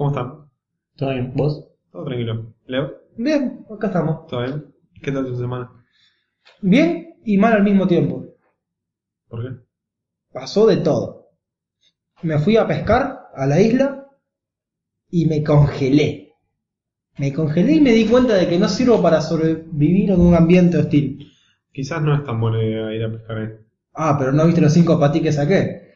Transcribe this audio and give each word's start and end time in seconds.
¿Cómo 0.00 0.12
están? 0.12 0.50
¿Todo 0.96 1.10
bien? 1.10 1.32
¿Vos? 1.34 1.68
Todo 1.92 2.06
tranquilo. 2.06 2.54
¿Leo? 2.64 2.90
Bien, 3.18 3.66
acá 3.70 3.88
estamos. 3.88 4.26
¿Todo 4.28 4.40
bien? 4.44 4.74
¿Qué 5.02 5.12
tal 5.12 5.26
tu 5.26 5.36
semana? 5.36 5.70
Bien 6.62 7.16
y 7.22 7.36
mal 7.36 7.52
al 7.52 7.64
mismo 7.64 7.86
tiempo. 7.86 8.24
¿Por 9.28 9.42
qué? 9.42 9.62
Pasó 10.32 10.66
de 10.66 10.78
todo. 10.78 11.26
Me 12.22 12.38
fui 12.38 12.56
a 12.56 12.66
pescar 12.66 13.26
a 13.34 13.46
la 13.46 13.60
isla 13.60 14.06
y 15.10 15.26
me 15.26 15.44
congelé. 15.44 16.32
Me 17.18 17.34
congelé 17.34 17.72
y 17.74 17.80
me 17.82 17.92
di 17.92 18.06
cuenta 18.06 18.36
de 18.36 18.48
que 18.48 18.58
no 18.58 18.70
sirvo 18.70 19.02
para 19.02 19.20
sobrevivir 19.20 20.12
en 20.12 20.20
un 20.22 20.34
ambiente 20.34 20.78
hostil. 20.78 21.30
Quizás 21.74 22.00
no 22.00 22.14
es 22.14 22.24
tan 22.24 22.40
buena 22.40 22.64
idea 22.64 22.94
ir 22.94 23.04
a 23.04 23.12
pescar 23.12 23.36
ahí. 23.36 23.48
Ah, 23.92 24.16
pero 24.18 24.32
¿no 24.32 24.46
viste 24.46 24.62
los 24.62 24.72
cinco 24.72 24.98
patí 24.98 25.20
que 25.20 25.30
saqué? 25.30 25.90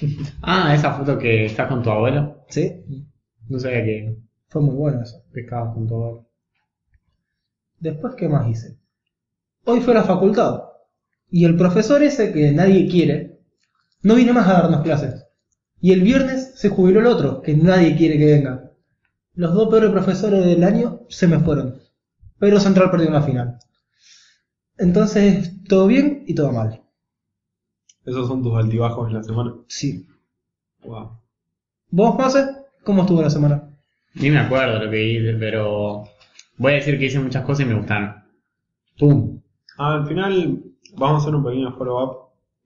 Ah, 0.40 0.74
esa 0.74 0.94
foto 0.94 1.18
que 1.18 1.44
estás 1.44 1.68
con 1.68 1.82
tu 1.82 1.90
abuelo. 1.90 2.46
Sí, 2.48 3.09
No 3.50 3.58
sabía 3.58 3.84
que 3.84 4.16
fue 4.46 4.62
muy 4.62 4.76
bueno 4.76 5.02
eso. 5.02 5.24
pescabas 5.32 5.74
con 5.74 5.86
abuelo. 5.88 6.28
Después, 7.80 8.14
¿qué 8.14 8.28
más 8.28 8.48
hice? 8.48 8.78
Hoy 9.64 9.80
fue 9.80 9.92
a 9.92 9.98
la 9.98 10.04
facultad. 10.04 10.62
Y 11.28 11.44
el 11.44 11.56
profesor 11.56 12.00
ese 12.02 12.32
que 12.32 12.52
nadie 12.52 12.88
quiere, 12.88 13.40
no 14.02 14.14
vino 14.14 14.32
más 14.32 14.48
a 14.48 14.62
darnos 14.62 14.82
clases. 14.82 15.26
Y 15.80 15.92
el 15.92 16.02
viernes 16.02 16.52
se 16.54 16.68
jubiló 16.68 17.00
el 17.00 17.06
otro, 17.06 17.42
que 17.42 17.56
nadie 17.56 17.96
quiere 17.96 18.18
que 18.18 18.26
venga. 18.26 18.70
Los 19.34 19.52
dos 19.52 19.68
peores 19.68 19.90
profesores 19.90 20.44
del 20.44 20.62
año 20.62 21.00
se 21.08 21.26
me 21.26 21.40
fueron. 21.40 21.80
Pero 22.38 22.60
Central 22.60 22.90
perdió 22.92 23.08
una 23.08 23.22
final. 23.22 23.58
Entonces, 24.78 25.64
todo 25.68 25.88
bien 25.88 26.22
y 26.26 26.36
todo 26.36 26.52
mal. 26.52 26.84
Esos 28.04 28.28
son 28.28 28.44
tus 28.44 28.56
altibajos 28.56 29.08
en 29.08 29.14
la 29.14 29.24
semana. 29.24 29.54
Sí. 29.66 30.06
Wow. 30.84 31.18
¿Vos, 31.90 32.16
Mase? 32.16 32.59
¿Cómo 32.84 33.02
estuvo 33.02 33.22
la 33.22 33.30
semana? 33.30 33.62
Ni 34.14 34.30
me 34.30 34.38
acuerdo 34.38 34.84
lo 34.84 34.90
que 34.90 35.02
hice, 35.04 35.34
pero 35.34 36.04
voy 36.56 36.72
a 36.72 36.76
decir 36.76 36.98
que 36.98 37.06
hice 37.06 37.20
muchas 37.20 37.44
cosas 37.44 37.64
y 37.66 37.68
me 37.68 37.74
gustaron. 37.76 38.14
¡Pum! 38.98 39.40
Ah, 39.78 39.94
al 39.94 40.06
final 40.06 40.62
vamos 40.96 41.20
a 41.20 41.22
hacer 41.22 41.34
un 41.34 41.44
pequeño 41.44 41.72
follow-up. 41.76 42.16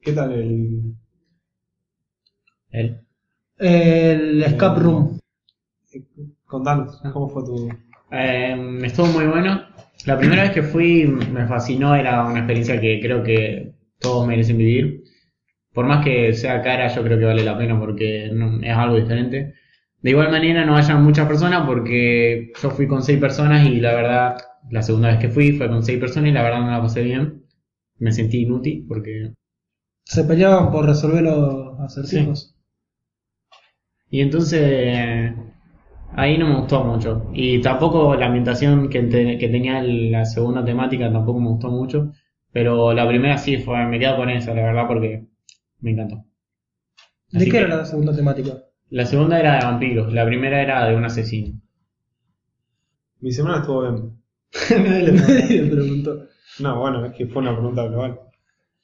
¿Qué 0.01 0.12
tal 0.12 0.33
el... 0.33 0.95
Él. 2.70 3.01
El 3.59 4.42
escape 4.42 4.81
room. 4.81 5.19
Contanos, 6.47 7.01
¿cómo 7.12 7.29
fue 7.29 7.45
tu... 7.45 7.69
Eh, 8.11 8.79
estuvo 8.85 9.07
muy 9.07 9.27
bueno. 9.27 9.62
La 10.07 10.19
primera 10.19 10.42
vez 10.42 10.53
que 10.53 10.62
fui 10.62 11.07
me 11.07 11.47
fascinó, 11.47 11.95
era 11.95 12.25
una 12.27 12.41
experiencia 12.41 12.81
que 12.81 13.01
creo 13.01 13.23
que 13.23 13.73
todos 14.01 14.27
merecen 14.27 14.59
vivir. 14.59 15.05
Por 15.73 15.87
más 15.87 16.05
que 16.05 16.33
sea 16.33 16.62
cara, 16.62 16.89
yo 16.89 17.03
creo 17.03 17.19
que 17.19 17.25
vale 17.25 17.45
la 17.45 17.57
pena 17.57 17.79
porque 17.79 18.31
no- 18.33 18.61
es 18.62 18.77
algo 18.77 18.97
diferente. 18.97 19.55
De 20.05 20.10
igual 20.10 20.30
manera 20.30 20.64
no 20.64 20.74
vayan 20.74 21.02
muchas 21.02 21.27
personas 21.27 21.66
porque 21.66 22.52
yo 22.62 22.70
fui 22.70 22.86
con 22.86 23.02
seis 23.02 23.19
personas 23.19 23.66
y 23.66 23.80
la 23.80 23.94
verdad, 23.94 24.36
la 24.70 24.83
segunda 24.83 25.08
vez 25.08 25.19
que 25.19 25.30
fui 25.30 25.52
fue 25.58 25.69
con 25.69 25.83
seis 25.83 25.98
personas 25.98 26.30
y 26.30 26.33
la 26.34 26.42
verdad 26.44 26.61
no 26.61 26.70
la 26.70 26.80
pasé 26.83 27.02
bien. 27.02 27.44
Me 27.98 28.12
sentí 28.12 28.42
inútil 28.42 28.84
porque... 28.89 29.33
Se 30.05 30.24
peleaban 30.24 30.70
por 30.73 30.86
resolver 30.86 31.23
los 31.24 31.80
acertijos. 31.80 32.56
Y 34.11 34.20
entonces 34.23 35.34
ahí 36.12 36.39
no 36.39 36.46
me 36.48 36.56
gustó 36.61 36.84
mucho. 36.84 37.30
Y 37.34 37.61
tampoco 37.61 38.14
la 38.17 38.27
ambientación 38.27 38.89
que, 38.89 39.02
te- 39.02 39.39
que 39.39 39.48
tenía 39.48 39.83
la 39.83 40.24
segunda 40.24 40.64
temática 40.64 41.12
tampoco 41.12 41.40
me 41.40 41.48
gustó 41.48 41.70
mucho. 41.70 42.12
Pero 42.52 42.92
la 42.95 43.08
primera 43.08 43.39
sí 43.39 43.58
fue, 43.58 43.84
me 43.86 43.98
quedo 43.98 44.17
con 44.17 44.30
esa, 44.30 44.55
la 44.55 44.62
verdad, 44.62 44.86
porque 44.89 45.27
me 45.80 45.92
encantó. 45.92 46.24
¿De 47.33 47.45
qué 47.45 47.50
que- 47.50 47.58
era 47.58 47.77
la 47.77 47.84
segunda 47.84 48.17
temática? 48.17 48.52
La 48.94 49.06
segunda 49.06 49.40
era 49.40 49.58
de 49.58 49.64
vampiros, 49.64 50.12
la 50.12 50.24
primera 50.24 50.62
era 50.62 50.86
de 50.86 50.94
un 50.94 51.05
asesino. 51.05 51.60
Mi 53.18 53.32
semana 53.32 53.58
estuvo 53.58 53.82
bien. 53.82 54.22
Nadie 54.70 55.62
le 55.62 55.68
preguntó. 55.68 56.28
No, 56.60 56.78
bueno, 56.78 57.05
es 57.05 57.12
que 57.14 57.27
fue 57.27 57.42
una 57.42 57.56
pregunta 57.56 57.88
global. 57.88 58.20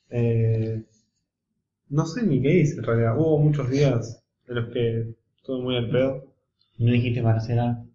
Eh, 0.09 0.82
no 1.91 2.06
sé 2.06 2.26
ni 2.26 2.43
qué 2.43 2.59
hice 2.59 2.78
en 2.78 2.82
realidad. 2.82 3.16
Hubo 3.16 3.38
muchos 3.38 3.71
días 3.71 4.25
en 4.48 4.54
los 4.56 4.72
que 4.72 5.15
estuve 5.37 5.62
muy 5.62 5.76
al 5.76 5.91
pedo. 5.91 6.25
No 6.78 6.91
dijiste 6.91 7.22
para 7.22 7.37
hacer 7.37 7.60
algo. 7.60 7.87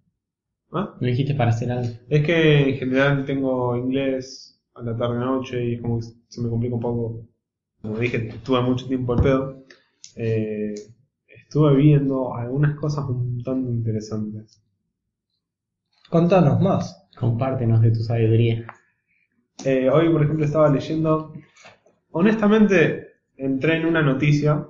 ¿Ah? 0.72 0.96
No 1.02 1.08
dijiste 1.08 1.36
para 1.36 1.50
hacer 1.50 1.70
algo. 1.70 1.94
Es 2.08 2.26
que 2.26 2.70
en 2.70 2.78
general 2.78 3.26
tengo 3.26 3.76
inglés 3.76 4.58
a 4.74 4.84
la 4.84 4.96
tarde-noche 4.96 5.66
y 5.66 5.74
es 5.74 5.82
como 5.82 6.00
que 6.00 6.06
se 6.30 6.40
me 6.40 6.50
complica 6.50 6.76
un 6.76 6.82
poco. 6.82 7.28
Como 7.82 8.00
dije, 8.00 8.30
estuve 8.30 8.62
mucho 8.62 8.88
tiempo 8.88 9.12
al 9.16 9.22
pedo. 9.22 9.66
Eh, 10.16 10.76
estuve 11.56 11.76
viendo 11.78 12.36
algunas 12.36 12.76
cosas 12.76 13.06
un 13.08 13.42
tanto 13.42 13.70
interesantes. 13.72 14.62
Contanos 16.10 16.60
más. 16.60 17.08
Compártenos 17.18 17.80
de 17.80 17.92
tu 17.92 18.02
sabiduría. 18.02 18.66
Eh, 19.64 19.90
hoy, 19.90 20.10
por 20.12 20.22
ejemplo, 20.24 20.44
estaba 20.44 20.68
leyendo. 20.70 21.32
Honestamente, 22.12 23.08
entré 23.38 23.78
en 23.78 23.86
una 23.86 24.02
noticia 24.02 24.68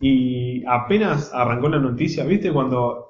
y 0.00 0.64
apenas 0.64 1.32
arrancó 1.34 1.68
la 1.68 1.80
noticia, 1.80 2.24
¿viste? 2.24 2.52
Cuando 2.52 3.08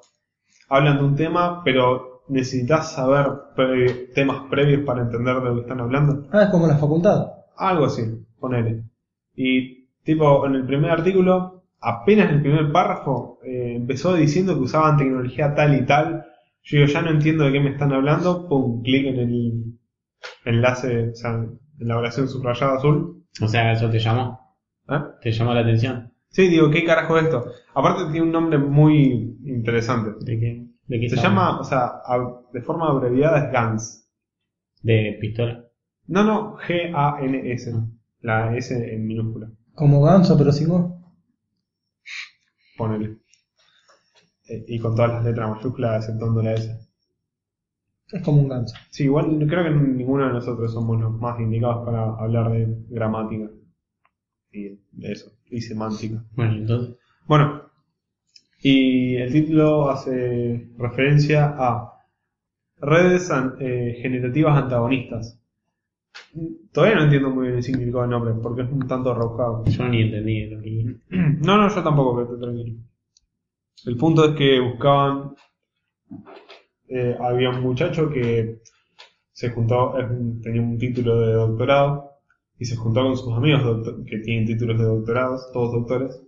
hablan 0.69 0.97
de 0.97 1.03
un 1.03 1.15
tema, 1.15 1.63
pero 1.63 2.23
necesitas 2.29 2.93
saber 2.93 3.27
pre- 3.55 4.07
temas 4.15 4.49
previos 4.49 4.83
para 4.87 5.03
entender 5.03 5.35
de 5.35 5.41
lo 5.49 5.53
que 5.53 5.61
están 5.61 5.81
hablando. 5.81 6.27
Ah, 6.31 6.45
es 6.45 6.49
como 6.49 6.65
la 6.65 6.77
facultad. 6.77 7.27
Algo 7.57 7.85
así, 7.85 8.01
ponele. 8.39 8.85
Y, 9.35 9.85
tipo, 10.03 10.47
en 10.47 10.55
el 10.55 10.65
primer 10.65 10.89
artículo, 10.89 11.61
apenas 11.81 12.29
en 12.29 12.35
el 12.35 12.41
primer 12.41 12.71
párrafo, 12.71 13.39
eh, 13.43 13.75
empezó 13.75 14.15
diciendo 14.15 14.55
que 14.55 14.61
usaban 14.61 14.97
tecnología 14.97 15.53
tal 15.53 15.75
y 15.75 15.85
tal. 15.85 16.25
Yo 16.63 16.79
digo, 16.79 16.91
ya 16.91 17.01
no 17.01 17.11
entiendo 17.11 17.43
de 17.45 17.51
qué 17.51 17.59
me 17.59 17.71
están 17.71 17.93
hablando. 17.93 18.47
Pum, 18.47 18.81
clic 18.81 19.05
en 19.07 19.19
el 19.19 19.79
enlace, 20.45 21.09
o 21.09 21.15
sea, 21.15 21.31
en 21.31 21.59
la 21.87 21.97
oración 21.97 22.27
subrayada 22.27 22.77
azul. 22.77 23.23
O 23.41 23.47
sea, 23.47 23.71
eso 23.71 23.89
te 23.89 23.99
llamó. 23.99 24.55
¿Eh? 24.89 24.99
Te 25.21 25.31
llamó 25.31 25.53
la 25.53 25.61
atención. 25.61 26.11
Sí, 26.29 26.47
digo, 26.47 26.69
¿qué 26.69 26.83
carajo 26.83 27.17
es 27.17 27.25
esto? 27.25 27.45
Aparte 27.73 28.11
tiene 28.11 28.25
un 28.25 28.31
nombre 28.31 28.57
muy 28.57 29.37
interesante. 29.45 30.11
¿De 30.19 30.39
qué? 30.39 30.67
¿De 30.87 30.99
qué 30.99 31.09
Se 31.09 31.15
llama, 31.15 31.59
o 31.59 31.63
sea, 31.63 31.93
de 32.51 32.61
forma 32.61 32.89
abreviada 32.89 33.45
es 33.45 33.51
GANS. 33.51 34.09
De 34.81 35.17
pistola. 35.19 35.65
No, 36.07 36.23
no, 36.23 36.57
G-A-N-S. 36.57 37.73
La 38.21 38.55
S 38.57 38.93
en 38.93 39.07
minúscula. 39.07 39.49
Como 39.73 40.01
ganso, 40.01 40.37
pero 40.37 40.51
sin 40.51 40.69
vos. 40.69 40.94
Ponele. 42.77 43.17
Eh, 44.47 44.63
y 44.67 44.79
con 44.79 44.95
todas 44.95 45.11
las 45.11 45.23
letras 45.25 45.49
mayúsculas 45.49 46.03
exceptuando 46.05 46.41
la 46.41 46.53
S. 46.53 46.79
Es 48.11 48.21
como 48.21 48.41
un 48.41 48.49
ganso. 48.49 48.75
Sí, 48.91 49.05
igual 49.05 49.45
creo 49.49 49.63
que 49.63 49.71
ninguno 49.71 50.27
de 50.27 50.33
nosotros 50.33 50.71
somos 50.73 50.99
los 50.99 51.11
más 51.19 51.39
indicados 51.39 51.85
para 51.85 52.03
hablar 52.15 52.51
de 52.51 52.67
gramática. 52.89 53.49
Y 54.51 54.69
de 54.91 55.11
eso. 55.11 55.31
Y 55.49 55.61
semántica. 55.61 56.23
Bueno, 56.31 56.53
entonces. 56.53 56.95
Bueno, 57.27 57.63
y 58.61 59.15
el 59.17 59.31
título 59.31 59.89
hace 59.89 60.69
referencia 60.77 61.55
a 61.57 61.91
redes 62.77 63.31
an- 63.31 63.55
eh, 63.59 63.99
generativas 64.01 64.61
antagonistas. 64.61 65.41
Todavía 66.71 66.97
no 66.97 67.03
entiendo 67.03 67.29
muy 67.29 67.43
bien 67.47 67.57
el 67.57 67.63
significado 67.63 68.01
del 68.01 68.11
nombre 68.11 68.33
porque 68.41 68.63
es 68.63 68.69
un 68.71 68.87
tanto 68.87 69.13
rebuscado. 69.13 69.63
Yo 69.65 69.87
ni 69.87 70.01
entendí 70.01 70.47
lo 70.47 70.61
que. 70.61 70.95
No, 71.45 71.57
no, 71.57 71.69
yo 71.69 71.83
tampoco, 71.83 72.15
pero 72.17 72.39
tranquilo. 72.39 72.77
El 73.85 73.97
punto 73.97 74.25
es 74.25 74.35
que 74.35 74.59
buscaban. 74.59 75.35
eh, 76.87 77.15
había 77.19 77.49
un 77.49 77.61
muchacho 77.61 78.09
que 78.09 78.61
se 79.31 79.49
juntó, 79.49 79.93
tenía 80.41 80.61
un 80.61 80.77
título 80.77 81.19
de 81.21 81.33
doctorado 81.33 82.11
y 82.57 82.65
se 82.65 82.75
juntó 82.75 83.03
con 83.03 83.17
sus 83.17 83.33
amigos 83.33 83.87
que 84.07 84.19
tienen 84.19 84.45
títulos 84.45 84.77
de 84.77 84.85
doctorados, 84.85 85.51
todos 85.51 85.73
doctores, 85.73 86.21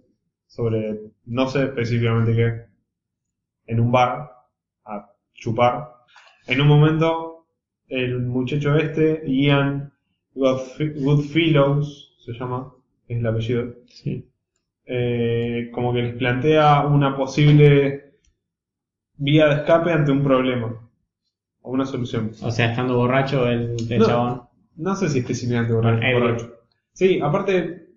sobre 0.45 1.01
no 1.25 1.47
sé 1.47 1.63
específicamente 1.65 2.35
qué, 2.35 2.65
en 3.71 3.79
un 3.79 3.91
bar 3.91 4.29
a 4.85 5.09
chupar. 5.33 5.89
En 6.47 6.61
un 6.61 6.67
momento, 6.67 7.47
el 7.87 8.19
muchacho 8.21 8.75
este, 8.75 9.23
Ian 9.25 9.93
Goodfellows, 10.37 12.15
se 12.25 12.33
llama, 12.33 12.71
es 13.07 13.17
el 13.19 13.25
apellido, 13.27 13.73
Sí. 13.87 14.25
eh, 14.85 15.69
como 15.73 15.93
que 15.93 16.01
les 16.01 16.15
plantea 16.15 16.85
una 16.85 17.15
posible 17.15 18.13
vía 19.17 19.47
de 19.47 19.55
escape 19.55 19.91
ante 19.91 20.11
un 20.11 20.23
problema 20.23 20.89
o 21.61 21.71
una 21.71 21.85
solución. 21.85 22.31
O 22.41 22.51
sea, 22.51 22.69
estando 22.71 22.97
borracho 22.97 23.47
el, 23.49 23.75
el 23.89 23.99
No. 23.99 24.05
chabón. 24.05 24.41
No 24.75 24.95
sé 24.95 25.09
si 25.09 25.21
borracho. 25.23 25.81
Bueno, 25.81 25.97
ebrio. 26.07 26.19
borracho. 26.19 26.53
Sí, 26.93 27.19
aparte 27.21 27.87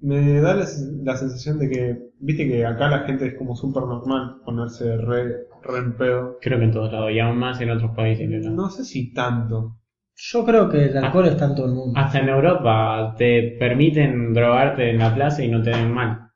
me 0.00 0.40
da 0.40 0.54
la, 0.54 0.66
la 1.02 1.16
sensación 1.16 1.58
de 1.58 1.68
que, 1.68 1.98
viste 2.20 2.48
que 2.48 2.64
acá 2.64 2.88
la 2.88 3.00
gente 3.00 3.26
es 3.26 3.34
como 3.34 3.54
súper 3.56 3.82
normal 3.82 4.36
ponerse 4.44 4.96
re, 4.96 5.46
re 5.62 5.78
en 5.78 5.96
pedo. 5.96 6.38
Creo 6.40 6.58
que 6.58 6.64
en 6.64 6.72
todos 6.72 6.92
lados, 6.92 7.10
y 7.12 7.18
aún 7.18 7.38
más 7.38 7.60
en 7.60 7.70
otros 7.70 7.90
países. 7.94 8.28
que 8.28 8.38
no. 8.38 8.50
No 8.50 8.70
sé 8.70 8.84
si 8.84 9.12
tanto. 9.12 9.76
Yo 10.22 10.44
creo 10.44 10.68
que 10.68 10.84
el 10.84 10.96
alcohol 10.98 11.28
está 11.28 11.46
en 11.46 11.54
todo 11.54 11.66
el 11.66 11.72
mundo. 11.72 11.98
Hasta 11.98 12.18
en 12.18 12.28
Europa 12.28 13.14
te 13.16 13.56
permiten 13.58 14.34
drogarte 14.34 14.90
en 14.90 14.98
la 14.98 15.14
plaza 15.14 15.42
y 15.42 15.48
no 15.48 15.62
te 15.62 15.70
ven 15.70 15.92
mal. 15.92 16.30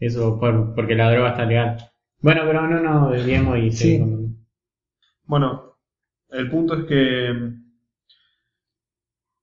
Eso 0.00 0.38
por, 0.40 0.74
porque 0.74 0.96
la 0.96 1.12
droga 1.12 1.30
está 1.30 1.44
legal. 1.44 1.76
Bueno, 2.20 2.42
pero 2.44 2.66
no 2.66 2.80
nos 2.80 3.12
desviemos 3.12 3.58
y 3.58 3.70
Sí. 3.70 4.04
Bueno, 5.26 5.76
el 6.30 6.50
punto 6.50 6.74
es 6.74 6.84
que 6.86 7.52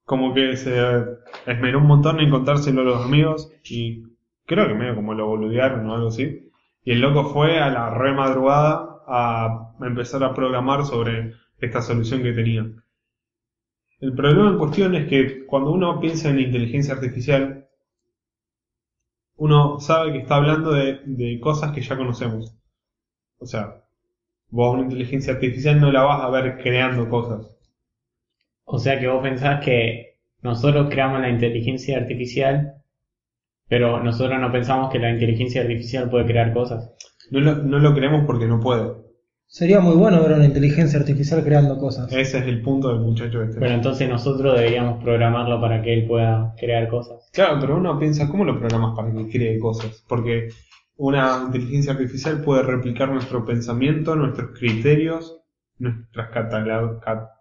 como 0.04 0.34
que 0.34 0.58
se 0.58 0.78
esmeró 1.46 1.80
un 1.80 1.88
montón 1.88 2.20
en 2.20 2.30
contárselo 2.30 2.82
a 2.82 2.86
los 2.86 3.06
amigos 3.06 3.54
y 3.64 4.04
creo 4.46 4.68
que 4.68 4.74
medio 4.74 4.96
como 4.96 5.14
lo 5.14 5.28
boludearon 5.28 5.90
o 5.90 5.96
algo 5.96 6.08
así. 6.10 6.52
Y 6.84 6.92
el 6.92 7.00
loco 7.00 7.30
fue 7.30 7.60
a 7.60 7.70
la 7.70 7.90
re 7.92 8.12
madrugada 8.14 9.02
a 9.08 9.76
empezar 9.80 10.26
a 10.26 10.34
programar 10.34 10.84
sobre 10.84 11.36
esta 11.62 11.82
solución 11.82 12.22
que 12.22 12.34
tenía. 12.34 12.66
El 14.02 14.14
problema 14.16 14.50
en 14.50 14.58
cuestión 14.58 14.96
es 14.96 15.08
que 15.08 15.46
cuando 15.46 15.72
uno 15.72 16.00
piensa 16.00 16.30
en 16.30 16.40
inteligencia 16.40 16.96
artificial, 16.96 17.68
uno 19.38 19.80
sabe 19.80 20.12
que 20.12 20.20
está 20.20 20.38
hablando 20.38 20.72
de, 20.72 21.02
de 21.06 21.40
cosas 21.40 21.72
que 21.72 21.82
ya 21.82 21.96
conocemos. 21.96 22.58
O 23.38 23.46
sea, 23.46 23.84
vos 24.50 24.74
una 24.74 24.84
inteligencia 24.84 25.34
artificial 25.34 25.80
no 25.80 25.92
la 25.92 26.02
vas 26.02 26.24
a 26.24 26.30
ver 26.32 26.58
creando 26.58 27.08
cosas. 27.10 27.56
O 28.66 28.80
sea 28.80 29.00
que 29.00 29.08
vos 29.08 29.22
pensás 29.22 29.64
que 29.64 30.20
nosotros 30.42 30.88
creamos 30.90 31.22
la 31.22 31.30
inteligencia 31.30 31.98
artificial, 31.98 32.82
pero 33.68 34.02
nosotros 34.04 34.40
no 34.40 34.52
pensamos 34.52 34.92
que 34.92 34.98
la 34.98 35.12
inteligencia 35.12 35.62
artificial 35.62 36.10
puede 36.10 36.26
crear 36.26 36.54
cosas. 36.54 36.92
No 37.30 37.40
lo, 37.40 37.56
no 37.56 37.78
lo 37.78 37.94
creemos 37.94 38.26
porque 38.26 38.48
no 38.48 38.60
puede. 38.60 39.11
Sería 39.54 39.82
muy 39.82 39.98
bueno 39.98 40.22
ver 40.22 40.32
una 40.32 40.46
inteligencia 40.46 40.98
artificial 40.98 41.44
creando 41.44 41.78
cosas. 41.78 42.10
Ese 42.14 42.38
es 42.38 42.46
el 42.48 42.62
punto 42.62 42.88
del 42.88 43.02
muchacho 43.02 43.44
este. 43.44 43.60
Pero 43.60 43.74
entonces 43.74 44.08
nosotros 44.08 44.56
deberíamos 44.56 45.04
programarlo 45.04 45.60
para 45.60 45.82
que 45.82 45.94
él 45.94 46.08
pueda 46.08 46.54
crear 46.58 46.88
cosas. 46.88 47.30
Claro, 47.34 47.58
pero 47.60 47.76
uno 47.76 48.00
piensa, 48.00 48.30
¿cómo 48.30 48.46
lo 48.46 48.58
programas 48.58 48.96
para 48.96 49.12
que 49.14 49.30
cree 49.30 49.60
cosas? 49.60 50.06
Porque 50.08 50.48
una 50.96 51.44
inteligencia 51.48 51.92
artificial 51.92 52.42
puede 52.44 52.64
replicar 52.64 53.10
nuestro 53.12 53.44
pensamiento, 53.44 54.16
nuestros 54.16 54.58
criterios, 54.58 55.42
nuestras 55.80 56.30
catala- 56.30 57.00
ca- 57.04 57.32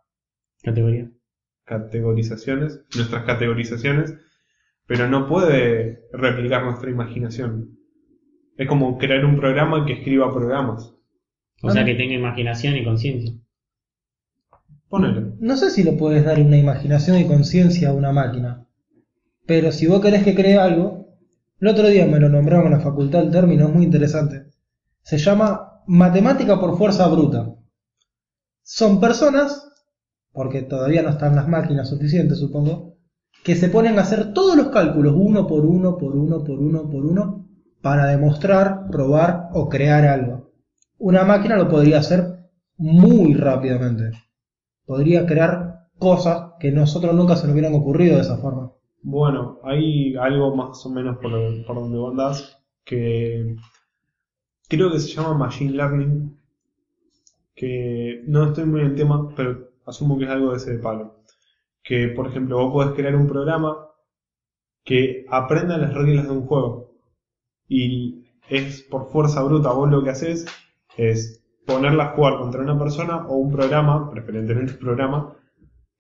Categoría. 0.65 1.09
categorizaciones, 1.65 2.85
nuestras 2.97 3.23
categorizaciones, 3.23 4.17
pero 4.87 5.07
no 5.09 5.29
puede 5.29 6.01
replicar 6.13 6.65
nuestra 6.65 6.91
imaginación. 6.91 7.79
Es 8.57 8.67
como 8.67 8.99
crear 8.99 9.25
un 9.25 9.37
programa 9.37 9.87
que 9.87 9.93
escriba 9.93 10.35
programas. 10.35 10.97
O 11.63 11.71
sea 11.71 11.85
que 11.85 11.95
tenga 11.95 12.15
imaginación 12.15 12.77
y 12.77 12.85
conciencia. 12.85 13.35
Ponele. 14.89 15.35
No 15.39 15.57
sé 15.57 15.71
si 15.71 15.83
le 15.83 15.93
puedes 15.93 16.25
dar 16.25 16.41
una 16.41 16.57
imaginación 16.57 17.19
y 17.19 17.27
conciencia 17.27 17.91
a 17.91 17.95
una 17.95 18.13
máquina. 18.13 18.67
Pero 19.47 19.71
si 19.73 19.87
vos 19.87 20.01
querés 20.01 20.25
que 20.25 20.35
cree 20.35 20.59
algo, 20.59 21.17
el 21.61 21.69
otro 21.69 21.89
día 21.89 22.07
me 22.07 22.19
lo 22.19 22.29
nombraron 22.29 22.67
en 22.67 22.73
la 22.73 22.81
facultad 22.81 23.23
el 23.23 23.31
término, 23.31 23.69
es 23.69 23.75
muy 23.75 23.85
interesante. 23.85 24.47
Se 25.03 25.19
llama 25.19 25.83
matemática 25.87 26.59
por 26.59 26.79
fuerza 26.79 27.07
bruta. 27.09 27.55
Son 28.63 29.01
personas, 29.01 29.71
porque 30.33 30.63
todavía 30.63 31.03
no 31.03 31.11
están 31.11 31.37
las 31.37 31.49
máquinas 31.49 31.89
suficientes, 31.89 32.39
supongo, 32.39 32.97
que 33.45 33.57
se 33.57 33.69
ponen 33.69 33.99
a 33.99 34.03
hacer 34.03 34.33
todos 34.33 34.57
los 34.57 34.69
cálculos 34.69 35.15
uno 35.17 35.47
por 35.47 35.67
uno, 35.67 35.99
por 35.99 36.17
uno, 36.17 36.43
por 36.45 36.59
uno, 36.59 36.89
por 36.89 37.05
uno, 37.05 37.49
para 37.83 38.07
demostrar, 38.07 38.89
probar 38.91 39.49
o 39.53 39.69
crear 39.69 40.05
algo. 40.05 40.50
Una 41.01 41.25
máquina 41.25 41.57
lo 41.57 41.67
podría 41.67 42.01
hacer 42.01 42.51
muy 42.77 43.33
rápidamente. 43.33 44.11
Podría 44.85 45.25
crear 45.25 45.87
cosas 45.99 46.53
que 46.61 46.71
nosotros 46.71 47.15
nunca 47.15 47.37
se 47.37 47.47
nos 47.47 47.55
hubieran 47.55 47.73
ocurrido 47.73 48.17
de 48.17 48.21
esa 48.21 48.37
forma. 48.37 48.73
Bueno, 49.03 49.61
hay 49.65 50.15
algo 50.17 50.55
más 50.55 50.85
o 50.85 50.91
menos 50.91 51.17
por, 51.17 51.33
por 51.65 51.77
donde 51.77 51.97
vos 51.97 52.59
que 52.85 53.57
creo 54.69 54.93
que 54.93 55.01
se 55.01 55.09
llama 55.09 55.33
Machine 55.33 55.73
Learning, 55.73 56.39
que 57.55 58.23
no 58.27 58.49
estoy 58.49 58.67
muy 58.67 58.83
en 58.83 58.89
el 58.89 58.95
tema, 58.95 59.33
pero 59.35 59.71
asumo 59.87 60.19
que 60.19 60.25
es 60.25 60.31
algo 60.31 60.51
de 60.51 60.59
ese 60.59 60.75
palo. 60.81 61.25
Que, 61.83 62.09
por 62.09 62.27
ejemplo, 62.27 62.59
vos 62.59 62.73
podés 62.75 62.95
crear 62.95 63.17
un 63.17 63.27
programa 63.27 63.89
que 64.85 65.25
aprenda 65.31 65.79
las 65.79 65.95
reglas 65.95 66.27
de 66.27 66.33
un 66.33 66.47
juego 66.47 66.93
y 67.67 68.27
es 68.51 68.83
por 68.83 69.07
fuerza 69.07 69.43
bruta, 69.43 69.73
vos 69.73 69.91
lo 69.91 70.05
que 70.05 70.11
haces 70.11 70.45
es 71.09 71.45
ponerla 71.67 72.05
a 72.05 72.15
jugar 72.15 72.39
contra 72.39 72.63
una 72.63 72.79
persona 72.79 73.27
o 73.27 73.37
un 73.37 73.53
programa, 73.53 74.11
preferentemente 74.11 74.73
un 74.73 74.79
programa, 74.79 75.37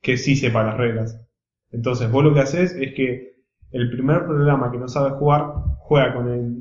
que 0.02 0.16
sí 0.16 0.36
sepa 0.36 0.62
las 0.62 0.76
reglas. 0.76 1.20
Entonces 1.70 2.10
vos 2.10 2.24
lo 2.24 2.34
que 2.34 2.40
haces 2.40 2.74
es 2.74 2.94
que 2.94 3.34
el 3.70 3.90
primer 3.90 4.24
programa 4.24 4.70
que 4.72 4.78
no 4.78 4.88
sabe 4.88 5.10
jugar 5.10 5.52
juega 5.78 6.14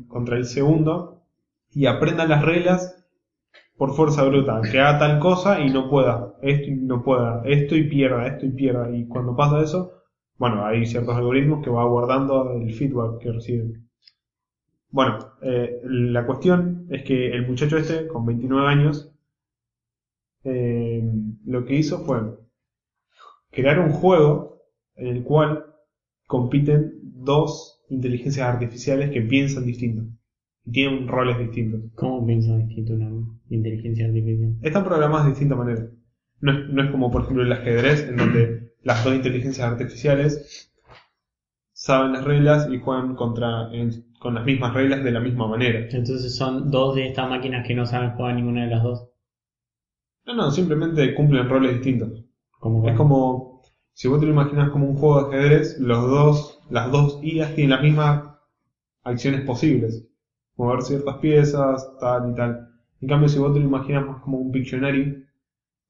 contra 0.07 0.38
el 0.38 0.45
segundo 0.45 1.24
y 1.71 1.88
aprenda 1.88 2.27
las 2.27 2.44
reglas 2.44 2.95
por 3.77 3.95
fuerza 3.95 4.24
bruta, 4.25 4.62
que 4.69 4.80
haga 4.80 5.00
tal 5.00 5.19
cosa 5.19 5.62
y 5.62 5.69
no 5.69 5.89
pueda, 5.89 6.36
esto 6.41 6.69
y 6.69 6.75
no 6.75 7.01
pueda, 7.01 7.41
esto 7.45 7.75
y 7.75 7.89
pierda, 7.89 8.27
esto 8.27 8.45
y 8.45 8.51
pierda. 8.51 8.91
Y 8.91 9.07
cuando 9.07 9.36
pasa 9.36 9.62
eso, 9.62 9.94
bueno, 10.38 10.65
hay 10.65 10.86
ciertos 10.86 11.15
algoritmos 11.15 11.63
que 11.63 11.69
va 11.69 11.86
guardando 11.86 12.51
el 12.51 12.74
feedback 12.74 13.19
que 13.19 13.31
reciben. 13.31 13.88
Bueno, 14.91 15.19
eh, 15.41 15.80
la 15.83 16.25
cuestión 16.25 16.88
es 16.89 17.03
que 17.03 17.31
el 17.31 17.47
muchacho 17.47 17.77
este, 17.77 18.07
con 18.07 18.25
29 18.25 18.68
años, 18.68 19.12
eh, 20.44 21.03
lo 21.45 21.65
que 21.65 21.75
hizo 21.75 22.06
fue 22.06 22.21
crear 23.51 23.80
un 23.80 23.91
juego 23.91 24.63
en 24.95 25.07
el 25.07 25.24
cual 25.24 25.65
compiten 26.25 27.00
dos 27.03 27.83
inteligencias 27.89 28.47
artificiales 28.47 29.12
que 29.12 29.21
piensan 29.21 29.65
distinto 29.65 30.03
y 30.65 30.71
tienen 30.71 31.07
roles 31.07 31.38
distintos. 31.38 31.81
¿Cómo 31.95 32.25
piensa 32.25 32.57
distinto 32.57 32.94
una 32.94 33.12
inteligencia 33.50 34.07
artificial? 34.07 34.55
Están 34.62 34.86
programadas 34.86 35.25
de 35.25 35.31
distinta 35.31 35.55
manera. 35.55 35.88
No 36.41 36.51
es, 36.51 36.69
no 36.69 36.84
es 36.84 36.91
como, 36.91 37.12
por 37.12 37.24
ejemplo, 37.24 37.43
el 37.43 37.51
ajedrez, 37.51 38.08
en 38.08 38.17
donde 38.17 38.72
las 38.84 39.03
dos 39.03 39.13
inteligencias 39.13 39.67
artificiales 39.67 40.68
saben 41.89 42.13
las 42.13 42.24
reglas 42.24 42.69
y 42.72 42.79
juegan 42.79 43.15
contra, 43.15 43.69
en- 43.74 44.13
con 44.19 44.36
las 44.36 44.46
mismas 44.46 44.74
reglas 44.74 45.03
de 45.03 45.12
la 45.12 45.19
misma 45.19 45.48
manera. 45.48 45.79
Entonces 45.91 46.36
son 46.36 46.72
dos 46.72 46.96
de 46.96 47.08
estas 47.08 47.29
máquinas 47.29 47.67
que 47.67 47.75
no 47.75 47.86
saben 47.86 48.12
jugar 48.12 48.36
ninguna 48.36 48.63
de 48.63 48.69
las 48.72 48.84
dos. 48.84 49.10
No, 50.25 50.34
no, 50.34 50.50
simplemente 50.51 51.13
cumplen 51.13 51.50
roles 51.50 51.74
distintos. 51.74 52.24
Es 52.84 52.96
como, 52.96 53.62
si 53.93 54.08
vos 54.08 54.19
te 54.19 54.25
lo 54.25 54.31
imaginas 54.31 54.69
como 54.69 54.88
un 54.88 54.96
juego 54.96 55.29
de 55.29 55.38
ajedrez, 55.38 55.77
los 55.79 56.10
dos, 56.10 56.60
las 56.69 56.91
dos 56.91 57.19
IAs 57.24 57.55
tienen 57.55 57.72
las 57.72 57.81
mismas 57.84 58.24
acciones 59.03 59.41
posibles. 59.41 60.05
Mover 60.58 60.84
ciertas 60.84 61.17
piezas, 61.17 61.88
tal 62.00 62.31
y 62.31 62.36
tal. 62.36 62.69
En 63.01 63.10
cambio, 63.10 63.29
si 63.29 63.39
vos 63.39 63.53
te 63.53 63.60
lo 63.62 63.65
imaginas 63.67 64.05
más 64.08 64.22
como 64.24 64.39
un 64.39 64.51
Pictionary, 64.51 65.25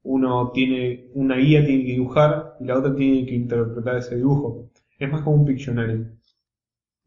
uno 0.04 0.52
tiene, 0.54 1.10
una 1.16 1.38
guía 1.38 1.66
tiene 1.66 1.86
que 1.86 1.94
dibujar 1.94 2.56
y 2.60 2.66
la 2.66 2.80
otra 2.80 2.96
tiene 2.96 3.26
que 3.28 3.36
interpretar 3.36 3.98
ese 3.98 4.18
dibujo. 4.18 4.70
Es 5.00 5.12
más 5.12 5.24
como 5.24 5.38
un 5.38 5.46
Pictionary. 5.46 6.06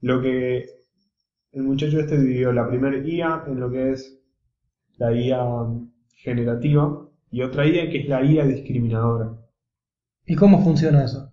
Lo 0.03 0.21
que 0.21 0.67
el 1.53 1.63
muchacho 1.65 2.01
este 2.01 2.19
dividió 2.19 2.53
la 2.53 2.69
primera 2.69 2.99
IA 2.99 3.45
en 3.47 3.61
lo 3.61 3.71
que 3.71 3.93
es 3.93 4.19
la 4.99 5.13
IA 5.15 5.67
generativa 6.15 7.09
y 7.31 7.43
otra 7.43 7.67
IA 7.67 7.91
que 7.91 8.01
es 8.01 8.09
la 8.09 8.25
IA 8.25 8.47
discriminadora. 8.47 9.33
¿Y 10.27 10.35
cómo 10.35 10.65
funciona 10.65 11.05
eso? 11.05 11.33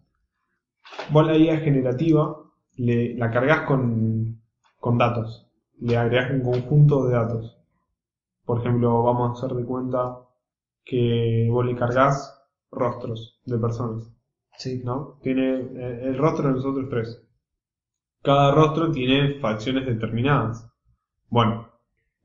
Vos 1.11 1.25
la 1.27 1.35
IA 1.37 1.57
generativa 1.57 2.37
le, 2.77 3.13
la 3.15 3.29
cargas 3.31 3.67
con, 3.67 4.41
con 4.79 4.97
datos. 4.97 5.45
Le 5.81 5.97
agregas 5.97 6.31
un 6.31 6.41
conjunto 6.41 7.05
de 7.05 7.13
datos. 7.15 7.57
Por 8.45 8.59
ejemplo, 8.59 9.03
vamos 9.03 9.29
a 9.29 9.33
hacer 9.45 9.57
de 9.57 9.65
cuenta 9.65 10.19
que 10.85 11.47
vos 11.51 11.65
le 11.65 11.75
cargas 11.75 12.39
rostros 12.71 13.39
de 13.45 13.57
personas. 13.59 14.11
Sí. 14.59 14.81
¿no? 14.83 15.17
Tiene 15.23 15.55
eh, 15.55 16.01
el 16.03 16.17
rostro 16.17 16.49
de 16.49 16.55
nosotros 16.55 16.87
tres. 16.89 17.23
Cada 18.21 18.51
rostro 18.53 18.91
tiene 18.91 19.39
facciones 19.39 19.87
determinadas. 19.87 20.69
Bueno, 21.29 21.69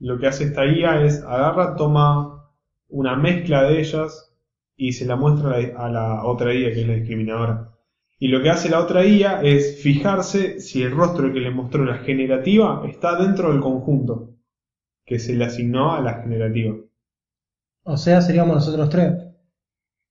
lo 0.00 0.18
que 0.18 0.26
hace 0.26 0.44
esta 0.44 0.66
IA 0.66 1.04
es 1.04 1.22
agarra, 1.22 1.76
toma 1.76 2.50
una 2.88 3.16
mezcla 3.16 3.62
de 3.62 3.80
ellas 3.80 4.34
y 4.76 4.92
se 4.92 5.06
la 5.06 5.16
muestra 5.16 5.54
a 5.54 5.60
la, 5.60 5.78
a 5.78 5.88
la 5.90 6.24
otra 6.24 6.52
IA 6.52 6.72
que 6.72 6.82
es 6.82 6.88
la 6.88 6.94
discriminadora. 6.94 7.70
Y 8.18 8.28
lo 8.28 8.42
que 8.42 8.50
hace 8.50 8.68
la 8.68 8.80
otra 8.80 9.06
IA 9.06 9.42
es 9.42 9.80
fijarse 9.82 10.60
si 10.60 10.82
el 10.82 10.92
rostro 10.92 11.32
que 11.32 11.40
le 11.40 11.52
mostró 11.52 11.84
la 11.84 11.98
generativa 11.98 12.82
está 12.86 13.16
dentro 13.16 13.52
del 13.52 13.60
conjunto 13.60 14.34
que 15.06 15.18
se 15.18 15.34
le 15.34 15.44
asignó 15.44 15.94
a 15.94 16.00
la 16.00 16.22
generativa. 16.22 16.74
O 17.84 17.96
sea, 17.96 18.20
seríamos 18.20 18.56
nosotros 18.56 18.90
tres. 18.90 19.12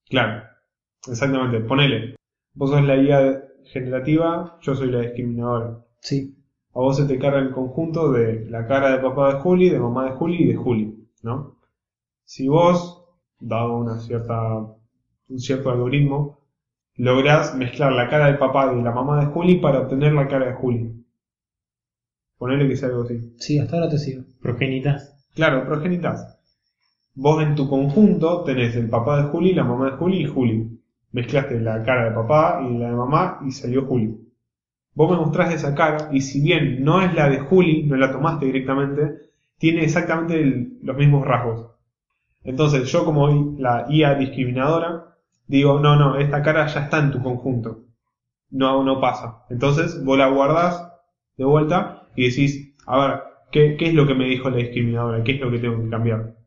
Claro, 0.10 0.44
exactamente. 1.08 1.60
Ponele, 1.62 2.16
vos 2.54 2.70
sos 2.70 2.84
la 2.84 2.98
IA 2.98 3.44
generativa, 3.66 4.58
yo 4.62 4.76
soy 4.76 4.92
la 4.92 5.02
discriminadora. 5.02 5.80
Sí. 6.00 6.36
A 6.76 6.80
vos 6.80 6.98
se 6.98 7.06
te 7.06 7.20
carga 7.20 7.40
el 7.40 7.52
conjunto 7.52 8.12
de 8.12 8.46
la 8.50 8.66
cara 8.66 8.92
de 8.92 9.02
papá 9.02 9.34
de 9.34 9.40
Juli, 9.42 9.70
de 9.70 9.80
mamá 9.80 10.06
de 10.06 10.12
Juli 10.12 10.44
y 10.44 10.48
de 10.48 10.56
Juli, 10.56 11.08
¿no? 11.22 11.58
Si 12.26 12.48
vos, 12.48 13.06
dado 13.40 13.78
una 13.78 14.00
cierta, 14.00 14.58
un 14.58 15.40
cierto 15.40 15.70
algoritmo, 15.70 16.40
lográs 16.96 17.56
mezclar 17.56 17.92
la 17.92 18.10
cara 18.10 18.28
del 18.28 18.38
papá 18.38 18.74
y 18.74 18.78
de 18.78 18.84
la 18.84 18.92
mamá 18.92 19.20
de 19.20 19.28
Juli 19.28 19.60
para 19.60 19.82
obtener 19.82 20.14
la 20.14 20.28
cara 20.28 20.48
de 20.48 20.54
Juli. 20.54 21.06
Ponele 22.38 22.68
que 22.68 22.76
sea 22.76 22.90
algo 22.90 23.04
así. 23.04 23.36
Sí, 23.38 23.60
hasta 23.60 23.78
ahora 23.78 23.90
te 23.90 23.98
sigo. 23.98 24.24
Progenitas. 24.42 25.28
Claro, 25.36 25.66
progenitas. 25.66 26.40
Vos 27.16 27.42
en 27.44 27.56
tu 27.56 27.70
conjunto 27.70 28.44
tenés 28.44 28.76
el 28.76 28.90
papá 28.90 29.22
de 29.22 29.30
Juli, 29.30 29.54
la 29.54 29.64
mamá 29.64 29.92
de 29.92 29.98
Juli 29.98 30.24
y 30.24 30.26
Juli. 30.26 30.83
Mezclaste 31.14 31.60
la 31.60 31.84
cara 31.84 32.06
de 32.06 32.16
papá 32.16 32.68
y 32.68 32.78
la 32.78 32.90
de 32.90 32.96
mamá 32.96 33.40
y 33.46 33.52
salió 33.52 33.86
Juli. 33.86 34.18
Vos 34.96 35.12
me 35.12 35.18
mostrás 35.18 35.54
esa 35.54 35.76
cara 35.76 36.10
y 36.12 36.22
si 36.22 36.42
bien 36.42 36.84
no 36.84 37.02
es 37.04 37.14
la 37.14 37.30
de 37.30 37.40
Juli, 37.40 37.84
no 37.84 37.96
la 37.96 38.12
tomaste 38.12 38.48
directamente, 38.48 39.30
tiene 39.60 39.84
exactamente 39.84 40.72
los 40.82 40.98
mismos 40.98 41.26
rasgos. 41.26 41.72
Entonces 42.44 42.92
yo 42.92 43.06
como 43.06 43.56
la 43.60 43.86
IA 43.90 44.16
discriminadora, 44.16 45.16
digo, 45.48 45.80
no, 45.80 45.96
no, 45.96 46.18
esta 46.18 46.42
cara 46.42 46.66
ya 46.66 46.82
está 46.82 46.98
en 46.98 47.12
tu 47.12 47.22
conjunto. 47.22 47.86
No, 48.50 48.84
no 48.84 49.00
pasa. 49.00 49.46
Entonces 49.52 50.04
vos 50.04 50.18
la 50.18 50.30
guardás 50.30 50.92
de 51.38 51.46
vuelta 51.46 52.08
y 52.16 52.30
decís, 52.30 52.76
a 52.88 52.98
ver, 52.98 53.20
¿qué, 53.52 53.78
qué 53.78 53.90
es 53.90 53.94
lo 53.94 54.08
que 54.08 54.16
me 54.16 54.26
dijo 54.26 54.50
la 54.50 54.58
discriminadora? 54.58 55.24
¿Qué 55.24 55.34
es 55.34 55.42
lo 55.42 55.52
que 55.52 55.60
tengo 55.60 55.82
que 55.84 55.90
cambiar? 55.90 56.38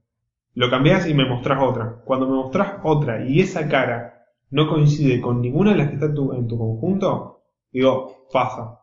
Lo 0.54 0.70
cambiás 0.70 1.08
y 1.08 1.14
me 1.14 1.28
mostrás 1.28 1.62
otra. 1.62 2.00
Cuando 2.04 2.26
me 2.26 2.34
mostrás 2.34 2.80
otra 2.82 3.24
y 3.24 3.40
esa 3.40 3.68
cara 3.68 4.15
no 4.50 4.68
coincide 4.68 5.20
con 5.20 5.40
ninguna 5.40 5.72
de 5.72 5.78
las 5.78 5.88
que 5.88 5.94
está 5.94 6.06
en 6.06 6.14
tu, 6.14 6.32
en 6.32 6.46
tu 6.46 6.58
conjunto, 6.58 7.42
digo, 7.72 8.26
pasa. 8.32 8.80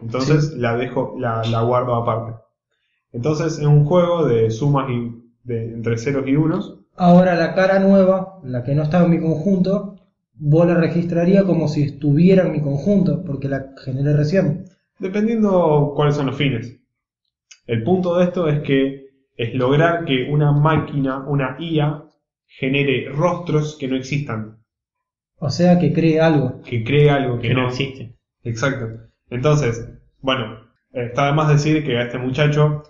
Entonces 0.00 0.54
la 0.56 0.76
dejo, 0.76 1.14
la, 1.18 1.42
la 1.44 1.62
guardo 1.62 1.94
aparte. 1.94 2.40
Entonces 3.12 3.58
es 3.58 3.66
un 3.66 3.84
juego 3.84 4.24
de 4.24 4.50
sumas 4.50 4.90
y 4.90 5.12
de, 5.44 5.74
entre 5.74 5.98
ceros 5.98 6.26
y 6.26 6.36
unos. 6.36 6.78
Ahora 6.96 7.34
la 7.34 7.54
cara 7.54 7.78
nueva, 7.78 8.40
la 8.44 8.62
que 8.64 8.74
no 8.74 8.82
estaba 8.82 9.04
en 9.04 9.10
mi 9.10 9.20
conjunto, 9.20 9.96
vos 10.34 10.66
la 10.66 10.74
registraría 10.74 11.44
como 11.44 11.68
si 11.68 11.82
estuviera 11.82 12.46
en 12.46 12.52
mi 12.52 12.60
conjunto, 12.60 13.22
porque 13.24 13.48
la 13.48 13.72
generé 13.84 14.14
recién. 14.14 14.64
Dependiendo 14.98 15.92
cuáles 15.94 16.16
son 16.16 16.26
los 16.26 16.36
fines. 16.36 16.78
El 17.66 17.82
punto 17.82 18.16
de 18.16 18.24
esto 18.24 18.48
es 18.48 18.60
que 18.60 19.06
es 19.36 19.54
lograr 19.54 20.04
que 20.04 20.28
una 20.30 20.52
máquina, 20.52 21.24
una 21.26 21.56
IA, 21.58 22.04
genere 22.46 23.08
rostros 23.08 23.76
que 23.78 23.88
no 23.88 23.96
existan, 23.96 24.61
O 25.46 25.50
sea, 25.50 25.78
que 25.80 25.92
cree 25.92 26.20
algo. 26.20 26.62
que 26.62 26.84
cree 26.84 27.10
algo 27.10 27.38
que, 27.40 27.48
Que 27.48 27.54
no 27.54 27.62
no 27.62 27.68
existe. 27.68 28.14
Exacto. 28.44 28.86
Entonces, 29.28 29.88
bueno, 30.20 30.44
está 30.92 31.26
de 31.26 31.32
más 31.32 31.48
decir 31.48 31.84
que 31.84 31.98
a 31.98 32.02
este 32.04 32.18
muchacho 32.18 32.82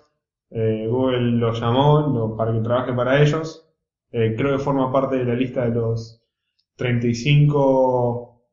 eh, 0.51 0.85
Google 0.87 1.31
lo 1.39 1.51
llamó 1.53 2.01
lo- 2.13 2.37
para 2.37 2.53
que 2.53 2.59
trabaje 2.59 2.93
para 2.93 3.21
ellos. 3.21 3.67
Eh, 4.11 4.35
creo 4.37 4.55
que 4.55 4.63
forma 4.63 4.91
parte 4.91 5.15
de 5.17 5.25
la 5.25 5.33
lista 5.33 5.63
de 5.67 5.73
los 5.75 6.21
35, 6.75 8.43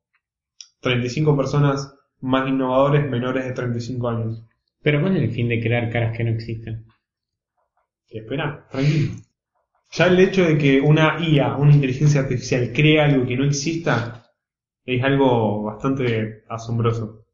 35 0.80 1.36
personas 1.36 1.94
más 2.20 2.48
innovadores 2.48 3.08
menores 3.10 3.44
de 3.44 3.52
35 3.52 4.08
años. 4.08 4.44
Pero 4.82 5.00
¿cuál 5.02 5.16
es 5.18 5.22
el 5.24 5.30
fin 5.30 5.48
de 5.48 5.60
crear 5.60 5.90
caras 5.90 6.16
que 6.16 6.24
no 6.24 6.30
existen? 6.30 6.86
Espera, 8.08 8.66
tranquilo. 8.70 9.12
Ya 9.92 10.06
el 10.06 10.20
hecho 10.20 10.44
de 10.44 10.56
que 10.56 10.80
una 10.80 11.18
IA, 11.20 11.56
una 11.56 11.72
inteligencia 11.72 12.20
artificial, 12.20 12.72
cree 12.72 13.00
algo 13.00 13.26
que 13.26 13.36
no 13.36 13.44
exista, 13.44 14.24
es 14.84 15.02
algo 15.02 15.64
bastante 15.64 16.44
asombroso. 16.48 17.26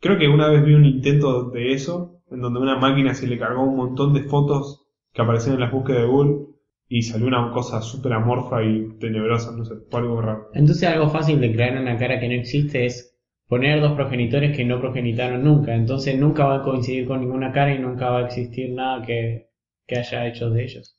Creo 0.00 0.18
que 0.18 0.28
una 0.28 0.48
vez 0.48 0.64
vi 0.64 0.74
un 0.74 0.84
intento 0.84 1.50
de 1.50 1.72
eso, 1.72 2.20
en 2.30 2.40
donde 2.42 2.60
una 2.60 2.76
máquina 2.76 3.14
se 3.14 3.26
le 3.26 3.38
cargó 3.38 3.62
un 3.62 3.76
montón 3.76 4.12
de 4.12 4.24
fotos 4.24 4.86
que 5.14 5.22
aparecían 5.22 5.54
en 5.54 5.62
las 5.62 5.72
búsquedas 5.72 6.02
de 6.02 6.08
Google 6.08 6.46
y 6.88 7.02
salió 7.02 7.26
una 7.26 7.50
cosa 7.52 7.80
súper 7.80 8.12
amorfa 8.12 8.62
y 8.62 8.98
tenebrosa, 8.98 9.52
no 9.56 9.64
sé, 9.64 9.74
fue 9.90 10.00
algo 10.00 10.20
raro. 10.20 10.50
Entonces 10.52 10.86
algo 10.86 11.08
fácil 11.08 11.40
de 11.40 11.52
crear 11.52 11.80
una 11.80 11.96
cara 11.96 12.20
que 12.20 12.28
no 12.28 12.34
existe 12.34 12.84
es 12.84 13.16
poner 13.48 13.80
dos 13.80 13.92
progenitores 13.92 14.54
que 14.54 14.64
no 14.64 14.78
progenitaron 14.78 15.42
nunca. 15.42 15.74
Entonces 15.74 16.18
nunca 16.18 16.44
va 16.44 16.56
a 16.56 16.62
coincidir 16.62 17.06
con 17.06 17.20
ninguna 17.20 17.50
cara 17.50 17.74
y 17.74 17.78
nunca 17.78 18.10
va 18.10 18.18
a 18.18 18.26
existir 18.26 18.70
nada 18.74 19.04
que, 19.06 19.48
que 19.86 19.96
haya 19.96 20.26
hecho 20.26 20.50
de 20.50 20.64
ellos. 20.64 20.98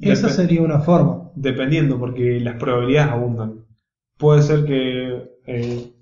Esa 0.00 0.28
sería 0.28 0.62
una 0.62 0.80
forma. 0.80 1.30
Dependiendo, 1.34 1.98
porque 1.98 2.40
las 2.40 2.56
probabilidades 2.56 3.12
abundan. 3.12 3.64
Puede 4.18 4.42
ser 4.42 4.64
que, 4.64 5.30
eh, 5.46 5.92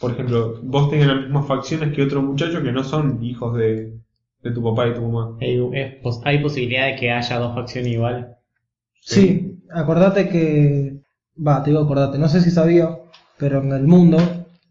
por 0.00 0.12
ejemplo, 0.12 0.60
vos 0.62 0.90
tengas 0.90 1.08
las 1.08 1.20
mismas 1.22 1.46
facciones 1.46 1.94
que 1.94 2.02
otro 2.02 2.22
muchacho 2.22 2.62
que 2.62 2.72
no 2.72 2.84
son 2.84 3.22
hijos 3.24 3.56
de, 3.56 3.98
de 4.42 4.50
tu 4.52 4.62
papá 4.62 4.88
y 4.88 4.94
tu 4.94 5.02
mamá. 5.02 5.36
Hay, 5.40 5.58
pos- 6.02 6.20
hay 6.24 6.38
posibilidad 6.40 6.86
de 6.86 6.96
que 6.96 7.10
haya 7.10 7.38
dos 7.38 7.54
facciones 7.54 7.92
iguales. 7.92 8.26
Sí, 9.02 9.60
acordate 9.70 10.28
que... 10.28 11.00
Va, 11.46 11.62
te 11.62 11.70
digo 11.70 11.82
acordate, 11.82 12.18
no 12.18 12.28
sé 12.28 12.40
si 12.40 12.50
sabía, 12.50 12.98
pero 13.38 13.62
en 13.62 13.72
el 13.72 13.86
mundo 13.86 14.18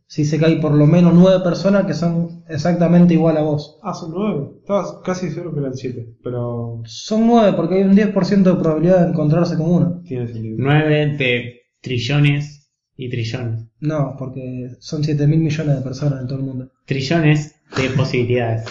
sí 0.07 0.25
sé 0.25 0.39
que 0.39 0.45
hay 0.45 0.61
por 0.61 0.73
lo 0.73 0.87
menos 0.87 1.13
nueve 1.13 1.43
personas 1.43 1.85
que 1.85 1.93
son 1.93 2.43
exactamente 2.47 3.13
igual 3.13 3.37
a 3.37 3.41
vos. 3.41 3.79
Ah, 3.83 3.93
son 3.93 4.11
nueve. 4.15 4.51
Estabas 4.61 4.99
casi 5.03 5.29
seguro 5.29 5.53
que 5.53 5.59
eran 5.59 5.75
siete, 5.75 6.15
pero 6.23 6.81
Son 6.85 7.27
nueve 7.27 7.53
porque 7.55 7.75
hay 7.75 7.83
un 7.83 7.95
10% 7.95 8.43
de 8.43 8.55
probabilidad 8.55 9.03
de 9.03 9.09
encontrarse 9.11 9.55
con 9.57 9.69
uno. 9.71 10.01
tiene 10.05 10.27
sentido. 10.27 10.55
Nueve 10.59 11.15
de 11.17 11.61
trillones 11.81 12.71
y 12.95 13.09
trillones. 13.09 13.67
No, 13.79 14.15
porque 14.17 14.69
son 14.79 15.03
7 15.03 15.27
mil 15.27 15.39
millones 15.39 15.75
de 15.75 15.81
personas 15.83 16.21
en 16.21 16.27
todo 16.27 16.39
el 16.39 16.45
mundo. 16.45 16.71
Trillones 16.85 17.55
de 17.75 17.89
posibilidades. 17.91 18.65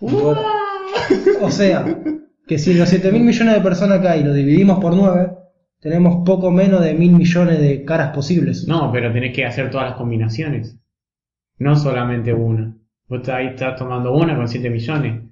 O 1.42 1.50
sea, 1.50 2.02
que 2.46 2.58
si 2.58 2.74
los 2.74 2.88
7 2.88 3.10
mil 3.12 3.22
millones 3.22 3.54
de 3.54 3.60
personas 3.60 4.00
que 4.00 4.08
hay 4.08 4.22
lo 4.24 4.32
dividimos 4.32 4.78
por 4.78 4.94
9, 4.94 5.32
tenemos 5.80 6.24
poco 6.26 6.50
menos 6.50 6.82
de 6.82 6.94
mil 6.94 7.12
millones 7.12 7.58
de 7.60 7.84
caras 7.84 8.14
posibles. 8.14 8.68
No, 8.68 8.92
pero 8.92 9.12
tenés 9.12 9.34
que 9.34 9.46
hacer 9.46 9.70
todas 9.70 9.88
las 9.88 9.96
combinaciones. 9.96 10.78
No 11.58 11.76
solamente 11.76 12.32
una. 12.32 12.76
Vos 13.08 13.28
ahí 13.28 13.48
estás 13.48 13.76
tomando 13.76 14.12
una 14.12 14.36
con 14.36 14.46
7 14.46 14.70
millones. 14.70 15.22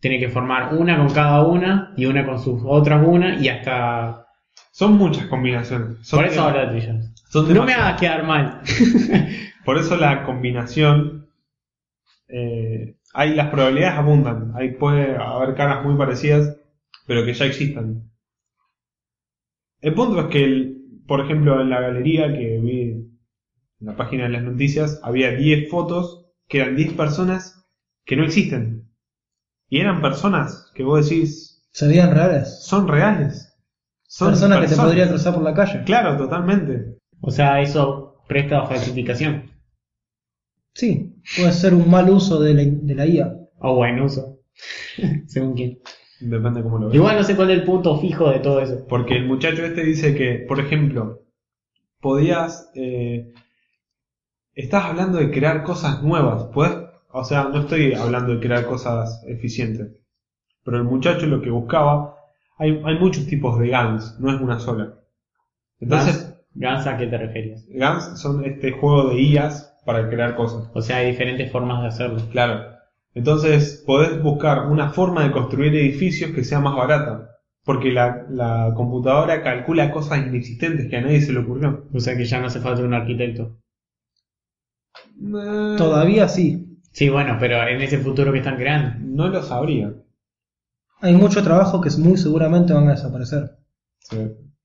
Tenés 0.00 0.20
que 0.20 0.28
formar 0.28 0.74
una 0.74 0.96
con 0.98 1.10
cada 1.10 1.44
una 1.44 1.92
y 1.96 2.06
una 2.06 2.26
con 2.26 2.40
sus 2.40 2.62
otras 2.64 3.06
una 3.06 3.36
y 3.36 3.48
hasta... 3.48 4.26
Son 4.72 4.96
muchas 4.96 5.26
combinaciones. 5.26 5.98
Son 6.02 6.20
Por 6.20 6.28
eso 6.28 6.42
hablo 6.42 6.60
de 6.60 6.66
trillones. 6.68 7.12
son 7.28 7.52
No 7.52 7.64
me 7.64 7.74
hagas 7.74 8.00
quedar 8.00 8.24
mal. 8.24 8.60
Por 9.64 9.78
eso 9.78 9.96
la 9.96 10.24
combinación. 10.24 11.28
eh, 12.28 12.96
hay 13.14 13.34
las 13.34 13.50
probabilidades 13.50 13.98
abundan. 13.98 14.52
Ahí 14.56 14.72
puede 14.72 15.16
haber 15.16 15.54
caras 15.54 15.84
muy 15.84 15.96
parecidas, 15.96 16.56
pero 17.06 17.24
que 17.24 17.34
ya 17.34 17.44
existan. 17.44 18.11
El 19.82 19.94
punto 19.94 20.18
es 20.20 20.26
que, 20.26 20.44
el- 20.44 20.78
por 21.06 21.20
ejemplo, 21.20 21.60
en 21.60 21.68
la 21.70 21.80
galería 21.80 22.32
que 22.32 22.58
vi 22.58 22.80
en 22.82 23.18
la 23.80 23.96
página 23.96 24.24
de 24.24 24.30
las 24.30 24.42
noticias, 24.44 25.00
había 25.02 25.32
10 25.32 25.68
fotos 25.68 26.26
que 26.48 26.60
eran 26.60 26.76
10 26.76 26.92
personas 26.94 27.66
que 28.06 28.16
no 28.16 28.24
existen. 28.24 28.88
Y 29.68 29.80
eran 29.80 30.00
personas 30.00 30.70
que 30.74 30.84
vos 30.84 31.08
decís, 31.08 31.66
¿Se 31.72 31.88
veían 31.88 32.14
reales? 32.14 32.62
son 32.64 32.86
reales. 32.86 33.54
Son 34.06 34.28
personas 34.28 34.60
que 34.60 34.66
te 34.74 34.76
podría 34.80 35.08
cruzar 35.08 35.34
por 35.34 35.42
la 35.42 35.54
calle. 35.54 35.82
Claro, 35.84 36.16
totalmente. 36.16 36.98
O 37.20 37.30
sea, 37.30 37.60
eso 37.62 38.16
presta 38.28 38.60
a 38.60 38.66
falsificación. 38.66 39.50
Sí, 40.74 41.16
puede 41.36 41.52
ser 41.52 41.74
un 41.74 41.90
mal 41.90 42.08
uso 42.10 42.40
de 42.40 42.54
la, 42.54 42.62
de 42.64 42.94
la 42.94 43.06
IA. 43.06 43.34
O 43.58 43.76
buen 43.76 44.00
uso. 44.00 44.40
Según 45.26 45.54
quién. 45.54 45.78
Depende 46.22 46.62
cómo 46.62 46.78
lo 46.78 46.86
veas. 46.86 46.94
Igual 46.94 47.16
no 47.16 47.24
sé 47.24 47.36
cuál 47.36 47.50
es 47.50 47.58
el 47.58 47.64
punto 47.64 47.98
fijo 47.98 48.30
de 48.30 48.38
todo 48.40 48.60
eso. 48.60 48.86
Porque 48.88 49.16
el 49.16 49.26
muchacho 49.26 49.64
este 49.64 49.82
dice 49.84 50.14
que, 50.14 50.44
por 50.46 50.60
ejemplo, 50.60 51.22
podías... 52.00 52.70
eh, 52.74 53.32
estás 54.54 54.84
hablando 54.84 55.18
de 55.18 55.30
crear 55.30 55.62
cosas 55.62 56.02
nuevas. 56.02 56.44
Puedes, 56.52 56.76
o 57.10 57.24
sea, 57.24 57.44
no 57.44 57.60
estoy 57.60 57.94
hablando 57.94 58.34
de 58.34 58.40
crear 58.40 58.66
cosas 58.66 59.22
eficientes. 59.26 59.96
Pero 60.64 60.76
el 60.76 60.84
muchacho 60.84 61.26
lo 61.26 61.42
que 61.42 61.50
buscaba... 61.50 62.16
Hay, 62.58 62.80
hay 62.84 62.98
muchos 62.98 63.26
tipos 63.26 63.58
de 63.58 63.68
GANs, 63.68 64.20
no 64.20 64.32
es 64.32 64.40
una 64.40 64.60
sola. 64.60 64.94
Entonces, 65.80 66.32
Gans, 66.54 66.86
¿a 66.86 66.96
qué 66.96 67.06
te 67.06 67.18
referías? 67.18 67.66
GANs 67.68 68.20
son 68.20 68.44
este 68.44 68.72
juego 68.72 69.10
de 69.10 69.20
IAs 69.20 69.74
para 69.84 70.08
crear 70.08 70.36
cosas. 70.36 70.70
O 70.74 70.82
sea, 70.82 70.98
hay 70.98 71.10
diferentes 71.10 71.50
formas 71.50 71.82
de 71.82 71.88
hacerlo. 71.88 72.20
Claro. 72.30 72.71
Entonces, 73.14 73.82
podés 73.86 74.22
buscar 74.22 74.66
una 74.68 74.90
forma 74.90 75.24
de 75.24 75.32
construir 75.32 75.74
edificios 75.74 76.30
que 76.32 76.44
sea 76.44 76.60
más 76.60 76.74
barata. 76.76 77.28
Porque 77.64 77.92
la, 77.92 78.26
la 78.30 78.72
computadora 78.74 79.42
calcula 79.42 79.92
cosas 79.92 80.26
inexistentes 80.26 80.88
que 80.88 80.96
a 80.96 81.00
nadie 81.02 81.20
se 81.20 81.32
le 81.32 81.40
ocurrió. 81.40 81.86
O 81.94 82.00
sea 82.00 82.16
que 82.16 82.24
ya 82.24 82.40
no 82.40 82.46
hace 82.48 82.60
falta 82.60 82.82
un 82.82 82.94
arquitecto. 82.94 83.58
Eh, 85.20 85.74
Todavía 85.78 86.28
sí. 86.28 86.78
Sí, 86.90 87.08
bueno, 87.08 87.36
pero 87.40 87.66
en 87.66 87.80
ese 87.80 87.98
futuro 87.98 88.32
que 88.32 88.38
están 88.38 88.56
creando. 88.56 88.98
No 89.00 89.28
lo 89.28 89.42
sabría. 89.42 89.94
Hay 91.00 91.14
mucho 91.14 91.42
trabajo 91.42 91.80
que 91.80 91.90
muy 91.98 92.16
seguramente 92.16 92.72
van 92.72 92.88
a 92.88 92.92
desaparecer. 92.92 93.50
Sí. 94.00 94.18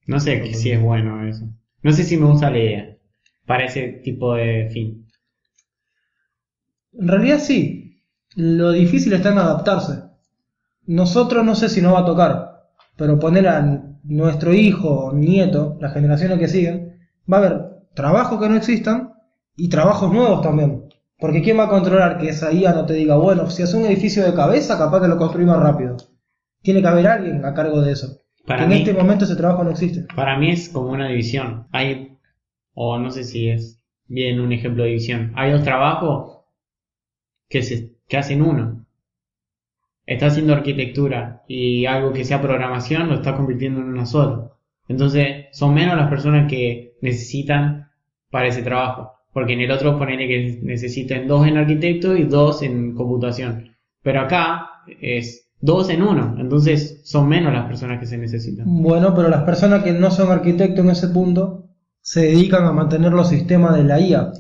No 0.08 0.20
sé 0.20 0.42
que- 0.42 0.54
si 0.54 0.72
es 0.72 0.82
bueno 0.82 1.28
eso. 1.28 1.48
No 1.84 1.92
sé 1.92 2.04
si 2.04 2.18
me 2.18 2.26
gusta 2.28 2.50
la 2.50 2.58
idea. 2.60 2.98
Para 3.46 3.66
ese 3.66 4.02
tipo 4.04 4.36
de 4.36 4.70
fin. 4.72 5.08
En 6.94 7.08
realidad 7.08 7.40
sí. 7.40 7.87
Lo 8.40 8.72
difícil 8.72 9.14
está 9.14 9.32
en 9.32 9.40
adaptarse. 9.40 10.04
Nosotros 10.86 11.44
no 11.44 11.56
sé 11.56 11.70
si 11.70 11.82
nos 11.82 11.94
va 11.96 12.02
a 12.02 12.06
tocar, 12.06 12.68
pero 12.96 13.18
poner 13.20 13.48
a 13.48 13.82
nuestro 14.04 14.54
hijo 14.54 14.90
o 15.08 15.12
nieto, 15.14 15.76
las 15.82 15.92
generaciones 15.94 16.38
que 16.38 16.48
siguen, 16.48 17.00
va 17.32 17.38
a 17.38 17.40
haber 17.40 17.62
trabajos 17.96 18.40
que 18.40 18.48
no 18.48 18.56
existan 18.56 19.14
y 19.56 19.70
trabajos 19.70 20.12
nuevos 20.14 20.42
también. 20.44 20.84
Porque 21.20 21.42
¿quién 21.42 21.58
va 21.58 21.64
a 21.64 21.70
controlar 21.70 22.20
que 22.20 22.30
esa 22.30 22.52
IA 22.54 22.74
no 22.74 22.86
te 22.86 22.94
diga, 22.94 23.18
bueno, 23.18 23.50
si 23.50 23.64
hace 23.64 23.76
un 23.76 23.86
edificio 23.86 24.24
de 24.24 24.36
cabeza, 24.36 24.78
capaz 24.78 25.02
que 25.02 25.08
lo 25.08 25.18
construimos 25.18 25.58
rápido? 25.60 25.98
Tiene 26.62 26.82
que 26.82 26.88
haber 26.88 27.08
alguien 27.08 27.44
a 27.44 27.56
cargo 27.56 27.82
de 27.82 27.94
eso. 27.94 28.20
Para 28.46 28.60
Que 28.60 28.64
en 28.66 28.70
mí- 28.70 28.76
este 28.78 28.94
momento 28.94 29.26
ese 29.26 29.36
trabajo 29.36 29.64
no 29.64 29.72
existe. 29.72 30.06
Para 30.16 30.38
mí 30.38 30.52
es 30.52 30.70
como 30.70 30.92
una 30.92 31.08
división. 31.08 31.68
Hay, 31.72 32.18
o 32.76 33.00
no 33.00 33.10
sé 33.10 33.24
si 33.24 33.50
es 33.50 33.82
bien 34.06 34.40
un 34.40 34.54
ejemplo 34.54 34.84
de 34.84 34.90
división. 34.90 35.34
Hay 35.36 35.52
dos 35.52 35.64
trabajos 35.64 36.44
que, 37.50 37.64
se, 37.64 37.97
que 38.08 38.18
hacen 38.18 38.42
uno. 38.42 38.86
Está 40.06 40.28
haciendo 40.28 40.54
arquitectura 40.54 41.44
y 41.48 41.86
algo 41.86 42.14
que 42.14 42.24
sea 42.24 42.42
programación 42.42 43.10
lo 43.10 43.16
está 43.16 43.36
convirtiendo 43.36 43.82
en 43.82 43.88
una 43.88 44.06
sola. 44.06 44.52
Entonces 44.88 45.48
son 45.52 45.74
menos 45.74 45.98
las 45.98 46.10
personas 46.10 46.50
que 46.50 46.96
necesitan 47.02 47.90
para 48.32 48.48
ese 48.48 48.64
trabajo. 48.64 49.12
Porque 49.34 49.54
en 49.54 49.62
el 49.62 49.72
otro 49.72 49.98
ponele 49.98 50.28
que 50.28 50.60
necesiten 50.64 51.28
dos 51.28 51.46
en 51.46 51.58
arquitecto 51.58 52.16
y 52.16 52.24
dos 52.24 52.64
en 52.64 52.96
computación. 52.96 53.76
Pero 54.02 54.22
acá 54.22 54.70
es 55.02 55.52
dos 55.60 55.90
en 55.90 56.02
uno. 56.02 56.38
Entonces 56.40 57.02
son 57.04 57.28
menos 57.28 57.54
las 57.54 57.66
personas 57.66 58.00
que 58.00 58.06
se 58.06 58.18
necesitan. 58.18 58.66
Bueno, 58.66 59.14
pero 59.14 59.28
las 59.28 59.44
personas 59.44 59.84
que 59.84 59.92
no 59.92 60.10
son 60.10 60.32
arquitectos 60.32 60.84
en 60.84 60.92
ese 60.92 61.10
punto 61.10 61.66
se 62.00 62.22
dedican 62.22 62.66
a 62.66 62.72
mantener 62.72 63.12
los 63.12 63.30
sistemas 63.30 63.76
de 63.76 63.84
la 63.84 64.00
IA. 64.00 64.32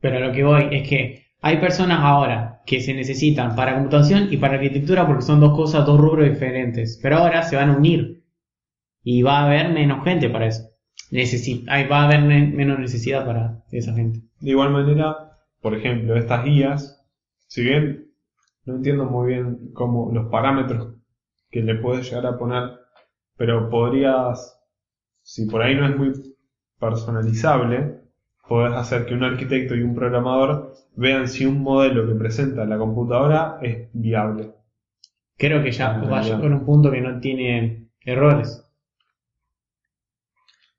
Pero 0.00 0.20
lo 0.20 0.32
que 0.32 0.44
voy 0.44 0.68
es 0.70 0.88
que 0.88 1.26
hay 1.42 1.56
personas 1.58 1.98
ahora 2.00 2.55
que 2.66 2.80
se 2.80 2.94
necesitan 2.94 3.54
para 3.56 3.74
computación 3.74 4.28
y 4.30 4.36
para 4.38 4.54
arquitectura 4.54 5.06
porque 5.06 5.22
son 5.22 5.40
dos 5.40 5.54
cosas, 5.56 5.86
dos 5.86 6.00
rubros 6.00 6.28
diferentes. 6.28 6.98
Pero 7.02 7.18
ahora 7.18 7.42
se 7.42 7.56
van 7.56 7.70
a 7.70 7.76
unir 7.76 8.24
y 9.04 9.22
va 9.22 9.40
a 9.40 9.46
haber 9.46 9.72
menos 9.72 10.04
gente 10.04 10.28
para 10.30 10.46
eso. 10.46 10.68
Necesi- 11.12 11.64
ahí 11.68 11.86
va 11.86 12.02
a 12.02 12.04
haber 12.06 12.22
menos 12.22 12.78
necesidad 12.78 13.24
para 13.24 13.64
esa 13.70 13.94
gente. 13.94 14.20
De 14.40 14.50
igual 14.50 14.70
manera, 14.70 15.38
por 15.60 15.74
ejemplo, 15.74 16.16
estas 16.16 16.44
guías, 16.44 17.04
si 17.46 17.62
bien 17.62 18.10
no 18.64 18.76
entiendo 18.76 19.04
muy 19.06 19.28
bien 19.28 19.70
cómo 19.72 20.10
los 20.12 20.28
parámetros 20.30 20.96
que 21.50 21.62
le 21.62 21.76
puedes 21.76 22.10
llegar 22.10 22.26
a 22.26 22.36
poner, 22.38 22.70
pero 23.36 23.68
podrías, 23.70 24.58
si 25.22 25.46
por 25.46 25.62
ahí 25.62 25.74
no 25.76 25.88
es 25.88 25.96
muy 25.96 26.12
personalizable, 26.80 28.00
podés 28.48 28.74
hacer 28.74 29.06
que 29.06 29.14
un 29.14 29.24
arquitecto 29.24 29.74
y 29.74 29.82
un 29.82 29.94
programador 29.94 30.74
vean 30.96 31.28
si 31.28 31.46
un 31.46 31.62
modelo 31.62 32.06
que 32.06 32.14
presenta 32.14 32.64
la 32.64 32.78
computadora 32.78 33.58
es 33.62 33.88
viable. 33.92 34.52
Creo 35.38 35.62
que 35.62 35.72
ya 35.72 35.88
Ah, 35.92 36.00
va 36.10 36.18
a 36.18 36.22
ya. 36.22 36.36
llegar 36.36 36.52
a 36.52 36.56
un 36.56 36.66
punto 36.66 36.90
que 36.92 37.00
no 37.00 37.20
tiene 37.20 37.88
errores. 38.04 38.62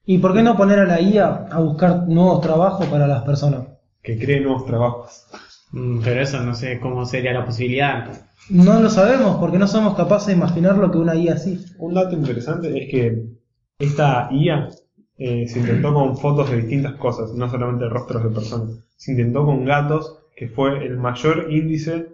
¿Y 0.08 0.18
por 0.18 0.34
qué 0.34 0.42
no 0.42 0.58
poner 0.58 0.80
a 0.80 0.86
la 0.86 1.00
IA 1.00 1.28
a 1.52 1.60
buscar 1.60 2.08
nuevos 2.08 2.42
trabajos 2.42 2.88
para 2.88 3.06
las 3.06 3.22
personas? 3.24 3.68
Que 4.02 4.18
cree 4.18 4.40
nuevos 4.42 4.66
trabajos. 4.66 5.28
Mm, 5.72 6.00
Pero 6.04 6.22
eso 6.22 6.42
no 6.42 6.56
sé 6.56 6.80
cómo 6.80 7.06
sería 7.06 7.34
la 7.34 7.46
posibilidad. 7.46 8.12
No 8.50 8.80
lo 8.80 8.90
sabemos 8.90 9.38
porque 9.38 9.60
no 9.60 9.68
somos 9.68 9.96
capaces 9.96 10.28
de 10.28 10.34
imaginar 10.34 10.78
lo 10.78 10.90
que 10.92 10.98
una 10.98 11.16
IA 11.16 11.38
sí. 11.38 11.64
Un 11.80 11.94
dato 11.94 12.16
interesante 12.16 12.68
es 12.84 12.90
que 12.90 13.24
esta 13.78 14.30
IA 14.32 14.70
eh, 15.18 15.48
se 15.48 15.60
intentó 15.60 15.94
con 15.94 16.18
fotos 16.18 16.50
de 16.50 16.58
distintas 16.58 16.96
cosas, 16.96 17.34
no 17.34 17.50
solamente 17.50 17.88
rostros 17.90 18.24
de 18.24 18.30
personas. 18.30 18.80
Se 18.96 19.12
intentó 19.12 19.46
con 19.46 19.66
gatos, 19.66 20.20
que 20.36 20.48
fue 20.48 20.86
el 20.86 20.98
mayor 20.98 21.48
índice 21.51 22.08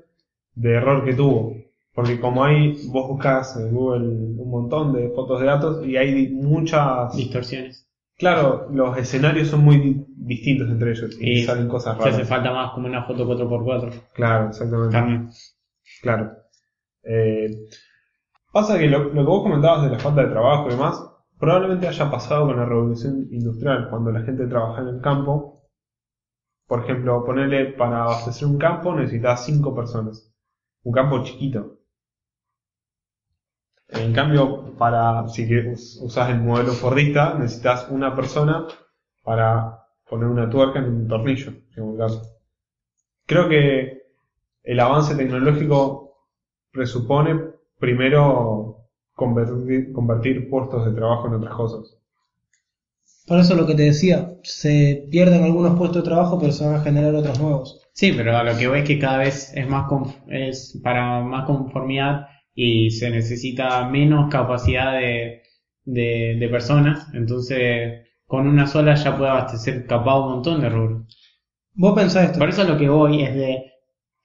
de 0.56 0.72
error 0.74 1.04
que 1.04 1.14
tuvo. 1.14 1.56
Porque 1.94 2.20
como 2.20 2.44
hay, 2.44 2.72
vos 2.88 3.08
buscas 3.08 3.56
en 3.58 3.72
Google 3.74 4.08
un 4.08 4.50
montón 4.50 4.94
de 4.94 5.10
fotos 5.10 5.40
de 5.40 5.46
gatos 5.46 5.86
y 5.86 5.96
hay 5.98 6.30
muchas... 6.30 7.16
Distorsiones. 7.16 7.88
Claro, 8.18 8.68
los 8.72 8.98
escenarios 8.98 9.48
son 9.50 9.64
muy 9.64 9.78
di- 9.78 10.06
distintos 10.16 10.70
entre 10.70 10.92
ellos 10.92 11.18
y, 11.20 11.32
Y 11.32 11.44
salen 11.44 11.68
cosas 11.68 11.98
Se 11.98 12.04
hace 12.04 12.12
raras. 12.12 12.30
falta 12.30 12.52
más 12.54 12.72
como 12.74 12.88
una 12.88 13.04
foto 13.04 13.28
4x4. 13.28 13.92
Claro, 14.14 14.50
exactamente. 14.50 14.92
También. 14.94 15.30
Claro. 16.02 16.32
Eh, 17.04 17.50
pasa 18.52 18.78
que 18.80 18.88
lo, 18.88 19.06
lo 19.06 19.14
que 19.14 19.22
vos 19.24 19.44
comentabas 19.44 19.84
de 19.84 19.90
la 19.90 20.00
falta 20.00 20.22
de 20.24 20.30
trabajo 20.32 20.68
y 20.68 20.72
demás, 20.72 21.04
probablemente 21.40 21.88
haya 21.88 22.10
pasado 22.10 22.48
con 22.48 22.58
la 22.58 22.66
revolución 22.66 23.28
industrial, 23.32 23.90
cuando 23.90 24.12
la 24.12 24.22
gente 24.22 24.48
trabajaba 24.48 24.90
en 24.90 24.96
el 24.96 25.02
campo. 25.02 25.62
Por 26.68 26.84
ejemplo, 26.84 27.24
ponerle 27.26 27.74
para 27.74 28.04
abastecer 28.04 28.48
un 28.48 28.58
campo 28.58 28.96
necesitas 28.96 29.46
cinco 29.46 29.76
personas. 29.76 30.34
Un 30.84 30.94
campo 30.94 31.24
chiquito. 31.24 31.80
En 33.90 34.14
cambio, 34.14 34.76
para 34.78 35.28
si 35.28 35.48
usas 36.02 36.30
el 36.30 36.42
modelo 36.42 36.72
fordista, 36.72 37.36
necesitas 37.38 37.88
una 37.90 38.16
persona 38.16 38.66
para 39.22 39.84
poner 40.10 40.28
una 40.28 40.50
tuerca 40.50 40.80
en 40.80 40.86
un 40.86 41.08
tornillo, 41.08 41.54
en 41.76 41.84
un 41.84 41.98
caso. 41.98 42.22
Creo 43.26 43.48
que 43.48 44.04
el 44.64 44.80
avance 44.80 45.16
tecnológico 45.16 46.30
presupone 46.72 47.40
primero 47.78 48.73
convertir, 49.16 49.92
convertir 49.94 50.50
puestos 50.50 50.86
de 50.86 50.94
trabajo 50.94 51.28
en 51.28 51.34
otras 51.36 51.56
cosas. 51.56 51.98
Por 53.28 53.40
eso 53.40 53.56
lo 53.56 53.66
que 53.68 53.76
te 53.76 53.84
decía, 53.84 54.34
se 54.44 55.08
pierden 55.12 55.44
algunos 55.44 55.78
puestos 55.78 56.04
de 56.04 56.10
trabajo, 56.10 56.40
pero 56.40 56.52
se 56.54 56.66
van 56.66 56.76
a 56.76 56.82
generar 56.84 57.14
otros 57.16 57.40
nuevos. 57.40 57.82
Sí, 57.94 58.12
pero 58.16 58.38
a 58.38 58.44
lo 58.44 58.58
que 58.58 58.68
voy 58.68 58.80
es 58.80 58.88
que 58.88 59.00
cada 59.00 59.18
vez 59.20 59.52
es 59.56 59.68
más 59.68 59.88
con- 59.88 60.14
es 60.30 60.80
para 60.84 61.22
más 61.22 61.46
conformidad 61.46 62.28
y 62.56 62.92
se 62.92 63.10
necesita 63.10 63.88
menos 63.90 64.30
capacidad 64.32 64.94
de, 64.94 65.42
de, 65.86 66.38
de 66.40 66.50
personas. 66.50 67.08
Entonces, 67.14 68.08
con 68.26 68.48
una 68.48 68.68
sola 68.68 68.96
ya 68.96 69.18
puede 69.18 69.32
abastecer 69.32 69.86
capaz 69.88 70.20
un 70.20 70.32
montón 70.36 70.62
de 70.62 70.70
rubros. 70.70 71.08
Vos 71.76 71.96
pensás 71.96 72.26
esto. 72.26 72.40
Por 72.40 72.50
eso 72.50 72.64
lo 72.66 72.78
que 72.78 72.90
voy 72.90 73.24
es 73.24 73.36
de 73.36 73.73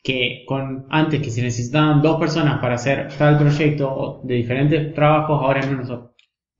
que 0.03 0.45
con 0.47 0.87
antes 0.91 1.21
que 1.21 1.31
se 1.31 1.43
necesitaban 1.43 2.03
dos 2.03 2.19
personas 2.19 2.61
para 2.61 2.77
hacer 2.77 3.09
tal 3.19 3.39
proyecto 3.39 4.21
de 4.25 4.35
diferentes 4.35 4.95
trabajos, 4.95 5.41
ahora 5.43 5.61
es 5.61 5.71
menos. 5.71 5.89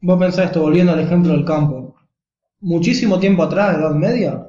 Vos 0.01 0.19
pensás 0.19 0.47
esto, 0.47 0.63
volviendo 0.63 0.93
al 0.93 1.01
ejemplo 1.01 1.33
del 1.33 1.45
campo. 1.45 1.97
Muchísimo 2.61 3.19
tiempo 3.19 3.43
atrás, 3.45 3.77
Edad 3.77 3.95
Media, 3.95 4.47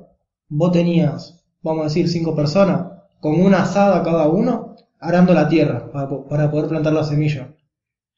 vos 0.49 0.71
tenías, 0.71 1.43
vamos 1.61 1.81
a 1.81 1.83
decir, 1.85 2.07
cinco 2.09 2.35
personas, 2.35 2.87
con 3.19 3.39
una 3.41 3.63
asada 3.63 4.03
cada 4.03 4.27
uno, 4.27 4.75
arando 4.99 5.33
la 5.33 5.47
tierra 5.47 5.91
para, 5.91 6.09
po- 6.09 6.27
para 6.27 6.49
poder 6.51 6.67
plantar 6.69 6.93
la 6.93 7.03
semilla. 7.03 7.55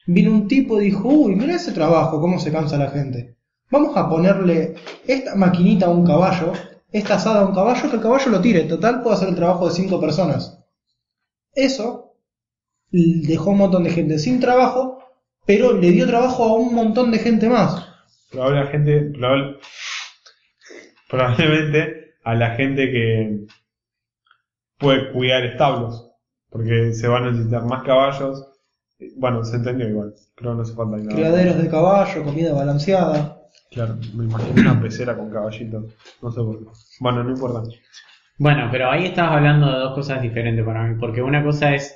Vino 0.07 0.31
un 0.31 0.47
tipo 0.47 0.79
y 0.81 0.85
dijo, 0.85 1.07
uy, 1.07 1.35
mira 1.35 1.55
ese 1.55 1.71
trabajo, 1.71 2.19
cómo 2.21 2.39
se 2.39 2.51
cansa 2.51 2.77
la 2.77 2.89
gente. 2.89 3.35
Vamos 3.69 3.95
a 3.97 4.09
ponerle 4.09 4.75
esta 5.07 5.35
maquinita 5.35 5.87
a 5.87 5.89
un 5.89 6.05
caballo, 6.05 6.53
esta 6.91 7.15
asada 7.15 7.41
a 7.41 7.45
un 7.45 7.53
caballo, 7.55 7.89
que 7.89 7.95
el 7.97 8.01
caballo 8.01 8.31
lo 8.31 8.41
tire. 8.41 8.61
Total, 8.63 9.01
puede 9.01 9.15
hacer 9.15 9.29
el 9.29 9.35
trabajo 9.35 9.67
de 9.67 9.73
cinco 9.75 9.99
personas. 9.99 10.60
Eso 11.55 12.15
dejó 12.91 13.51
un 13.51 13.57
montón 13.59 13.83
de 13.83 13.89
gente 13.91 14.19
sin 14.19 14.39
trabajo, 14.39 14.99
pero 15.45 15.73
le 15.73 15.91
dio 15.91 16.07
trabajo 16.07 16.43
a 16.43 16.53
un 16.55 16.73
montón 16.73 17.11
de 17.11 17.19
gente 17.19 17.49
más. 17.49 17.87
Probable 18.31 18.59
a 18.61 18.67
gente, 18.67 19.01
probable- 19.11 19.57
probablemente 21.09 22.13
a 22.23 22.35
la 22.35 22.51
gente 22.55 22.91
que 22.91 23.45
puede 24.77 25.11
cuidar 25.11 25.43
establos, 25.45 26.11
porque 26.49 26.93
se 26.93 27.07
van 27.07 27.25
a 27.25 27.31
necesitar 27.31 27.63
más 27.65 27.83
caballos. 27.83 28.47
Bueno, 29.15 29.43
se 29.43 29.55
entendió 29.57 29.89
igual, 29.89 30.13
creo 30.35 30.51
que 30.51 30.55
no 30.57 30.61
hace 30.63 30.73
falta 30.73 30.97
nada. 30.97 31.15
Criaderos 31.15 31.57
de 31.61 31.69
caballo, 31.69 32.23
comida 32.23 32.53
balanceada. 32.53 33.37
Claro, 33.71 33.97
me 34.13 34.25
imagino 34.25 34.61
una 34.61 34.81
pecera 34.81 35.17
con 35.17 35.29
caballitos, 35.31 35.85
no 36.21 36.31
sé 36.31 36.41
por 36.41 36.59
qué. 36.59 36.65
Bueno, 36.99 37.23
no 37.23 37.31
importa. 37.31 37.63
Bueno, 38.41 38.67
pero 38.69 38.91
ahí 38.91 39.05
estabas 39.05 39.37
hablando 39.37 39.67
de 39.71 39.79
dos 39.79 39.93
cosas 39.95 40.21
diferentes 40.21 40.65
para 40.65 40.83
mí, 40.83 40.97
porque 40.99 41.21
una 41.21 41.41
cosa 41.41 41.73
es 41.73 41.95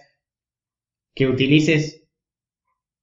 que 1.15 1.25
utilices 1.27 1.83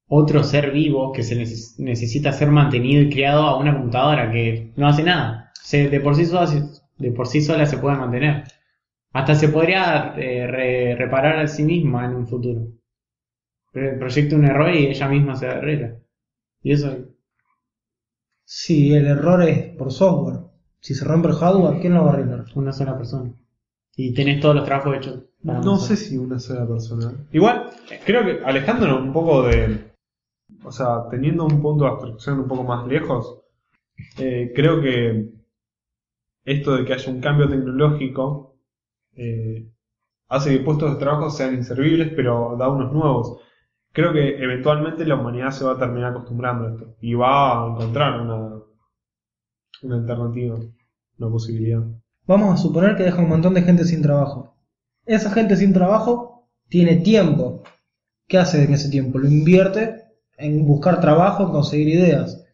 otro 0.08 0.44
ser 0.44 0.70
vivo 0.70 1.12
que 1.12 1.22
se 1.24 1.34
neces- 1.36 1.74
necesita 1.78 2.32
ser 2.32 2.50
mantenido 2.52 3.02
y 3.02 3.10
criado 3.10 3.42
a 3.42 3.58
una 3.58 3.72
computadora 3.74 4.30
que 4.30 4.72
no 4.76 4.86
hace 4.86 5.02
nada. 5.02 5.50
De, 5.72 6.00
por 6.00 6.14
sí 6.14 6.26
sola, 6.26 6.46
se- 6.46 6.62
sí 7.66 7.76
puede 7.78 7.96
mantener. 7.96 8.44
Hasta 9.12 9.34
se 9.36 9.48
podría 9.50 10.14
eh, 10.18 10.46
re- 10.46 10.96
reparar 10.96 11.38
a 11.40 11.48
sí 11.48 11.64
misma 11.64 12.06
en 12.06 12.14
un 12.16 12.26
futuro. 12.28 12.62
Pero 13.72 13.98
proyecta 13.98 14.36
un 14.36 14.44
error 14.46 14.74
y 14.74 14.86
ella 14.86 15.08
misma 15.08 15.36
se 15.36 15.46
arregla. 15.48 15.98
Y 16.62 16.72
eso, 16.72 16.96
Si 18.44 18.94
el 18.94 19.08
error 19.08 19.42
es 19.42 19.74
por 19.76 19.90
software, 19.90 20.51
si 20.82 20.94
se 20.94 21.04
rompe 21.04 21.28
el 21.28 21.34
hardware, 21.34 21.80
¿quién 21.80 21.94
lo 21.94 22.04
va 22.04 22.10
a 22.10 22.14
arreglar? 22.14 22.44
una 22.56 22.72
sola 22.72 22.98
persona. 22.98 23.32
Y 23.96 24.12
tenés 24.14 24.40
todos 24.40 24.56
los 24.56 24.64
trabajos 24.64 24.96
hechos. 24.96 25.20
para 25.44 25.60
No 25.60 25.76
sé 25.76 25.96
si 25.96 26.18
una 26.18 26.40
sola 26.40 26.66
persona. 26.66 27.12
Igual, 27.30 27.70
creo 28.04 28.24
que 28.24 28.44
alejándonos 28.44 29.00
un 29.00 29.12
poco 29.12 29.42
de. 29.44 29.92
O 30.64 30.72
sea, 30.72 31.08
teniendo 31.08 31.44
un 31.44 31.62
punto 31.62 31.84
de 31.84 31.90
abstracción 31.90 32.40
un 32.40 32.48
poco 32.48 32.64
más 32.64 32.86
lejos, 32.88 33.42
eh, 34.18 34.52
creo 34.56 34.80
que 34.80 35.30
esto 36.44 36.76
de 36.76 36.84
que 36.84 36.94
haya 36.94 37.12
un 37.12 37.20
cambio 37.20 37.48
tecnológico 37.48 38.56
eh, 39.14 39.68
hace 40.28 40.58
que 40.58 40.64
puestos 40.64 40.94
de 40.94 40.98
trabajo 40.98 41.30
sean 41.30 41.54
inservibles, 41.54 42.12
pero 42.16 42.56
da 42.58 42.68
unos 42.68 42.92
nuevos. 42.92 43.38
Creo 43.92 44.12
que 44.12 44.42
eventualmente 44.42 45.04
la 45.04 45.14
humanidad 45.14 45.50
se 45.50 45.64
va 45.64 45.72
a 45.72 45.78
terminar 45.78 46.10
acostumbrando 46.10 46.66
a 46.66 46.70
esto 46.72 46.96
y 47.00 47.14
va 47.14 47.66
a 47.66 47.70
encontrar 47.70 48.20
una, 48.20 48.51
una 49.82 49.96
alternativa, 49.96 50.56
una 51.18 51.30
posibilidad. 51.30 51.82
Vamos 52.26 52.54
a 52.54 52.62
suponer 52.62 52.96
que 52.96 53.02
deja 53.02 53.20
un 53.22 53.28
montón 53.28 53.54
de 53.54 53.62
gente 53.62 53.84
sin 53.84 54.02
trabajo. 54.02 54.54
Esa 55.06 55.30
gente 55.30 55.56
sin 55.56 55.72
trabajo 55.72 56.48
tiene 56.68 56.96
tiempo. 56.96 57.62
¿Qué 58.28 58.38
hace 58.38 58.62
en 58.64 58.74
ese 58.74 58.88
tiempo? 58.88 59.18
Lo 59.18 59.28
invierte 59.28 60.02
en 60.38 60.64
buscar 60.66 61.00
trabajo, 61.00 61.44
en 61.44 61.50
conseguir 61.50 61.88
ideas. 61.88 62.44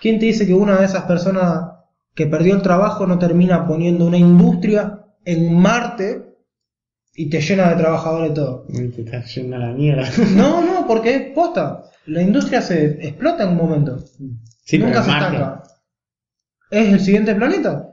¿Quién 0.00 0.18
te 0.18 0.26
dice 0.26 0.46
que 0.46 0.54
una 0.54 0.78
de 0.78 0.86
esas 0.86 1.04
personas 1.04 1.72
que 2.14 2.26
perdió 2.26 2.54
el 2.54 2.62
trabajo 2.62 3.06
no 3.06 3.18
termina 3.18 3.66
poniendo 3.66 4.06
una 4.06 4.16
industria 4.16 5.04
en 5.24 5.54
Marte 5.54 6.34
y 7.14 7.28
te 7.28 7.40
llena 7.40 7.68
de 7.70 7.76
trabajadores 7.76 8.34
todo? 8.34 8.64
Te 8.66 9.02
estás 9.02 9.34
yendo 9.34 9.56
a 9.56 9.60
la 9.60 9.72
mierda. 9.72 10.04
No, 10.34 10.62
no, 10.64 10.86
porque 10.86 11.14
es 11.14 11.22
posta. 11.34 11.84
La 12.06 12.22
industria 12.22 12.62
se 12.62 13.06
explota 13.06 13.44
en 13.44 13.50
un 13.50 13.56
momento. 13.56 13.98
Sí, 14.64 14.78
Nunca 14.78 15.02
se 15.02 15.10
Marte 15.10 15.36
estanca. 15.36 15.59
¿Es 16.70 16.92
el 16.92 17.00
siguiente 17.00 17.34
planeta? 17.34 17.86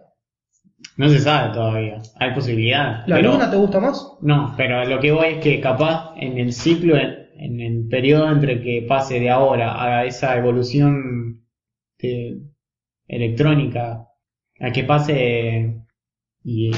No 0.98 1.10
se 1.10 1.20
sabe 1.20 1.54
todavía. 1.54 2.02
Hay 2.20 2.34
posibilidad. 2.34 3.04
¿La 3.08 3.18
pero- 3.18 3.34
luna 3.34 3.50
te 3.50 3.58
gusta 3.58 3.80
más? 3.80 4.14
No, 4.22 4.54
pero 4.58 4.84
lo 4.86 5.00
que 5.00 5.12
voy 5.12 5.28
es 5.28 5.38
que 5.40 5.60
capaz 5.62 6.14
en 6.18 6.38
el 6.38 6.54
ciclo, 6.54 6.96
en, 6.98 7.16
en 7.38 7.60
el 7.62 7.88
periodo 7.88 8.32
entre 8.32 8.62
que 8.62 8.86
pase 8.88 9.20
de 9.20 9.30
ahora 9.30 9.84
a 9.84 10.06
esa 10.06 10.38
evolución 10.38 11.46
de- 12.00 12.40
electrónica, 13.08 14.08
a 14.60 14.72
que 14.72 14.84
pase 14.84 15.82
y 16.44 16.72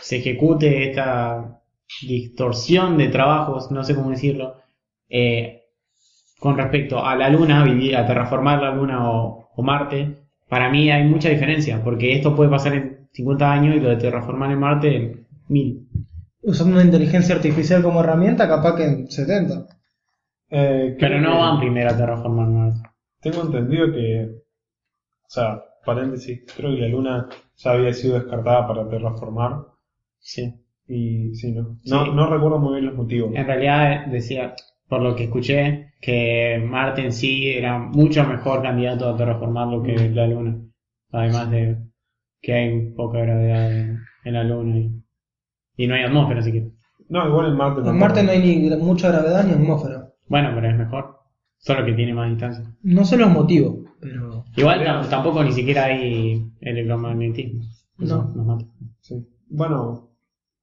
se 0.00 0.16
ejecute 0.18 0.90
esta 0.90 1.62
distorsión 2.02 2.98
de 2.98 3.08
trabajos, 3.08 3.70
no 3.70 3.82
sé 3.84 3.94
cómo 3.94 4.10
decirlo, 4.10 4.56
eh, 5.08 5.62
con 6.38 6.56
respecto 6.56 7.04
a 7.04 7.16
la 7.16 7.28
Luna, 7.28 7.64
vivir, 7.64 7.96
a 7.96 8.06
terraformar 8.06 8.60
la 8.62 8.70
Luna 8.74 9.10
o, 9.10 9.50
o 9.54 9.62
Marte, 9.62 10.19
para 10.50 10.68
mí 10.68 10.90
hay 10.90 11.04
mucha 11.08 11.30
diferencia, 11.30 11.82
porque 11.82 12.12
esto 12.14 12.36
puede 12.36 12.50
pasar 12.50 12.74
en 12.74 13.08
50 13.12 13.50
años 13.52 13.76
y 13.76 13.80
lo 13.80 13.88
de 13.88 13.96
terraformar 13.96 14.50
en 14.52 14.58
Marte 14.58 14.96
en 14.96 15.26
1000. 15.48 15.88
Usando 16.42 16.74
una 16.76 16.84
inteligencia 16.84 17.34
artificial 17.34 17.82
como 17.82 18.00
herramienta, 18.00 18.46
capaz 18.48 18.76
que 18.76 18.84
en 18.84 19.10
70. 19.10 19.66
Eh, 20.50 20.96
Pero 20.98 21.20
no 21.20 21.30
que- 21.32 21.38
van 21.38 21.58
primero 21.60 21.90
a 21.90 21.96
terraformar 21.96 22.48
Marte. 22.48 22.80
Tengo 23.20 23.42
entendido 23.42 23.92
que, 23.92 24.30
o 25.24 25.28
sea, 25.28 25.62
paréntesis, 25.84 26.42
creo 26.56 26.70
que 26.74 26.80
la 26.82 26.88
luna 26.88 27.28
ya 27.56 27.70
había 27.72 27.92
sido 27.92 28.14
descartada 28.14 28.66
para 28.66 28.88
terraformar 28.88 29.60
Sí. 30.18 30.54
y 30.88 31.34
sí, 31.34 31.52
no, 31.52 31.78
no, 31.84 32.04
Sí. 32.04 32.10
no 32.14 32.28
recuerdo 32.30 32.58
muy 32.58 32.74
bien 32.74 32.86
los 32.86 32.94
motivos. 32.96 33.30
En 33.34 33.46
realidad 33.46 34.06
decía, 34.06 34.54
por 34.90 35.00
lo 35.00 35.16
que 35.16 35.24
escuché, 35.24 35.92
que 36.02 36.62
Marte 36.68 37.02
en 37.02 37.12
sí 37.12 37.48
era 37.50 37.78
mucho 37.78 38.24
mejor 38.24 38.62
candidato 38.62 39.08
a 39.08 39.16
terraformarlo 39.16 39.82
que 39.82 40.10
la 40.10 40.26
Luna. 40.26 40.58
Además 41.12 41.50
de 41.50 41.78
que 42.42 42.52
hay 42.52 42.90
poca 42.90 43.20
gravedad 43.20 43.72
en, 43.72 43.98
en 44.24 44.34
la 44.34 44.44
Luna 44.44 44.78
y, 44.78 44.92
y 45.76 45.86
no 45.86 45.94
hay 45.94 46.02
atmósfera, 46.02 46.40
así 46.40 46.52
que. 46.52 46.70
No, 47.08 47.26
igual 47.28 47.46
en 47.48 47.56
Marte 47.56 47.80
En 47.80 47.84
tampoco. 47.86 47.98
Marte 48.04 48.22
no 48.22 48.30
hay 48.32 48.40
ni 48.40 48.76
mucha 48.76 49.08
gravedad 49.10 49.44
ni 49.44 49.52
atmósfera. 49.52 50.08
Bueno, 50.28 50.50
pero 50.54 50.68
es 50.70 50.76
mejor. 50.76 51.16
Solo 51.58 51.84
que 51.84 51.92
tiene 51.92 52.14
más 52.14 52.30
distancia. 52.30 52.64
No 52.82 53.04
sé 53.04 53.16
los 53.16 53.30
motivos, 53.30 53.76
pero. 54.00 54.44
Igual 54.56 54.84
tam- 54.84 55.08
tampoco 55.08 55.42
ni 55.44 55.52
siquiera 55.52 55.84
hay 55.86 56.42
electromagnetismo. 56.60 57.62
Eso 58.00 58.16
No. 58.24 58.34
nos 58.34 58.46
mata. 58.46 58.64
Sí. 59.00 59.26
Bueno, 59.48 60.09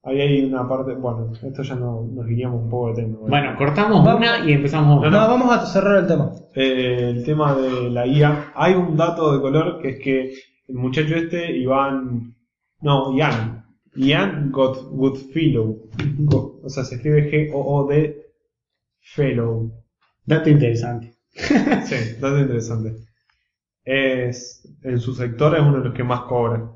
ahí 0.04 0.22
hay 0.22 0.44
una 0.46 0.68
parte, 0.68 0.94
bueno, 0.94 1.32
esto 1.42 1.64
ya 1.64 1.76
no, 1.76 2.08
nos 2.12 2.26
guiamos 2.26 2.64
un 2.64 2.70
poco 2.70 2.90
de 2.94 3.04
tema. 3.04 3.18
Bueno, 3.28 3.56
cortamos 3.58 4.04
Vamos. 4.06 4.22
una 4.22 4.48
y 4.50 4.54
empezamos 4.54 4.98
otra. 5.00 5.10
No, 5.10 5.18
vamos 5.28 5.52
a 5.52 5.66
cerrar 5.66 5.98
el 6.00 6.08
tema. 6.08 6.32
Eh, 6.56 7.14
el 7.16 7.24
tema 7.26 7.56
de 7.56 7.90
la 7.90 8.06
IA, 8.08 8.52
hay 8.56 8.74
un 8.74 8.96
dato 8.96 9.34
de 9.34 9.42
color 9.42 9.82
que 9.82 9.90
es 9.90 10.00
que 10.04 10.34
el 10.68 10.76
muchacho 10.76 11.16
este, 11.16 11.56
Iván, 11.58 12.36
no, 12.82 13.16
Ian, 13.18 13.66
Ian 13.96 14.52
Got, 14.52 14.90
Goodfellow, 14.92 15.90
Go- 16.20 16.60
o 16.64 16.70
sea, 16.70 16.84
se 16.84 16.96
escribe 16.96 17.30
G-O-O-D 17.32 18.18
Fellow. 19.02 19.72
Dato 20.26 20.50
interesante. 20.50 21.14
Sí, 21.86 21.96
dato 22.20 22.40
interesante. 22.40 22.96
Es, 23.84 24.68
en 24.84 25.00
su 25.00 25.14
sector 25.14 25.56
es 25.56 25.62
uno 25.62 25.78
de 25.80 25.86
los 25.86 25.94
que 25.94 26.04
más 26.04 26.22
cobra 26.22 26.70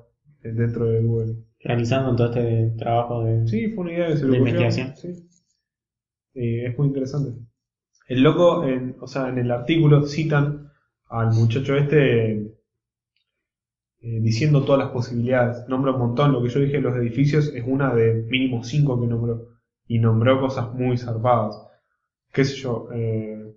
eh, 0.43 0.51
dentro 0.53 0.85
de 0.85 1.01
Google. 1.01 1.35
Realizando 1.63 2.15
todo 2.15 2.27
este 2.33 2.71
trabajo 2.77 3.23
de. 3.23 3.47
Sí, 3.47 3.69
fue 3.71 3.83
una 3.85 3.93
idea 3.93 4.07
que 4.07 4.17
se 4.17 4.25
le 4.25 4.31
De 4.31 4.37
ocurrió. 4.37 4.61
investigación. 4.61 4.95
Sí. 4.95 5.29
Y 6.33 6.65
es 6.65 6.77
muy 6.77 6.87
interesante. 6.87 7.39
El 8.07 8.23
loco, 8.23 8.65
en, 8.65 8.95
o 8.99 9.07
sea, 9.07 9.29
en 9.29 9.37
el 9.37 9.51
artículo 9.51 10.05
citan 10.07 10.71
al 11.09 11.33
muchacho 11.33 11.75
este 11.75 12.33
eh, 12.33 14.19
diciendo 14.21 14.63
todas 14.63 14.79
las 14.79 14.89
posibilidades. 14.91 15.67
Nombra 15.67 15.91
un 15.93 15.99
montón. 15.99 16.31
Lo 16.33 16.41
que 16.41 16.49
yo 16.49 16.59
dije 16.59 16.73
de 16.77 16.81
los 16.81 16.95
edificios 16.97 17.53
es 17.53 17.63
una 17.65 17.93
de 17.93 18.23
mínimo 18.29 18.63
cinco 18.63 18.99
que 18.99 19.07
nombró. 19.07 19.49
Y 19.87 19.99
nombró 19.99 20.39
cosas 20.39 20.73
muy 20.73 20.97
zarpadas. 20.97 21.55
¿Qué 22.33 22.45
sé 22.45 22.55
yo? 22.55 22.87
Eh... 22.93 23.50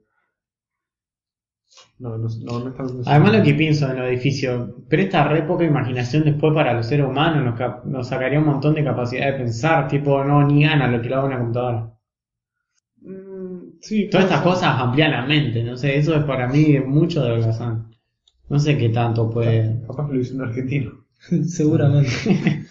No, 1.98 2.18
no, 2.18 2.28
no, 2.28 2.58
no. 2.58 2.74
Además 3.06 3.32
lo 3.32 3.42
que 3.42 3.54
pienso 3.54 3.88
en 3.90 3.98
los 3.98 4.08
edificios, 4.08 4.70
presta 4.88 5.28
re 5.28 5.42
poca 5.42 5.64
imaginación 5.64 6.24
después 6.24 6.52
para 6.52 6.74
los 6.74 6.86
seres 6.86 7.06
humanos, 7.06 7.58
nos, 7.84 8.08
sacaría 8.08 8.40
un 8.40 8.46
montón 8.46 8.74
de 8.74 8.84
capacidad 8.84 9.26
de 9.26 9.38
pensar, 9.38 9.88
tipo, 9.88 10.24
no, 10.24 10.46
ni 10.46 10.64
gana 10.64 10.88
lo 10.88 11.00
que 11.00 11.08
lo 11.08 11.16
haga 11.16 11.26
una 11.26 11.38
computadora. 11.38 11.94
Mm, 13.00 13.78
sí, 13.80 14.08
Todas 14.10 14.26
estas 14.26 14.42
cosas 14.42 14.74
amplían 14.78 15.12
la 15.12 15.24
mente, 15.24 15.62
no 15.62 15.76
sé, 15.76 15.96
eso 15.96 16.16
es 16.16 16.24
para 16.24 16.48
mí 16.48 16.78
mucho 16.80 17.22
de 17.22 17.32
holgazán. 17.32 17.94
No 18.48 18.58
sé 18.58 18.76
qué 18.76 18.90
tanto 18.90 19.30
puede... 19.30 19.80
Capaz 19.86 20.08
lo 20.08 20.20
hizo 20.20 20.34
un 20.34 20.42
argentino. 20.42 21.06
Seguramente. 21.46 22.10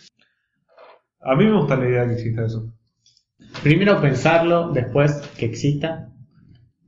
A 1.21 1.35
mí 1.35 1.45
me 1.45 1.57
gusta 1.57 1.77
la 1.77 1.87
idea 1.87 2.01
de 2.01 2.07
que 2.07 2.13
exista 2.15 2.45
eso. 2.45 2.73
Primero 3.63 4.01
pensarlo, 4.01 4.71
después 4.71 5.13
que 5.37 5.45
exista, 5.45 6.12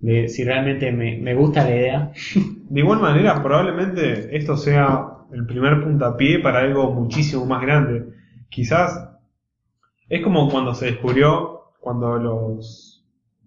de 0.05 0.27
si 0.29 0.43
realmente 0.43 0.91
me, 0.91 1.17
me 1.17 1.33
gusta 1.35 1.63
la 1.63 1.75
idea. 1.75 2.11
De 2.69 2.79
igual 2.79 2.99
manera, 2.99 3.41
probablemente 3.43 4.35
esto 4.35 4.57
sea 4.57 5.07
el 5.31 5.45
primer 5.45 5.83
puntapié 5.83 6.39
para 6.39 6.59
algo 6.61 6.91
muchísimo 6.93 7.45
más 7.45 7.61
grande. 7.61 8.07
Quizás 8.49 9.09
es 10.09 10.23
como 10.23 10.49
cuando 10.49 10.73
se 10.73 10.87
descubrió, 10.87 11.61
cuando 11.79 12.17
los, 12.17 13.05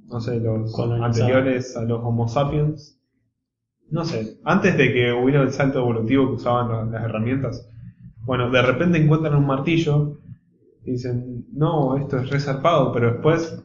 no 0.09 0.21
sé, 0.21 0.39
los 0.41 0.73
anteriores 1.03 1.77
a 1.77 1.83
los 1.83 2.01
Homo 2.03 2.29
sapiens, 2.29 2.97
no 3.91 4.05
sé, 4.05 4.39
antes 4.45 4.77
de 4.77 4.93
que 4.93 5.13
hubiera 5.13 5.43
el 5.43 5.51
salto 5.53 5.79
evolutivo 5.81 6.27
que 6.29 6.35
usaban 6.35 6.69
la- 6.71 6.85
las 6.99 7.05
herramientas, 7.09 7.69
bueno, 8.25 8.51
de 8.51 8.63
repente 8.63 8.99
encuentran 8.99 9.35
un 9.35 9.47
martillo 9.47 10.19
y 10.85 10.93
dicen, 10.93 11.47
no, 11.53 11.97
esto 11.97 12.19
es 12.19 12.31
resarpado, 12.31 12.93
pero 12.93 13.13
después, 13.13 13.65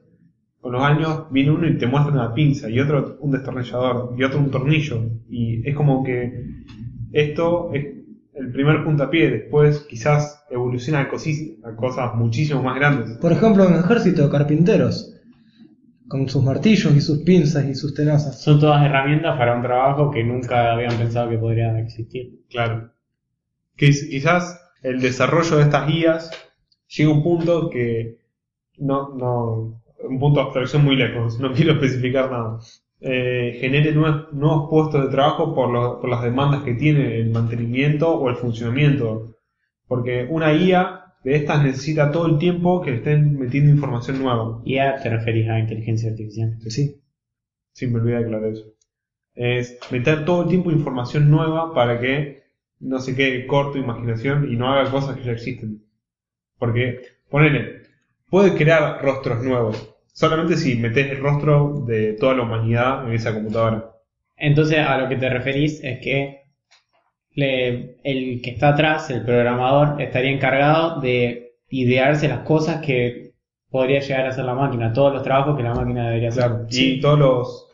con 0.63 0.71
los 0.71 0.81
años, 0.83 1.25
viene 1.29 1.51
uno 1.51 1.67
y 1.67 1.77
te 1.77 1.85
muestra 1.87 2.13
una 2.13 2.33
pinza, 2.33 2.69
y 2.69 2.79
otro 2.79 3.17
un 3.19 3.31
destornillador, 3.31 4.15
y 4.17 4.23
otro 4.23 4.39
un 4.39 4.49
tornillo, 4.49 5.03
y 5.29 5.67
es 5.69 5.75
como 5.75 6.03
que 6.05 6.31
esto 7.11 7.69
es 7.73 7.85
el 8.33 8.51
primer 8.51 8.83
puntapié, 8.85 9.29
después 9.29 9.81
quizás 9.89 10.45
evoluciona 10.49 11.01
a, 11.01 11.11
cosis- 11.11 11.59
a 11.65 11.75
cosas 11.75 12.15
muchísimo 12.15 12.63
más 12.63 12.75
grandes. 12.77 13.17
Por 13.17 13.33
ejemplo, 13.33 13.67
en 13.67 13.75
ejército 13.75 14.23
de 14.23 14.29
carpinteros. 14.31 15.09
Con 16.07 16.27
sus 16.29 16.43
martillos 16.43 16.95
y 16.95 17.01
sus 17.01 17.19
pinzas 17.23 17.65
y 17.65 17.75
sus 17.75 17.93
tenazas. 17.93 18.41
Son 18.41 18.59
todas 18.59 18.85
herramientas 18.85 19.37
para 19.37 19.55
un 19.55 19.61
trabajo 19.63 20.11
que 20.11 20.23
nunca 20.23 20.71
habían 20.73 20.95
pensado 20.97 21.29
que 21.29 21.37
podría 21.37 21.77
existir. 21.79 22.41
Claro. 22.49 22.91
Quiz- 23.77 24.09
Quizás 24.09 24.59
el 24.81 24.99
desarrollo 25.01 25.57
de 25.57 25.63
estas 25.63 25.87
guías 25.87 26.31
llega 26.87 27.09
a 27.09 27.13
un 27.13 27.23
punto 27.23 27.69
que 27.69 28.19
no, 28.79 29.15
no, 29.15 29.82
un 30.03 30.19
punto 30.19 30.39
de 30.39 30.45
abstracción 30.45 30.83
muy 30.85 30.95
lejos, 30.95 31.39
no 31.39 31.53
quiero 31.53 31.73
especificar 31.73 32.31
nada. 32.31 32.59
Eh, 33.01 33.57
genere 33.59 33.91
nuevos, 33.93 34.33
nuevos 34.33 34.69
puestos 34.69 35.03
de 35.05 35.09
trabajo 35.11 35.53
por, 35.55 35.71
lo- 35.71 35.99
por 35.99 36.09
las 36.09 36.23
demandas 36.23 36.63
que 36.63 36.73
tiene 36.75 37.17
el 37.19 37.31
mantenimiento 37.31 38.09
o 38.13 38.29
el 38.29 38.35
funcionamiento. 38.37 39.35
Porque 39.87 40.27
una 40.29 40.51
guía 40.51 41.01
de 41.23 41.35
estas 41.37 41.63
necesita 41.63 42.11
todo 42.11 42.27
el 42.27 42.37
tiempo 42.37 42.81
que 42.81 42.91
le 42.91 42.97
estén 42.97 43.37
metiendo 43.39 43.71
información 43.71 44.19
nueva. 44.21 44.61
¿Y 44.65 44.77
a 44.79 44.97
te 45.01 45.09
referís 45.09 45.49
a 45.49 45.59
inteligencia 45.59 46.11
artificial? 46.11 46.57
Sí. 46.69 47.01
Sí, 47.73 47.87
me 47.87 47.99
olvidé 47.99 48.17
de 48.19 48.25
aclarar 48.25 48.49
eso. 48.51 48.65
es 49.35 49.79
meter 49.91 50.25
todo 50.25 50.43
el 50.43 50.49
tiempo 50.49 50.71
información 50.71 51.29
nueva 51.31 51.73
para 51.73 51.99
que 51.99 52.43
no 52.79 52.99
se 52.99 53.15
quede 53.15 53.47
corto 53.47 53.77
imaginación 53.77 54.51
y 54.51 54.55
no 54.57 54.71
haga 54.73 54.91
cosas 54.91 55.17
que 55.17 55.23
ya 55.23 55.31
existen. 55.33 55.83
Porque, 56.59 56.99
ponele, 57.29 57.83
puede 58.29 58.55
crear 58.55 59.01
rostros 59.03 59.43
nuevos, 59.43 59.92
solamente 60.13 60.57
si 60.57 60.75
metes 60.77 61.11
el 61.11 61.19
rostro 61.19 61.83
de 61.87 62.13
toda 62.13 62.35
la 62.35 62.43
humanidad 62.43 63.07
en 63.07 63.13
esa 63.13 63.33
computadora. 63.33 63.91
Entonces, 64.37 64.79
a 64.79 64.97
lo 64.97 65.09
que 65.09 65.17
te 65.17 65.29
referís 65.29 65.83
es 65.83 65.99
que 65.99 66.43
le- 67.35 67.97
el 68.03 68.41
que 68.41 68.51
está 68.51 68.69
atrás, 68.69 69.09
el 69.09 69.23
programador, 69.25 70.01
estaría 70.01 70.31
encargado 70.31 71.01
de 71.01 71.53
idearse 71.69 72.27
las 72.27 72.39
cosas 72.41 72.85
que 72.85 73.33
podría 73.69 73.99
llegar 74.01 74.25
a 74.25 74.29
hacer 74.29 74.45
la 74.45 74.53
máquina, 74.55 74.93
todos 74.93 75.13
los 75.13 75.23
trabajos 75.23 75.57
que 75.57 75.63
la 75.63 75.73
máquina 75.73 76.07
debería 76.07 76.29
hacer. 76.29 76.43
Claro, 76.43 76.65
y 76.69 76.99
todos 77.01 77.19
los 77.19 77.67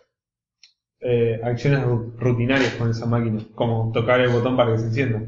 eh, 1.01 1.39
acciones 1.43 1.81
ru- 1.83 2.13
rutinarias 2.17 2.73
con 2.75 2.89
esa 2.89 3.05
máquina, 3.05 3.45
como 3.55 3.91
tocar 3.91 4.21
el 4.21 4.29
botón 4.29 4.55
para 4.55 4.71
que 4.71 4.77
se 4.79 4.85
encienda. 4.87 5.21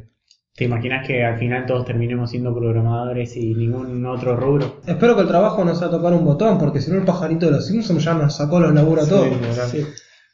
¿Te 0.55 0.65
imaginas 0.65 1.07
que 1.07 1.23
al 1.23 1.39
final 1.39 1.65
todos 1.65 1.85
terminemos 1.85 2.29
siendo 2.29 2.53
programadores 2.53 3.35
y 3.37 3.53
ningún 3.55 4.05
otro 4.05 4.35
rubro? 4.35 4.81
Espero 4.85 5.15
que 5.15 5.21
el 5.21 5.27
trabajo 5.27 5.63
no 5.63 5.73
sea 5.75 5.89
tocar 5.89 6.13
un 6.13 6.25
botón, 6.25 6.57
porque 6.57 6.81
si 6.81 6.91
no 6.91 6.97
el 6.97 7.05
pajarito 7.05 7.45
de 7.45 7.53
los 7.53 7.67
Simpsons 7.67 8.03
ya 8.03 8.13
nos 8.13 8.35
sacó 8.35 8.59
los 8.59 8.73
laburos 8.73 9.05
a 9.05 9.07
Sí, 9.07 9.11
todos. 9.15 9.69
Sí. 9.71 9.85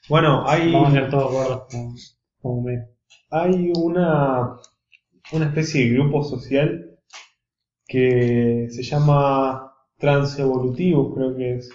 Bueno, 0.10 0.47
hay, 0.47 0.71
Vamos 0.71 0.89
a 0.89 0.93
ser 0.93 1.10
todos 1.10 1.32
gordos 1.32 1.63
como, 1.69 1.95
como 2.41 2.62
me. 2.63 2.88
hay 3.30 3.71
una, 3.77 4.56
una 5.34 5.45
especie 5.45 5.84
de 5.86 5.93
grupo 5.93 6.23
social 6.23 6.97
que 7.88 8.67
se 8.69 8.84
llama 8.84 9.71
transevolutivo, 9.97 11.13
creo 11.13 11.36
que 11.36 11.56
es. 11.58 11.69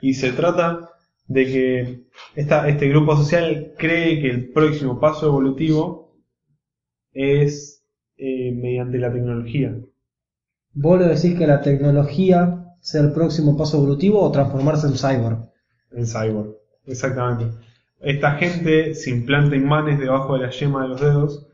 Y 0.00 0.12
se 0.14 0.32
trata 0.32 0.90
de 1.26 1.46
que 1.46 2.04
esta, 2.34 2.68
este 2.68 2.88
grupo 2.88 3.16
social 3.16 3.72
cree 3.78 4.20
que 4.20 4.30
el 4.30 4.52
próximo 4.52 5.00
paso 5.00 5.26
evolutivo 5.26 6.05
es 7.16 7.84
eh, 8.18 8.52
mediante 8.52 8.98
la 8.98 9.12
tecnología. 9.12 9.74
¿Vos 10.74 11.00
le 11.00 11.06
decís 11.08 11.34
que 11.38 11.46
la 11.46 11.62
tecnología 11.62 12.64
sea 12.80 13.00
el 13.00 13.12
próximo 13.12 13.56
paso 13.56 13.78
evolutivo 13.78 14.20
o 14.20 14.30
transformarse 14.30 14.86
en 14.86 14.94
cyborg? 14.94 15.50
En 15.92 16.06
cyborg, 16.06 16.54
exactamente. 16.86 17.46
Esta 18.00 18.32
gente 18.32 18.94
se 18.94 19.10
implanta 19.10 19.56
imanes 19.56 19.98
debajo 19.98 20.34
de 20.34 20.40
la 20.46 20.50
yema 20.50 20.82
de 20.82 20.88
los 20.88 21.00
dedos 21.00 21.46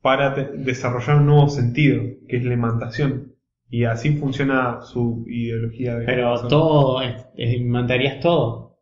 para 0.00 0.34
desarrollar 0.34 1.16
un 1.16 1.26
nuevo 1.26 1.48
sentido, 1.48 2.02
que 2.28 2.36
es 2.38 2.44
la 2.44 2.54
imantación. 2.54 3.34
Y 3.68 3.84
así 3.84 4.12
funciona 4.16 4.80
su 4.82 5.24
ideología 5.28 5.96
de 5.96 6.06
Pero 6.06 6.46
todo, 6.48 7.02
es- 7.02 7.26
es- 7.36 7.54
inventarías 7.56 8.20
todo. 8.20 8.78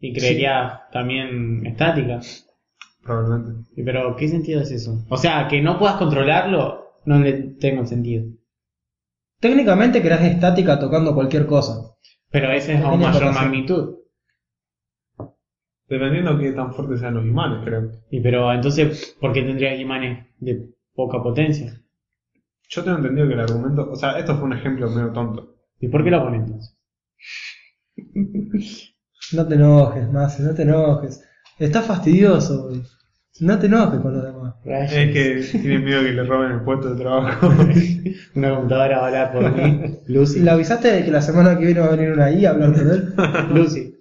Y 0.00 0.12
creerías 0.12 0.80
también 0.92 1.66
estática. 1.66 2.20
Probablemente. 3.04 3.70
Y 3.76 3.82
Pero, 3.82 4.16
¿qué 4.16 4.28
sentido 4.28 4.62
es 4.62 4.70
eso? 4.70 5.04
O 5.08 5.16
sea, 5.16 5.46
que 5.48 5.60
no 5.60 5.78
puedas 5.78 5.96
controlarlo, 5.96 7.00
no 7.04 7.18
le 7.18 7.32
tengo 7.60 7.86
sentido. 7.86 8.24
Técnicamente 9.40 10.00
creás 10.00 10.22
estática 10.22 10.78
tocando 10.78 11.14
cualquier 11.14 11.46
cosa. 11.46 11.96
Pero 12.30 12.50
ese 12.50 12.74
es 12.74 12.84
a 12.84 12.96
mayor 12.96 13.32
magnitud. 13.32 13.96
Dependiendo 15.86 16.34
de 16.34 16.44
qué 16.44 16.52
tan 16.52 16.72
fuertes 16.72 17.00
sean 17.00 17.14
los 17.14 17.26
imanes, 17.26 17.62
creo. 17.62 17.92
Y 18.10 18.20
pero 18.20 18.52
entonces, 18.52 19.16
¿por 19.20 19.32
qué 19.32 19.42
tendrías 19.42 19.78
imanes 19.78 20.26
de 20.38 20.70
poca 20.94 21.22
potencia? 21.22 21.78
Yo 22.70 22.82
tengo 22.82 22.96
entendido 22.96 23.28
que 23.28 23.34
el 23.34 23.40
argumento, 23.40 23.90
o 23.90 23.96
sea, 23.96 24.18
esto 24.18 24.34
fue 24.34 24.44
un 24.44 24.54
ejemplo 24.54 24.88
medio 24.88 25.12
tonto. 25.12 25.54
¿Y 25.78 25.88
por 25.88 26.02
qué 26.02 26.10
lo 26.10 26.24
ponen 26.24 26.42
entonces? 26.42 26.76
No 29.32 29.48
te 29.48 29.54
enojes, 29.54 30.12
más, 30.12 30.38
no 30.38 30.54
te 30.54 30.62
enojes. 30.62 31.26
Está 31.58 31.82
fastidioso, 31.82 32.68
güey. 32.68 32.82
No 33.40 33.58
te 33.58 33.66
enojes 33.66 34.00
con 34.00 34.14
los 34.14 34.22
demás. 34.22 34.54
Es 34.64 35.12
que 35.12 35.58
tienen 35.58 35.84
miedo 35.84 36.02
que 36.02 36.12
le 36.12 36.22
roben 36.24 36.52
el 36.52 36.60
puesto 36.62 36.94
de 36.94 37.00
trabajo. 37.02 37.48
Una 38.36 38.54
computadora 38.54 38.98
va 38.98 39.04
a 39.04 39.06
hablar 39.08 39.32
por 39.32 39.52
mí. 39.56 39.98
Lucy. 40.06 40.40
¿Le 40.40 40.50
avisaste 40.50 40.92
de 40.92 41.04
que 41.04 41.10
la 41.10 41.20
semana 41.20 41.58
que 41.58 41.64
viene 41.66 41.80
va 41.80 41.86
a 41.86 41.96
venir 41.96 42.12
una 42.12 42.30
I 42.30 42.46
a 42.46 42.50
hablar 42.50 42.70
de 42.72 42.94
él? 42.94 43.14
Lucy. 43.54 43.94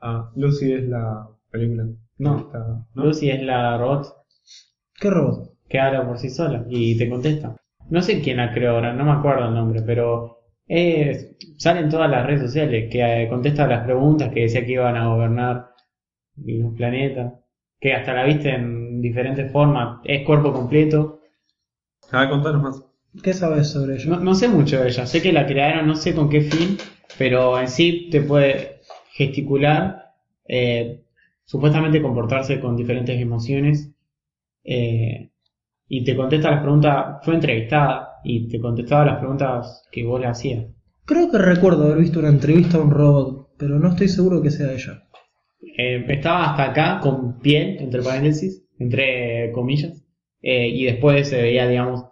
ah, 0.00 0.30
Lucy 0.36 0.72
es 0.72 0.88
la 0.88 1.28
película. 1.50 1.84
No. 2.18 2.38
Está- 2.38 2.58
¿no? 2.94 3.04
Lucy 3.04 3.30
es 3.30 3.42
la 3.42 3.76
robot 3.76 4.06
¿Qué 4.98 5.10
robot? 5.10 5.52
que 5.68 5.78
habla 5.78 6.06
por 6.06 6.16
sí 6.18 6.30
sola 6.30 6.64
y 6.70 6.96
te 6.96 7.10
contesta. 7.10 7.56
No 7.90 8.00
sé 8.00 8.22
quién 8.22 8.38
la 8.38 8.52
creó 8.54 8.72
ahora, 8.76 8.94
no 8.94 9.04
me 9.04 9.12
acuerdo 9.12 9.48
el 9.48 9.54
nombre, 9.54 9.82
pero 9.82 10.38
es, 10.66 11.36
sale 11.58 11.80
en 11.80 11.90
todas 11.90 12.10
las 12.10 12.26
redes 12.26 12.40
sociales 12.40 12.88
que 12.90 13.26
contesta 13.28 13.66
las 13.66 13.84
preguntas 13.84 14.30
que 14.32 14.40
decía 14.42 14.64
que 14.64 14.72
iban 14.72 14.96
a 14.96 15.08
gobernar 15.08 15.68
los 16.36 16.74
planetas, 16.74 17.34
que 17.80 17.92
hasta 17.92 18.14
la 18.14 18.24
viste 18.24 18.50
en 18.50 19.00
diferentes 19.00 19.50
formas, 19.52 20.00
es 20.04 20.24
cuerpo 20.24 20.52
completo. 20.52 21.20
A 22.10 22.20
ver, 22.20 22.30
contanos 22.30 22.62
más. 22.62 22.84
¿Qué 23.22 23.32
sabes 23.32 23.68
sobre 23.68 23.94
ello? 23.94 24.10
No, 24.10 24.20
no 24.20 24.34
sé 24.34 24.48
mucho 24.48 24.80
de 24.80 24.88
ella, 24.88 25.06
sé 25.06 25.22
que 25.22 25.32
la 25.32 25.46
crearon, 25.46 25.86
no 25.86 25.96
sé 25.96 26.14
con 26.14 26.28
qué 26.28 26.42
fin, 26.42 26.76
pero 27.18 27.58
en 27.58 27.68
sí 27.68 28.08
te 28.10 28.20
puede 28.20 28.80
gesticular, 29.12 30.12
eh, 30.46 31.04
supuestamente 31.44 32.02
comportarse 32.02 32.60
con 32.60 32.76
diferentes 32.76 33.20
emociones, 33.20 33.92
eh, 34.64 35.30
y 35.88 36.04
te 36.04 36.16
contesta 36.16 36.50
las 36.50 36.62
preguntas, 36.62 37.18
fue 37.22 37.34
entrevistada 37.34 38.20
y 38.24 38.48
te 38.48 38.60
contestaba 38.60 39.06
las 39.06 39.18
preguntas 39.18 39.84
que 39.90 40.04
vos 40.04 40.20
le 40.20 40.26
hacías. 40.26 40.66
Creo 41.04 41.30
que 41.30 41.38
recuerdo 41.38 41.84
haber 41.84 41.98
visto 41.98 42.18
una 42.18 42.28
entrevista 42.28 42.78
a 42.78 42.80
un 42.80 42.90
robot, 42.90 43.50
pero 43.56 43.78
no 43.78 43.90
estoy 43.90 44.08
seguro 44.08 44.42
que 44.42 44.50
sea 44.50 44.72
ella. 44.72 45.04
Eh, 45.78 46.04
estaba 46.08 46.50
hasta 46.50 46.64
acá 46.70 47.00
con 47.00 47.38
piel, 47.40 47.76
entre 47.80 48.02
paréntesis, 48.02 48.64
entre 48.78 49.52
comillas, 49.52 50.02
eh, 50.42 50.68
y 50.68 50.84
después 50.86 51.28
se 51.28 51.42
veía, 51.42 51.68
digamos, 51.68 52.04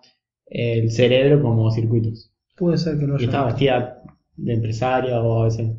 el 0.47 0.91
cerebro 0.91 1.43
como 1.43 1.71
circuitos. 1.71 2.31
Puede 2.57 2.79
ser 2.79 2.99
que 2.99 3.07
lo 3.07 3.15
Y 3.15 3.17
haya 3.17 3.25
estaba 3.27 3.47
visto. 3.47 3.55
vestida 3.55 4.03
de 4.37 4.53
empresaria 4.55 5.21
o 5.23 5.43
a 5.43 5.45
veces 5.45 5.71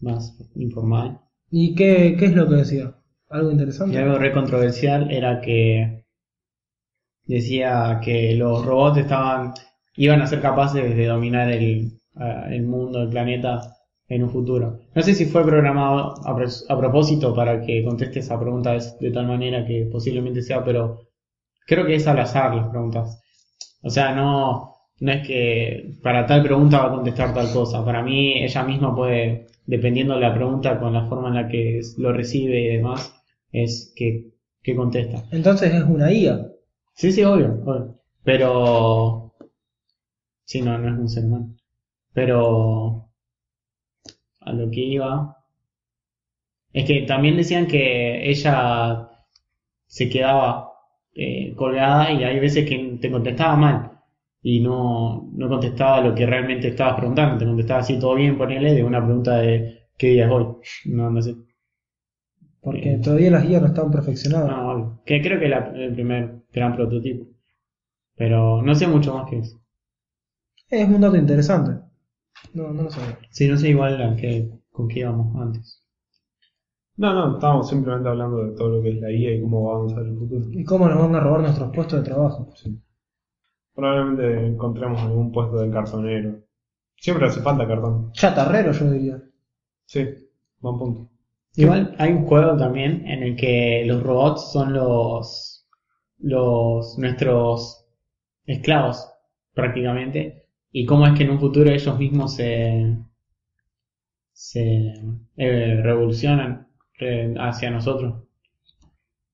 más 0.00 0.36
informal. 0.56 1.20
¿Y 1.50 1.74
qué, 1.74 2.16
qué 2.18 2.26
es 2.26 2.34
lo 2.34 2.48
que 2.48 2.56
decía? 2.56 2.94
¿Algo 3.30 3.50
Y 3.50 3.52
interesante? 3.52 3.98
algo 3.98 4.18
re 4.18 4.32
controversial 4.32 5.10
era 5.10 5.40
que 5.40 6.04
decía 7.26 8.00
que 8.02 8.34
los 8.34 8.64
robots 8.64 8.98
estaban 8.98 9.52
iban 9.96 10.20
a 10.22 10.26
ser 10.26 10.40
capaces 10.40 10.96
de 10.96 11.06
dominar 11.06 11.50
el, 11.50 12.00
a- 12.14 12.48
el 12.54 12.62
mundo, 12.62 13.02
el 13.02 13.08
planeta 13.10 13.60
en 14.08 14.22
un 14.24 14.30
futuro. 14.30 14.80
No 14.94 15.02
sé 15.02 15.14
si 15.14 15.26
fue 15.26 15.44
programado 15.44 16.14
a, 16.26 16.36
pro- 16.36 16.46
a 16.68 16.78
propósito 16.78 17.34
para 17.34 17.60
que 17.60 17.84
conteste 17.84 18.20
esa 18.20 18.38
pregunta 18.40 18.72
de, 18.72 18.82
de 19.00 19.10
tal 19.10 19.26
manera 19.26 19.64
que 19.66 19.88
posiblemente 19.90 20.42
sea, 20.42 20.64
pero 20.64 21.00
creo 21.66 21.86
que 21.86 21.96
es 21.96 22.06
al 22.06 22.18
azar 22.20 22.54
las 22.54 22.68
preguntas. 22.68 23.20
O 23.82 23.90
sea, 23.90 24.14
no, 24.14 24.74
no 25.00 25.12
es 25.12 25.26
que 25.26 25.92
para 26.02 26.26
tal 26.26 26.42
pregunta 26.42 26.78
va 26.80 26.86
a 26.88 26.96
contestar 26.96 27.34
tal 27.34 27.52
cosa. 27.52 27.84
Para 27.84 28.02
mí 28.02 28.42
ella 28.44 28.62
misma 28.64 28.94
puede, 28.94 29.46
dependiendo 29.66 30.14
de 30.14 30.20
la 30.20 30.34
pregunta, 30.34 30.78
con 30.80 30.92
la 30.92 31.06
forma 31.08 31.28
en 31.28 31.34
la 31.34 31.48
que 31.48 31.80
lo 31.98 32.12
recibe 32.12 32.60
y 32.62 32.76
demás, 32.76 33.14
es 33.52 33.92
que, 33.96 34.30
que 34.62 34.76
contesta. 34.76 35.24
Entonces 35.30 35.72
es 35.74 35.84
una 35.84 36.12
IA. 36.12 36.46
Sí, 36.94 37.12
sí, 37.12 37.22
obvio, 37.24 37.60
obvio. 37.64 37.96
Pero... 38.24 39.34
Sí, 40.46 40.62
no, 40.62 40.78
no 40.78 40.88
es 40.88 40.98
un 40.98 41.08
ser 41.08 41.24
humano. 41.26 41.54
Pero... 42.14 43.03
A 44.44 44.52
lo 44.52 44.70
que 44.70 44.80
iba... 44.80 45.12
Es 46.72 46.84
que 46.86 47.02
también 47.02 47.36
decían 47.36 47.66
que 47.66 48.28
ella 48.30 49.08
se 49.86 50.08
quedaba 50.10 50.72
eh, 51.14 51.54
colgada 51.56 52.12
y 52.12 52.24
hay 52.24 52.40
veces 52.40 52.68
que 52.68 52.98
te 53.00 53.10
contestaba 53.10 53.56
mal 53.56 53.92
y 54.42 54.60
no, 54.60 55.30
no 55.34 55.48
contestaba 55.48 56.00
lo 56.02 56.14
que 56.14 56.26
realmente 56.26 56.68
estabas 56.68 56.96
preguntando, 56.96 57.38
te 57.38 57.46
contestaba 57.46 57.80
así 57.80 57.98
todo 57.98 58.14
bien, 58.16 58.38
ponele, 58.38 58.74
de 58.74 58.84
una 58.84 59.04
pregunta 59.04 59.38
de 59.38 59.88
¿qué 59.98 60.08
día 60.08 60.26
es 60.26 60.32
hoy? 60.32 60.46
No, 60.86 61.10
no 61.10 61.22
sé. 61.22 61.36
Porque 62.60 62.94
Eh, 62.94 62.98
todavía 62.98 63.30
las 63.30 63.44
IA 63.44 63.60
no 63.60 63.66
están 63.68 63.92
perfeccionadas. 63.92 64.50
no. 64.50 65.00
Que 65.06 65.20
creo 65.22 65.38
que 65.40 65.48
la- 65.48 65.72
el 65.74 65.92
primer 65.94 66.42
gran 66.52 66.74
prototipo. 66.76 67.26
Pero 68.16 68.62
no 68.62 68.74
sé 68.76 68.86
mucho 68.88 69.14
más 69.14 69.30
que 69.30 69.38
eso. 69.40 69.60
Es 70.68 70.86
un 70.90 71.00
dato 71.00 71.16
interesante. 71.16 71.83
No, 72.52 72.72
no 72.72 72.82
lo 72.84 72.90
sabía. 72.90 73.18
Sí, 73.30 73.48
no 73.48 73.56
sé 73.56 73.70
igual 73.70 74.00
a 74.00 74.16
qué, 74.16 74.50
con 74.70 74.88
qué 74.88 75.00
íbamos 75.00 75.34
antes. 75.36 75.80
No, 76.96 77.12
no, 77.12 77.34
estábamos 77.34 77.68
simplemente 77.68 78.08
hablando 78.08 78.44
de 78.44 78.56
todo 78.56 78.68
lo 78.76 78.82
que 78.82 78.90
es 78.90 79.00
la 79.00 79.10
IA 79.10 79.34
y 79.34 79.42
cómo 79.42 79.64
va 79.64 79.72
a 79.72 79.76
avanzar 79.78 80.06
el 80.06 80.16
futuro. 80.16 80.44
¿Y 80.52 80.64
cómo 80.64 80.88
nos 80.88 80.98
van 80.98 81.14
a 81.16 81.20
robar 81.20 81.40
nuestros 81.40 81.74
puestos 81.74 82.00
de 82.00 82.10
trabajo? 82.10 82.52
Sí. 82.54 82.80
Probablemente 83.74 84.46
encontremos 84.46 85.00
algún 85.00 85.32
puesto 85.32 85.58
de 85.58 85.70
cartonero. 85.70 86.38
Siempre 86.96 87.26
hace 87.26 87.40
falta 87.40 87.66
cartón. 87.66 88.12
Chatarrero, 88.12 88.70
yo 88.70 88.90
diría. 88.90 89.20
Sí, 89.86 90.06
buen 90.60 90.78
punto. 90.78 91.10
Igual 91.56 91.94
hay 91.98 92.12
un 92.12 92.26
juego 92.26 92.56
también 92.56 93.06
en 93.06 93.22
el 93.22 93.36
que 93.36 93.84
los 93.86 94.02
robots 94.02 94.52
son 94.52 94.72
los, 94.72 95.66
los 96.18 96.96
nuestros 96.98 97.86
esclavos 98.46 99.08
prácticamente 99.52 100.43
y 100.74 100.84
cómo 100.84 101.06
es 101.06 101.14
que 101.16 101.24
en 101.24 101.30
un 101.30 101.40
futuro 101.40 101.70
ellos 101.70 101.98
mismos 101.98 102.36
se 102.36 102.98
se 104.34 104.92
eh, 105.38 105.80
revolucionan 105.82 106.68
re- 106.98 107.34
hacia 107.38 107.70
nosotros. 107.70 108.22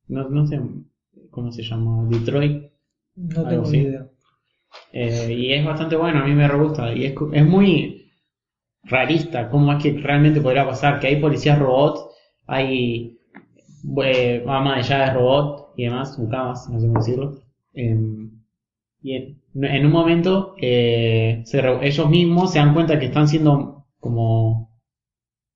no, 0.09 0.29
no 0.29 0.47
sé 0.47 0.61
cómo 1.31 1.53
se 1.53 1.63
llama, 1.63 2.09
Detroit. 2.09 2.71
No 3.17 3.47
tengo 3.49 3.71
ni 3.71 3.83
idea. 3.83 4.07
Eh, 4.93 5.35
y 5.35 5.53
es 5.55 5.65
bastante 5.67 5.97
bueno, 5.97 6.21
a 6.21 6.27
mí 6.27 6.35
me 6.35 6.49
re 6.49 6.59
gusta. 6.59 6.93
Y 6.95 7.07
es, 7.07 7.15
es 7.33 7.47
muy 7.47 8.13
realista, 8.85 9.51
cómo 9.51 9.73
es 9.73 9.83
que 9.83 9.93
realmente 9.99 10.41
podría 10.41 10.67
pasar. 10.67 11.01
Que 11.01 11.09
hay 11.09 11.21
policías 11.21 11.59
robots, 11.59 12.07
hay 12.47 13.19
eh, 14.05 14.45
ama 14.49 14.77
de 14.79 14.83
llaves 14.85 15.15
robot 15.15 15.75
y 15.77 15.85
demás, 15.85 16.19
mucamas, 16.19 16.69
no 16.71 16.81
sé 16.81 16.87
cómo 16.87 17.01
decirlo. 17.01 17.39
Em, 17.75 18.31
y 19.03 19.37
en, 19.55 19.87
un 19.87 19.93
momento 19.93 20.55
eh, 20.61 21.43
se 21.45 21.63
ellos 21.83 22.11
mismos 22.11 22.53
se 22.53 22.59
dan 22.59 22.75
cuenta 22.75 22.99
que 22.99 23.07
están 23.07 23.29
siendo 23.29 23.87
como 23.99 24.71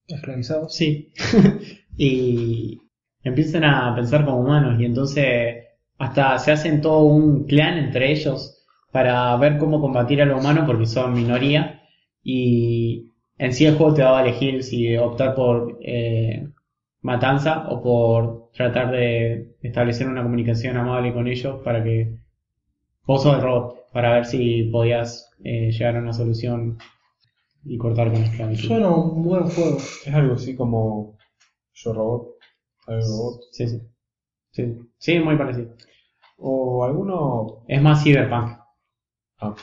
Esclavizados. 0.07 0.75
Sí. 0.75 1.13
y 1.97 2.81
empiezan 3.23 3.65
a 3.65 3.95
pensar 3.95 4.25
como 4.25 4.41
humanos 4.41 4.79
y 4.81 4.85
entonces 4.85 5.65
hasta 5.99 6.39
se 6.39 6.53
hacen 6.53 6.81
todo 6.81 7.05
un 7.05 7.45
clan 7.47 7.79
entre 7.79 8.13
ellos 8.13 8.65
para 8.93 9.37
ver 9.37 9.59
cómo 9.59 9.81
combatir 9.81 10.21
a 10.21 10.27
lo 10.27 10.39
humano 10.39 10.65
porque 10.67 10.87
son 10.87 11.15
minoría 11.15 11.83
y 12.23 13.13
en 13.39 13.53
sí 13.55 13.65
el 13.65 13.77
juego 13.77 13.95
te 13.95 14.03
va 14.03 14.19
a 14.19 14.23
elegir 14.23 14.63
si 14.63 14.97
optar 14.97 15.35
por 15.35 15.79
eh, 15.83 16.49
matanza 17.01 17.67
o 17.69 17.83
por 17.83 18.51
tratar 18.53 18.91
de 18.91 19.57
establecer 19.63 20.07
una 20.09 20.23
comunicación 20.23 20.77
amable 20.77 21.13
con 21.13 21.29
ellos 21.29 21.63
para 21.65 21.83
que 21.83 22.19
vos 23.07 23.23
sos 23.23 23.37
el 23.37 23.43
robot 23.43 23.84
para 23.95 24.13
ver 24.13 24.27
si 24.27 24.65
podías 24.65 25.31
eh, 25.45 25.71
llegar 25.71 25.97
a 25.97 26.01
una 26.01 26.13
solución 26.13 26.77
y 27.65 27.79
cortar 27.79 28.11
con 28.11 28.25
esclavitud. 28.25 28.67
Suena 28.67 28.91
un 28.91 29.23
buen 29.23 29.45
juego. 29.45 29.77
Es 29.77 30.13
algo 30.13 30.35
así 30.35 30.57
como 30.57 31.17
Yo 31.75 31.93
Robot, 31.93 32.27
Robot. 32.89 33.41
Sí, 33.53 33.69
sí. 33.69 33.81
Sí, 34.51 34.77
sí, 34.99 35.21
muy 35.21 35.37
parecido. 35.37 35.77
O 36.39 36.85
alguno. 36.85 37.65
Es 37.69 37.81
más 37.81 38.03
cyberpunk. 38.03 38.59
Ah. 39.39 39.55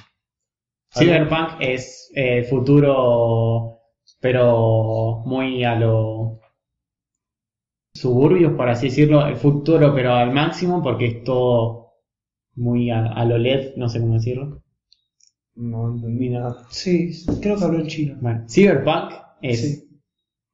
Cyberpunk 0.97 1.57
es 1.59 2.09
eh, 2.15 2.43
futuro, 2.45 3.79
pero 4.21 5.23
muy 5.25 5.65
a 5.65 5.75
lo 5.75 6.39
suburbios, 7.93 8.53
por 8.53 8.69
así 8.69 8.87
decirlo. 8.87 9.27
El 9.27 9.35
futuro, 9.35 9.93
pero 9.93 10.13
al 10.13 10.31
máximo, 10.31 10.81
porque 10.81 11.05
es 11.07 11.23
todo 11.25 11.80
muy 12.55 12.89
a, 12.91 13.05
a 13.05 13.25
lo 13.25 13.37
LED, 13.37 13.75
no 13.77 13.89
sé 13.89 13.99
cómo 13.99 14.15
decirlo. 14.15 14.61
No 15.55 15.91
entendí 15.93 16.29
nada. 16.29 16.65
Sí, 16.69 17.11
creo 17.41 17.57
que 17.57 17.63
habló 17.63 17.79
en 17.79 17.87
chino. 17.87 18.17
Bueno, 18.21 18.45
Cyberpunk 18.49 19.13
es 19.41 19.61
Sí. 19.61 19.89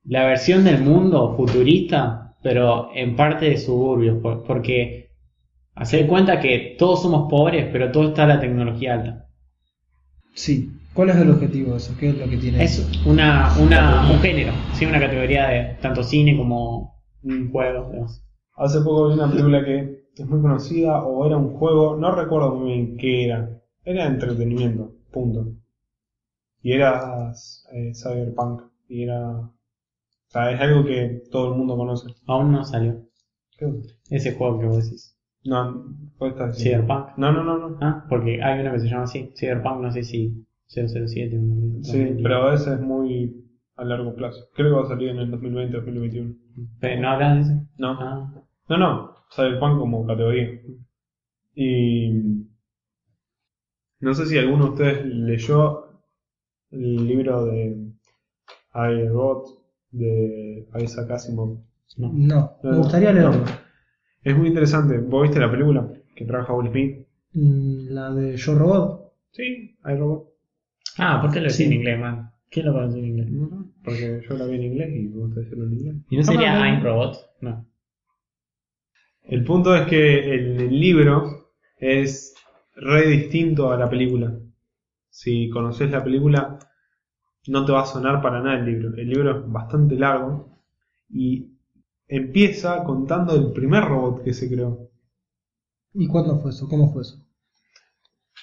la 0.06 0.26
versión 0.26 0.64
del 0.64 0.82
mundo 0.82 1.36
futurista, 1.36 2.36
pero 2.42 2.90
en 2.96 3.16
parte 3.16 3.50
de 3.50 3.58
suburbios, 3.58 4.18
por- 4.22 4.44
porque 4.44 5.10
hacer 5.76 6.08
cuenta 6.08 6.40
que 6.40 6.76
todos 6.80 7.02
somos 7.04 7.30
pobres, 7.30 7.68
pero 7.72 7.92
todo 7.92 8.10
está 8.10 8.26
la 8.26 8.40
tecnología 8.40 8.96
alta. 8.96 9.26
Sí. 10.34 10.72
¿Cuál 10.94 11.10
es 11.10 11.16
el 11.18 11.30
objetivo 11.30 11.72
de 11.72 11.78
eso? 11.78 11.96
¿Qué 12.00 12.10
es 12.10 12.18
lo 12.18 12.28
que 12.28 12.38
tiene? 12.38 12.64
Es 12.64 12.90
una, 13.06 13.52
una, 13.60 14.10
un 14.12 14.20
género, 14.20 14.52
sí, 14.74 14.86
una 14.86 15.00
categoría 15.00 15.48
de 15.48 15.64
tanto 15.82 16.04
cine 16.04 16.36
como 16.36 16.96
un 17.24 17.52
juego. 17.52 17.90
demás. 17.92 18.24
Hace 18.56 18.80
poco 18.82 19.10
vi 19.10 19.14
una 19.14 19.30
película 19.30 19.64
que 19.64 20.07
es 20.24 20.30
muy 20.30 20.42
conocida, 20.42 21.04
o 21.04 21.26
era 21.26 21.38
un 21.38 21.54
juego, 21.58 21.96
no 21.98 22.12
recuerdo 22.16 22.56
muy 22.56 22.74
bien 22.74 22.98
qué 22.98 23.26
era. 23.26 23.62
Era 23.84 24.06
entretenimiento, 24.06 24.92
punto. 25.12 25.54
Y 26.62 26.74
era 26.74 27.32
eh, 27.72 27.92
Cyberpunk. 27.94 28.64
Y 28.90 29.04
era. 29.04 29.30
O 29.40 29.54
sea, 30.30 30.52
es 30.52 30.60
algo 30.60 30.84
que 30.86 31.24
todo 31.32 31.52
el 31.54 31.58
mundo 31.58 31.78
conoce. 31.78 32.08
Aún 32.26 32.52
no 32.52 32.64
salió 32.66 33.02
¿Qué? 33.58 33.72
ese 34.10 34.34
juego 34.36 34.60
que 34.60 34.66
vos 34.66 34.84
decís. 34.84 35.18
No, 35.46 35.96
¿cuál 36.18 36.34
diciendo? 36.52 36.86
Cyberpunk. 36.86 37.18
No, 37.18 37.32
no, 37.32 37.44
no, 37.44 37.58
no. 37.70 37.78
Ah, 37.82 38.06
porque 38.10 38.42
hay 38.44 38.60
uno 38.62 38.74
que 38.74 38.80
se 38.80 38.88
llama 38.90 39.04
así, 39.04 39.32
Cyberpunk, 39.38 39.82
no 39.82 39.92
sé 39.92 40.04
si 40.04 40.46
007. 40.68 41.38
un- 41.38 41.84
Sí, 41.84 42.18
pero 42.22 42.52
ese 42.52 42.74
es 42.74 42.82
muy 42.82 43.46
a 43.78 43.86
largo 43.86 44.14
plazo. 44.16 44.48
Creo 44.54 44.70
que 44.72 44.76
va 44.76 44.82
a 44.84 44.90
salir 44.90 45.10
en 45.10 45.20
el 45.20 45.32
2020 45.32 45.78
o 45.78 45.82
2021. 45.82 46.34
Pero 46.82 47.02
¿No 47.02 47.10
hablas 47.10 47.36
de 47.36 47.42
ese? 47.54 47.68
No, 47.78 47.92
Ah, 48.02 48.34
no, 48.68 48.78
no. 48.78 49.17
Cyberpunk 49.36 49.80
como 49.80 50.06
categoría. 50.06 50.62
Y. 51.56 52.46
No 54.00 54.14
sé 54.14 54.26
si 54.28 54.38
alguno 54.38 54.66
de 54.66 54.72
ustedes 54.72 55.06
leyó 55.06 55.86
el 56.72 57.08
libro 57.08 57.46
de 57.46 57.92
I, 58.76 59.08
Robot 59.08 59.48
de 59.92 60.68
Isaac 60.82 61.10
Asimov. 61.12 61.58
no. 61.98 62.12
No, 62.14 62.58
me 62.64 62.78
gustaría 62.78 63.12
no. 63.14 63.30
leerlo. 63.32 63.46
Es 64.24 64.38
muy 64.38 64.50
interesante. 64.50 64.98
¿Vos 65.00 65.24
viste 65.24 65.40
la 65.40 65.50
película 65.50 65.92
que 66.16 66.26
trabaja 66.26 66.54
Will 66.54 66.70
Smith? 66.72 67.08
Mm, 67.34 67.88
La 67.90 68.14
de 68.14 68.38
Yo 68.38 68.56
Robot. 68.56 69.14
Sí, 69.32 69.44
I, 69.84 69.96
Robot. 69.96 70.30
Ah, 71.00 71.20
¿por 71.22 71.32
qué 71.32 71.38
lo 71.38 71.44
decís 71.44 71.58
Sí. 71.58 71.64
en 71.66 71.74
inglés, 71.74 72.00
man? 72.00 72.32
¿Quién 72.50 72.66
lo 72.68 72.74
conoce 72.74 73.00
en 73.00 73.06
inglés? 73.06 73.28
Porque 73.84 74.22
yo 74.28 74.38
la 74.38 74.46
vi 74.46 74.56
en 74.56 74.64
inglés 74.64 74.90
y 74.96 75.00
me 75.10 75.18
gusta 75.18 75.40
decirlo 75.42 75.66
en 75.66 75.74
inglés. 75.74 75.96
¿Y 76.10 76.18
no 76.18 76.24
sería 76.24 76.54
no. 76.60 76.66
I'm 76.66 76.84
Robot? 76.84 77.16
No. 77.42 77.66
El 79.28 79.44
punto 79.44 79.76
es 79.76 79.88
que 79.88 80.34
el, 80.34 80.62
el 80.62 80.80
libro 80.80 81.52
es 81.78 82.36
re 82.76 83.08
distinto 83.08 83.72
a 83.72 83.78
la 83.78 83.90
película. 83.90 84.40
Si 85.10 85.50
conoces 85.50 85.92
la 85.92 86.04
película, 86.04 86.60
no 87.48 87.66
te 87.66 87.72
va 87.72 87.82
a 87.82 87.86
sonar 87.86 88.22
para 88.22 88.42
nada 88.42 88.60
el 88.60 88.66
libro. 88.66 88.94
El 88.96 89.10
libro 89.10 89.40
es 89.40 89.52
bastante 89.52 89.96
largo 89.96 90.58
y 91.10 91.58
empieza 92.08 92.84
contando 92.84 93.36
el 93.36 93.52
primer 93.52 93.84
robot 93.84 94.24
que 94.24 94.34
se 94.34 94.50
creó. 94.50 94.90
¿Y 95.94 96.08
cuándo 96.08 96.40
fue 96.40 96.52
eso? 96.52 96.68
¿Cómo 96.70 96.92
fue 96.94 97.02
eso? 97.02 97.24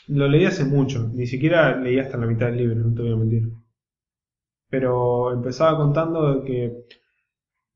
Lo 0.08 0.28
leí 0.28 0.44
hace 0.44 0.64
mucho, 0.64 1.08
ni 1.14 1.26
siquiera 1.26 1.76
leí 1.76 1.98
hasta 1.98 2.18
la 2.18 2.26
mitad 2.26 2.46
del 2.46 2.58
libro, 2.58 2.76
no 2.76 2.94
te 2.94 3.02
voy 3.02 3.12
a 3.12 3.16
mentir. 3.16 3.48
Pero 4.68 5.32
empezaba 5.32 5.78
contando 5.78 6.42
que, 6.44 6.86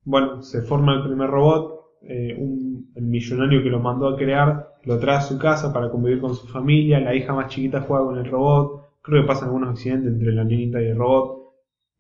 bueno, 0.03 0.43
se 0.43 0.63
forma 0.63 0.97
el 0.97 1.05
primer 1.05 1.31
robot, 1.31 1.78
eh, 2.03 2.37
un, 2.39 2.93
el 2.95 3.05
millonario 3.05 3.63
que 3.63 3.71
lo 3.71 3.81
mandó 3.81 4.09
a 4.09 4.17
crear 4.17 4.77
lo 4.85 4.99
trae 4.99 5.17
a 5.17 5.21
su 5.21 5.39
casa 5.39 5.73
para 5.73 5.91
convivir 5.91 6.21
con 6.21 6.35
su 6.35 6.47
familia, 6.47 7.01
la 7.01 7.15
hija 7.15 7.35
más 7.35 7.49
chiquita 7.49 7.83
juega 7.83 8.05
con 8.05 8.19
el 8.19 8.31
robot, 8.31 8.99
creo 9.03 9.23
que 9.23 9.27
pasan 9.27 9.49
algunos 9.49 9.71
accidentes 9.71 10.13
entre 10.13 10.33
la 10.33 10.45
niñita 10.45 10.81
y 10.81 10.87
el 10.87 10.97
robot, 10.97 11.39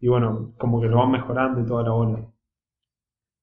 y 0.01 0.09
bueno, 0.09 0.55
como 0.59 0.81
que 0.81 0.89
lo 0.89 0.99
van 0.99 1.11
mejorando 1.11 1.61
y 1.61 1.67
toda 1.67 1.83
la 1.83 1.91
bola. 1.91 2.27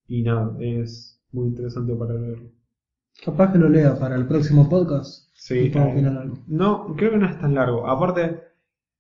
Y 0.07 0.23
nada, 0.23 0.55
es 0.59 1.21
muy 1.31 1.47
interesante 1.47 1.93
para 1.95 2.13
leerlo. 2.13 2.49
Capaz 3.23 3.51
que 3.51 3.57
lo 3.57 3.69
lea 3.69 3.97
para 3.97 4.15
el 4.15 4.27
próximo 4.27 4.69
podcast. 4.69 5.29
Sí, 5.33 5.71
eh. 5.73 6.31
No, 6.47 6.95
creo 6.95 7.11
que 7.11 7.17
no 7.17 7.27
es 7.27 7.39
tan 7.39 7.55
largo. 7.55 7.87
Aparte, 7.87 8.41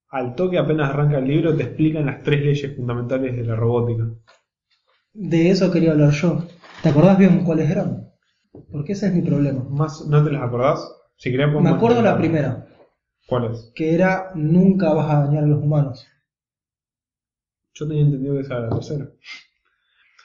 al 0.09 0.35
toque 0.35 0.57
apenas 0.57 0.89
arranca 0.89 1.17
el 1.17 1.27
libro 1.27 1.55
te 1.55 1.63
explican 1.63 2.05
las 2.05 2.23
tres 2.23 2.41
leyes 2.41 2.75
fundamentales 2.75 3.35
de 3.35 3.43
la 3.43 3.55
robótica. 3.55 4.09
De 5.13 5.49
eso 5.49 5.71
quería 5.71 5.91
hablar 5.91 6.11
yo. 6.11 6.43
¿Te 6.81 6.89
acordás 6.89 7.17
bien 7.17 7.43
cuáles 7.43 7.69
eran? 7.69 8.09
Porque 8.71 8.93
ese 8.93 9.07
es 9.07 9.13
mi 9.13 9.21
problema. 9.21 9.63
Más, 9.69 10.05
¿No 10.07 10.23
te 10.23 10.31
las 10.31 10.43
acordás? 10.43 10.87
Si 11.17 11.31
querés 11.31 11.51
Me 11.53 11.69
acuerdo 11.69 12.01
la 12.01 12.17
primera, 12.17 12.67
¿Cuál 13.27 13.51
es? 13.51 13.71
que 13.75 13.95
era 13.95 14.31
nunca 14.35 14.93
vas 14.93 15.09
a 15.09 15.25
dañar 15.25 15.43
a 15.43 15.47
los 15.47 15.63
humanos. 15.63 16.07
Yo 17.73 17.87
tenía 17.87 18.03
entendido 18.03 18.35
que 18.35 18.41
esa 18.41 18.57
era 18.57 18.67
la 18.67 18.75
tercera. 18.75 19.07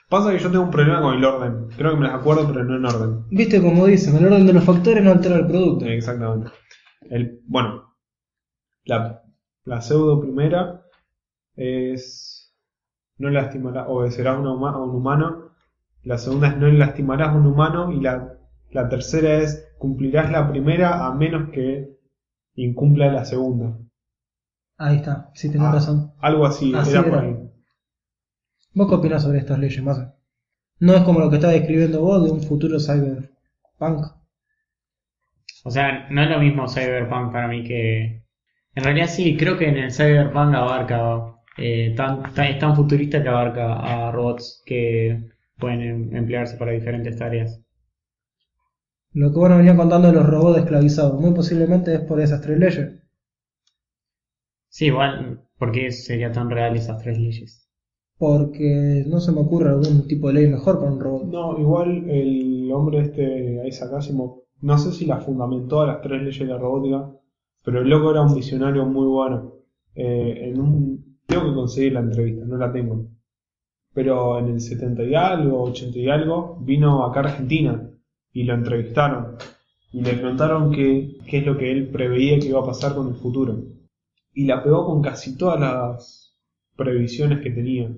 Pasa 0.09 0.33
que 0.33 0.39
yo 0.39 0.51
tengo 0.51 0.65
un 0.65 0.71
problema 0.71 1.01
con 1.01 1.15
el 1.15 1.25
orden. 1.25 1.69
Creo 1.77 1.93
que 1.93 1.97
me 1.97 2.07
las 2.07 2.21
acuerdo, 2.21 2.47
pero 2.49 2.65
no 2.65 2.77
en 2.77 2.85
orden. 2.85 3.25
Viste 3.31 3.61
como 3.63 3.87
dicen, 3.87 4.17
el 4.17 4.27
orden 4.27 4.47
de 4.47 4.53
los 4.53 4.65
factores 4.65 5.03
no 5.03 5.13
altera 5.13 5.37
el 5.37 5.47
producto. 5.47 5.85
Exactamente. 5.87 6.51
El, 7.09 7.41
bueno, 7.47 7.95
la, 8.85 9.23
la 9.65 9.81
pseudo 9.81 10.21
primera 10.21 10.83
es 11.57 12.53
no 13.19 13.31
lastimarás, 13.31 13.87
obedecerás 13.89 14.37
a, 14.37 14.41
una 14.41 14.71
a 14.71 14.79
un 14.79 14.91
humano. 14.95 15.50
La 16.03 16.19
segunda 16.19 16.49
es 16.49 16.57
no 16.57 16.69
lastimarás 16.69 17.29
a 17.31 17.33
un 17.37 17.47
humano. 17.47 17.93
Y 17.93 18.01
la, 18.01 18.35
la 18.71 18.89
tercera 18.89 19.39
es 19.39 19.69
cumplirás 19.79 20.31
la 20.31 20.51
primera 20.51 21.07
a 21.07 21.15
menos 21.15 21.51
que 21.51 21.91
incumpla 22.55 23.11
la 23.13 23.25
segunda. 23.25 23.77
Ahí 24.79 24.97
está, 24.97 25.31
sí 25.35 25.51
tenés 25.51 25.69
Ah, 25.69 25.73
razón. 25.73 26.13
Algo 26.21 26.47
así, 26.47 26.73
Así 26.75 26.91
era 26.91 27.05
por 27.05 27.19
ahí. 27.19 27.37
¿Vos 28.75 28.89
qué 28.89 28.95
opinás 28.95 29.23
sobre 29.23 29.39
estas 29.39 29.59
leyes, 29.59 29.83
Massa? 29.83 30.17
No 30.79 30.95
es 30.95 31.03
como 31.03 31.21
lo 31.21 31.29
que 31.31 31.37
estás 31.37 31.53
describiendo 31.53 32.01
vos 32.01 32.25
de 32.25 32.31
un 32.31 32.43
futuro 32.43 32.79
cyberpunk. 32.81 34.07
O 35.65 35.71
sea, 35.71 36.09
no 36.11 36.23
es 36.23 36.31
lo 36.31 36.39
mismo 36.39 36.69
Cyberpunk 36.69 37.33
para 37.33 37.49
mí 37.49 37.63
que... 37.65 38.25
En 38.75 38.85
realidad 38.85 39.09
sí, 39.09 39.37
creo 39.37 39.59
que 39.59 39.69
en 39.69 39.77
el 39.77 39.93
Cyberpunk 39.93 40.55
abarca... 40.55 41.35
eh, 41.59 41.95
tan, 41.97 42.33
tan- 42.35 42.47
es 42.47 42.59
tan 42.59 42.75
futurista 42.77 43.23
que 43.23 43.29
abarca 43.29 43.75
a 43.75 44.11
robots 44.13 44.63
que 44.65 45.29
pueden 45.61 45.83
em- 45.83 46.17
emplearse 46.17 46.57
para 46.57 46.73
diferentes 46.73 47.17
tareas. 47.17 47.61
Lo 49.13 49.31
que 49.31 49.39
vos 49.39 49.49
nos 49.49 49.59
venías 49.59 49.77
contando 49.77 50.09
de 50.09 50.15
los 50.15 50.27
robots 50.29 50.59
esclavizados, 50.59 51.21
muy 51.21 51.33
posiblemente 51.33 51.95
es 51.95 52.01
por 52.01 52.21
esas 52.21 52.41
tres 52.41 52.59
leyes. 52.59 53.01
Sí, 54.69 54.87
igual, 54.87 55.43
¿por 55.59 55.73
qué 55.73 55.91
sería 55.93 56.33
tan 56.33 56.49
real 56.51 56.77
esas 56.77 57.03
tres 57.03 57.19
leyes? 57.19 57.69
Porque 58.19 59.05
no 59.07 59.21
se 59.21 59.33
me 59.33 59.41
ocurre 59.41 59.71
algún 59.71 60.07
tipo 60.07 60.29
de 60.29 60.35
ley 60.35 60.49
mejor 60.49 60.79
para 60.79 60.93
un 60.93 61.01
robot. 61.01 61.25
No, 61.27 61.59
igual 61.59 62.09
el 62.09 62.71
hombre 62.73 63.01
este, 63.01 63.67
Isaac 63.67 63.93
Asimov, 63.95 64.43
no 64.63 64.79
sé 64.79 64.93
si 64.93 65.07
las 65.07 65.25
fundamentó 65.25 65.81
a 65.81 65.87
las 65.87 66.01
tres 66.03 66.23
leyes 66.23 66.39
de 66.39 66.47
la 66.47 66.59
robótica, 66.59 67.11
pero 67.65 67.81
el 67.81 67.89
loco 67.89 68.11
era 68.11 68.23
un 68.23 68.35
visionario 68.35 68.85
muy 68.87 69.07
bueno. 69.07 69.55
Eh, 69.95 70.51
en 70.51 70.61
un, 70.61 71.19
tengo 71.27 71.45
que 71.49 71.55
conseguir 71.55 71.95
la 71.95 72.01
entrevista, 72.01 72.45
no 72.45 72.57
la 72.57 72.73
tengo. 72.73 73.07
Pero 73.93 74.39
en 74.39 74.49
el 74.49 74.61
70 74.61 75.03
y 75.05 75.15
algo, 75.15 75.63
80 75.65 75.99
y 75.99 76.09
algo, 76.09 76.59
vino 76.61 77.05
acá 77.05 77.21
a 77.21 77.25
Argentina 77.25 77.91
y 78.33 78.45
lo 78.45 78.55
entrevistaron. 78.55 79.37
Y 79.93 80.03
le 80.03 80.15
preguntaron 80.15 80.71
qué, 80.71 81.19
es 81.27 81.47
lo 81.47 81.59
que 81.59 81.73
él 81.73 81.89
preveía 81.89 82.39
que 82.39 82.49
iba 82.49 82.61
a 82.61 82.67
pasar 82.67 82.95
con 82.95 83.09
el 83.09 83.15
futuro. 83.15 83.65
Y 84.33 84.45
la 84.45 84.63
pegó 84.63 84.87
con 84.87 85.03
casi 85.03 85.37
todas 85.37 85.61
las 85.61 86.37
previsiones 86.77 87.41
que 87.41 87.51
tenía, 87.51 87.91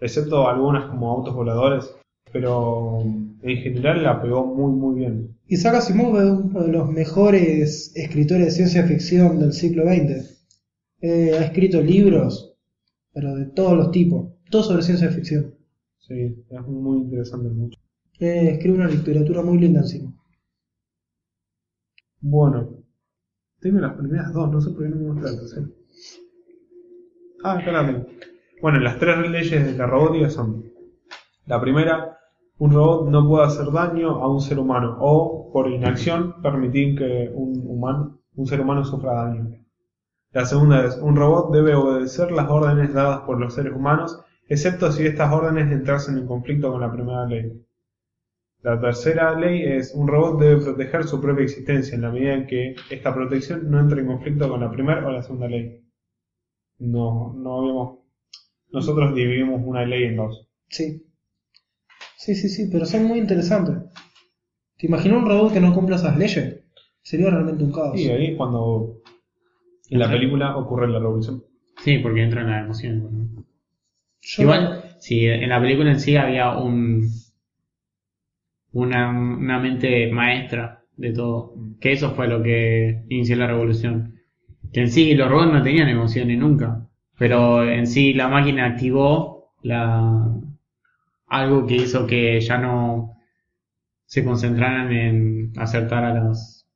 excepto 0.00 0.48
algunas 0.48 0.88
como 0.88 1.10
autos 1.10 1.34
voladores. 1.34 1.92
Pero 2.32 3.00
en 3.02 3.56
general 3.58 4.04
la 4.04 4.22
pegó 4.22 4.46
muy, 4.46 4.72
muy 4.72 5.00
bien. 5.00 5.36
Isaac 5.48 5.74
Asimov 5.74 6.16
es 6.16 6.30
uno 6.30 6.62
de 6.62 6.72
los 6.72 6.88
mejores 6.88 7.92
escritores 7.96 8.46
de 8.46 8.52
ciencia 8.52 8.84
ficción 8.84 9.38
del 9.40 9.52
siglo 9.52 9.84
XX. 9.84 10.46
Eh, 11.02 11.36
ha 11.36 11.44
escrito 11.44 11.82
libros, 11.82 12.51
pero 13.12 13.34
de 13.34 13.46
todos 13.46 13.76
los 13.76 13.90
tipos, 13.90 14.32
todo 14.50 14.62
sobre 14.62 14.82
ciencia 14.82 15.10
ficción. 15.10 15.54
Sí, 15.98 16.44
es 16.48 16.66
muy 16.66 16.98
interesante 16.98 17.48
mucho. 17.48 17.78
Eh, 18.18 18.50
escribe 18.52 18.76
una 18.76 18.88
literatura 18.88 19.42
muy 19.42 19.58
linda 19.58 19.80
encima. 19.80 20.12
Bueno, 22.20 22.68
tengo 23.60 23.80
las 23.80 23.94
primeras 23.94 24.32
dos, 24.32 24.50
no 24.50 24.60
sé 24.60 24.70
por 24.70 24.82
qué 24.82 24.88
no 24.88 24.96
me 24.96 25.12
muestra 25.12 25.32
la 25.32 25.38
tercera. 25.38 25.66
Ah, 27.44 27.60
tengo. 27.64 28.06
Bueno, 28.60 28.78
las 28.78 28.98
tres 28.98 29.28
leyes 29.28 29.66
de 29.66 29.76
la 29.76 29.86
robótica 29.86 30.30
son: 30.30 30.64
la 31.46 31.60
primera, 31.60 32.18
un 32.58 32.72
robot 32.72 33.10
no 33.10 33.28
puede 33.28 33.46
hacer 33.46 33.72
daño 33.72 34.22
a 34.22 34.32
un 34.32 34.40
ser 34.40 34.58
humano 34.60 34.96
o, 35.00 35.50
por 35.52 35.68
inacción, 35.68 36.40
permitir 36.42 36.96
que 36.96 37.30
un, 37.34 37.64
humano, 37.66 38.20
un 38.36 38.46
ser 38.46 38.60
humano 38.60 38.84
sufra 38.84 39.14
daño. 39.14 39.61
La 40.32 40.44
segunda 40.46 40.84
es: 40.86 40.96
un 40.96 41.16
robot 41.16 41.52
debe 41.52 41.74
obedecer 41.74 42.32
las 42.32 42.48
órdenes 42.48 42.94
dadas 42.94 43.20
por 43.20 43.38
los 43.38 43.54
seres 43.54 43.74
humanos, 43.74 44.18
excepto 44.48 44.90
si 44.90 45.06
estas 45.06 45.32
órdenes 45.32 45.70
entrasen 45.70 46.18
en 46.18 46.26
conflicto 46.26 46.72
con 46.72 46.80
la 46.80 46.92
primera 46.92 47.26
ley. 47.26 47.64
La 48.62 48.80
tercera 48.80 49.38
ley 49.38 49.62
es 49.62 49.92
un 49.94 50.06
robot 50.06 50.40
debe 50.40 50.62
proteger 50.62 51.04
su 51.04 51.20
propia 51.20 51.42
existencia 51.42 51.96
en 51.96 52.02
la 52.02 52.10
medida 52.10 52.34
en 52.34 52.46
que 52.46 52.76
esta 52.90 53.12
protección 53.12 53.70
no 53.70 53.80
entre 53.80 54.00
en 54.00 54.06
conflicto 54.06 54.48
con 54.48 54.60
la 54.60 54.70
primera 54.70 55.06
o 55.06 55.10
la 55.10 55.22
segunda 55.22 55.48
ley. 55.48 55.84
No, 56.78 57.34
no 57.36 57.58
habíamos. 57.58 57.98
Nosotros 58.70 59.14
dividimos 59.14 59.60
una 59.64 59.84
ley 59.84 60.04
en 60.04 60.16
dos. 60.16 60.48
Sí. 60.68 61.04
Sí, 62.16 62.34
sí, 62.36 62.48
sí, 62.48 62.68
pero 62.70 62.86
son 62.86 63.04
muy 63.04 63.18
interesantes. 63.18 63.76
¿Te 64.78 64.86
imaginas 64.86 65.18
un 65.18 65.28
robot 65.28 65.52
que 65.52 65.60
no 65.60 65.74
cumpla 65.74 65.96
esas 65.96 66.16
leyes? 66.16 66.64
Sería 67.02 67.30
realmente 67.30 67.64
un 67.64 67.72
caos. 67.72 67.98
Y 67.98 68.08
ahí 68.08 68.26
es 68.28 68.36
cuando 68.36 69.01
en 69.90 69.98
la 69.98 70.10
película 70.10 70.56
ocurre 70.56 70.88
la 70.88 70.98
revolución. 70.98 71.44
Sí, 71.78 71.98
porque 71.98 72.22
entra 72.22 72.42
en 72.42 72.50
la 72.50 72.60
emoción. 72.60 72.98
¿no? 73.34 73.44
Yo- 74.20 74.42
Igual, 74.42 74.84
si 75.00 75.26
en 75.26 75.48
la 75.48 75.60
película 75.60 75.90
en 75.90 76.00
sí 76.00 76.16
había 76.16 76.56
un 76.58 77.08
una, 78.72 79.10
una 79.10 79.58
mente 79.58 80.10
maestra 80.10 80.82
de 80.96 81.12
todo, 81.12 81.54
que 81.80 81.92
eso 81.92 82.12
fue 82.14 82.28
lo 82.28 82.42
que 82.42 83.04
inició 83.08 83.36
la 83.36 83.46
revolución. 83.46 84.14
Que 84.72 84.80
en 84.80 84.90
sí 84.90 85.14
los 85.14 85.28
robots 85.30 85.52
no 85.52 85.62
tenían 85.62 85.88
emociones 85.88 86.38
nunca, 86.38 86.88
pero 87.18 87.68
en 87.68 87.86
sí 87.86 88.14
la 88.14 88.28
máquina 88.28 88.66
activó 88.66 89.52
la 89.62 90.34
algo 91.26 91.66
que 91.66 91.76
hizo 91.76 92.06
que 92.06 92.40
ya 92.40 92.58
no 92.58 93.16
se 94.06 94.24
concentraran 94.24 94.92
en 94.92 95.52
acertar 95.56 96.04
a 96.04 96.14
las 96.14 96.66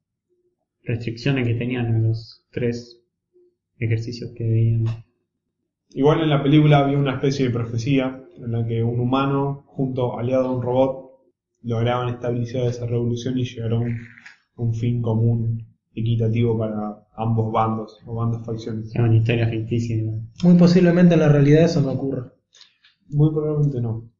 restricciones 0.85 1.47
que 1.47 1.55
tenían 1.55 1.95
a 1.95 1.99
los 1.99 2.45
tres 2.51 2.96
ejercicios 3.79 4.33
que 4.35 4.45
veían. 4.45 4.85
Igual 5.91 6.21
en 6.21 6.31
la 6.31 6.43
película 6.43 6.79
había 6.79 6.99
una 6.99 7.15
especie 7.15 7.47
de 7.47 7.53
profecía 7.53 8.23
en 8.37 8.53
la 8.53 8.67
que 8.67 8.83
un 8.83 9.01
humano 9.01 9.65
junto 9.67 10.19
aliado 10.19 10.49
a 10.49 10.53
un 10.53 10.63
robot 10.63 11.07
lograban 11.63 12.09
estabilizar 12.09 12.63
esa 12.63 12.87
revolución 12.87 13.39
y 13.39 13.45
llegaron 13.45 13.83
a 13.83 13.87
un, 13.87 13.99
un 14.57 14.75
fin 14.75 15.03
común 15.03 15.67
equitativo 15.95 16.59
para 16.59 17.07
ambos 17.17 17.53
bandos 17.53 17.99
o 18.07 18.15
bandos 18.15 18.45
facciones. 18.45 18.89
Es 18.95 18.97
una 18.97 19.17
historia 19.17 19.49
ficticia. 19.49 19.97
Muy 20.43 20.55
posiblemente 20.59 21.15
en 21.15 21.21
la 21.21 21.29
realidad 21.29 21.65
eso 21.65 21.81
no 21.81 21.93
ocurra. 21.93 22.33
Muy 23.09 23.31
probablemente 23.33 23.81
no. 23.81 24.11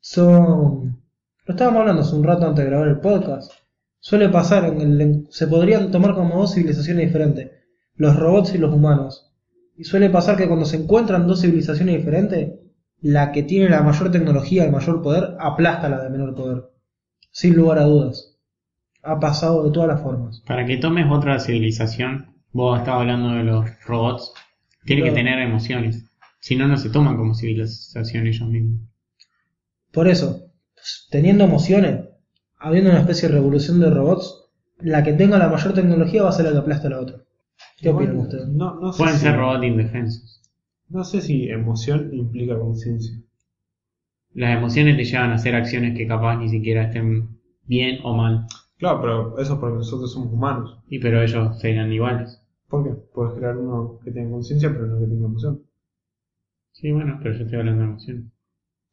Son. 0.00 1.02
Lo 1.44 1.54
estábamos 1.54 1.80
hablando 1.80 2.02
hace 2.02 2.14
un 2.14 2.24
rato 2.24 2.46
antes 2.46 2.64
de 2.64 2.70
grabar 2.70 2.88
el 2.88 3.00
podcast. 3.00 3.52
Suele 3.98 4.28
pasar 4.28 4.64
en 4.66 4.80
el. 4.80 5.26
Se 5.30 5.48
podrían 5.48 5.90
tomar 5.90 6.14
como 6.14 6.38
dos 6.38 6.54
civilizaciones 6.54 7.06
diferentes: 7.06 7.50
los 7.98 8.16
robots 8.16 8.54
y 8.54 8.58
los 8.58 8.72
humanos. 8.72 9.30
Y 9.76 9.84
suele 9.84 10.08
pasar 10.08 10.36
que 10.36 10.46
cuando 10.46 10.64
se 10.64 10.76
encuentran 10.76 11.26
dos 11.26 11.42
civilizaciones 11.42 11.96
diferentes, 11.96 12.52
la 13.00 13.32
que 13.32 13.42
tiene 13.42 13.68
la 13.68 13.82
mayor 13.82 14.10
tecnología, 14.10 14.64
el 14.64 14.72
mayor 14.72 15.02
poder, 15.02 15.36
aplasta 15.38 15.86
a 15.86 15.90
la 15.90 16.02
de 16.02 16.10
menor 16.10 16.34
poder. 16.34 16.64
Sin 17.30 17.54
lugar 17.54 17.78
a 17.78 17.84
dudas. 17.84 18.36
Ha 19.02 19.20
pasado 19.20 19.64
de 19.64 19.72
todas 19.72 19.88
las 19.88 20.00
formas. 20.00 20.42
Para 20.46 20.64
que 20.64 20.76
tomes 20.76 21.06
otra 21.10 21.38
civilización, 21.38 22.34
vos 22.52 22.78
estabas 22.78 23.02
hablando 23.02 23.30
de 23.30 23.44
los 23.44 23.66
robots, 23.84 24.32
tiene 24.84 25.02
que 25.02 25.12
tener 25.12 25.38
emociones. 25.40 26.04
Si 26.40 26.56
no, 26.56 26.66
no 26.66 26.76
se 26.76 26.90
toman 26.90 27.16
como 27.16 27.34
civilización 27.34 28.26
ellos 28.26 28.48
mismos. 28.48 28.80
Por 29.92 30.08
eso, 30.08 30.52
teniendo 31.10 31.44
emociones, 31.44 32.06
habiendo 32.58 32.90
una 32.90 33.00
especie 33.00 33.28
de 33.28 33.34
revolución 33.34 33.80
de 33.80 33.90
robots, 33.90 34.44
la 34.78 35.02
que 35.02 35.12
tenga 35.12 35.38
la 35.38 35.48
mayor 35.48 35.74
tecnología 35.74 36.22
va 36.22 36.28
a 36.28 36.32
ser 36.32 36.46
la 36.46 36.52
que 36.52 36.58
aplasta 36.58 36.86
a 36.86 36.90
la 36.90 37.00
otra. 37.00 37.27
¿Qué 37.80 37.88
opinan 37.88 38.18
ustedes? 38.18 38.48
No, 38.48 38.74
no 38.80 38.92
sé 38.92 38.98
Pueden 38.98 39.16
si- 39.16 39.22
ser 39.22 39.36
robots 39.36 39.64
indefensos. 39.64 40.42
No 40.88 41.04
sé 41.04 41.20
si 41.20 41.48
emoción 41.48 42.10
implica 42.14 42.58
conciencia. 42.58 43.18
Las 44.34 44.56
emociones 44.56 44.96
te 44.96 45.04
llevan 45.04 45.30
a 45.30 45.34
hacer 45.34 45.54
acciones 45.54 45.96
que 45.96 46.06
capaz 46.06 46.36
ni 46.36 46.48
siquiera 46.48 46.84
estén 46.84 47.28
bien 47.66 47.98
o 48.04 48.14
mal. 48.16 48.46
Claro, 48.78 49.00
pero 49.00 49.38
eso 49.38 49.54
es 49.54 49.58
porque 49.60 49.76
nosotros 49.78 50.12
somos 50.12 50.32
humanos. 50.32 50.78
Y 50.88 50.98
pero 50.98 51.22
ellos 51.22 51.58
serían 51.60 51.92
iguales. 51.92 52.40
¿Por 52.68 52.84
qué? 52.84 52.90
Puedes 53.14 53.34
crear 53.38 53.56
uno 53.56 53.98
que 54.04 54.10
tenga 54.12 54.30
conciencia, 54.30 54.70
pero 54.70 54.86
no 54.86 54.98
que 55.00 55.06
tenga 55.06 55.26
emoción. 55.26 55.62
Sí, 56.72 56.92
bueno, 56.92 57.18
pero 57.22 57.34
yo 57.34 57.44
estoy 57.44 57.58
hablando 57.58 57.82
de 57.82 57.88
emociones. 57.88 58.24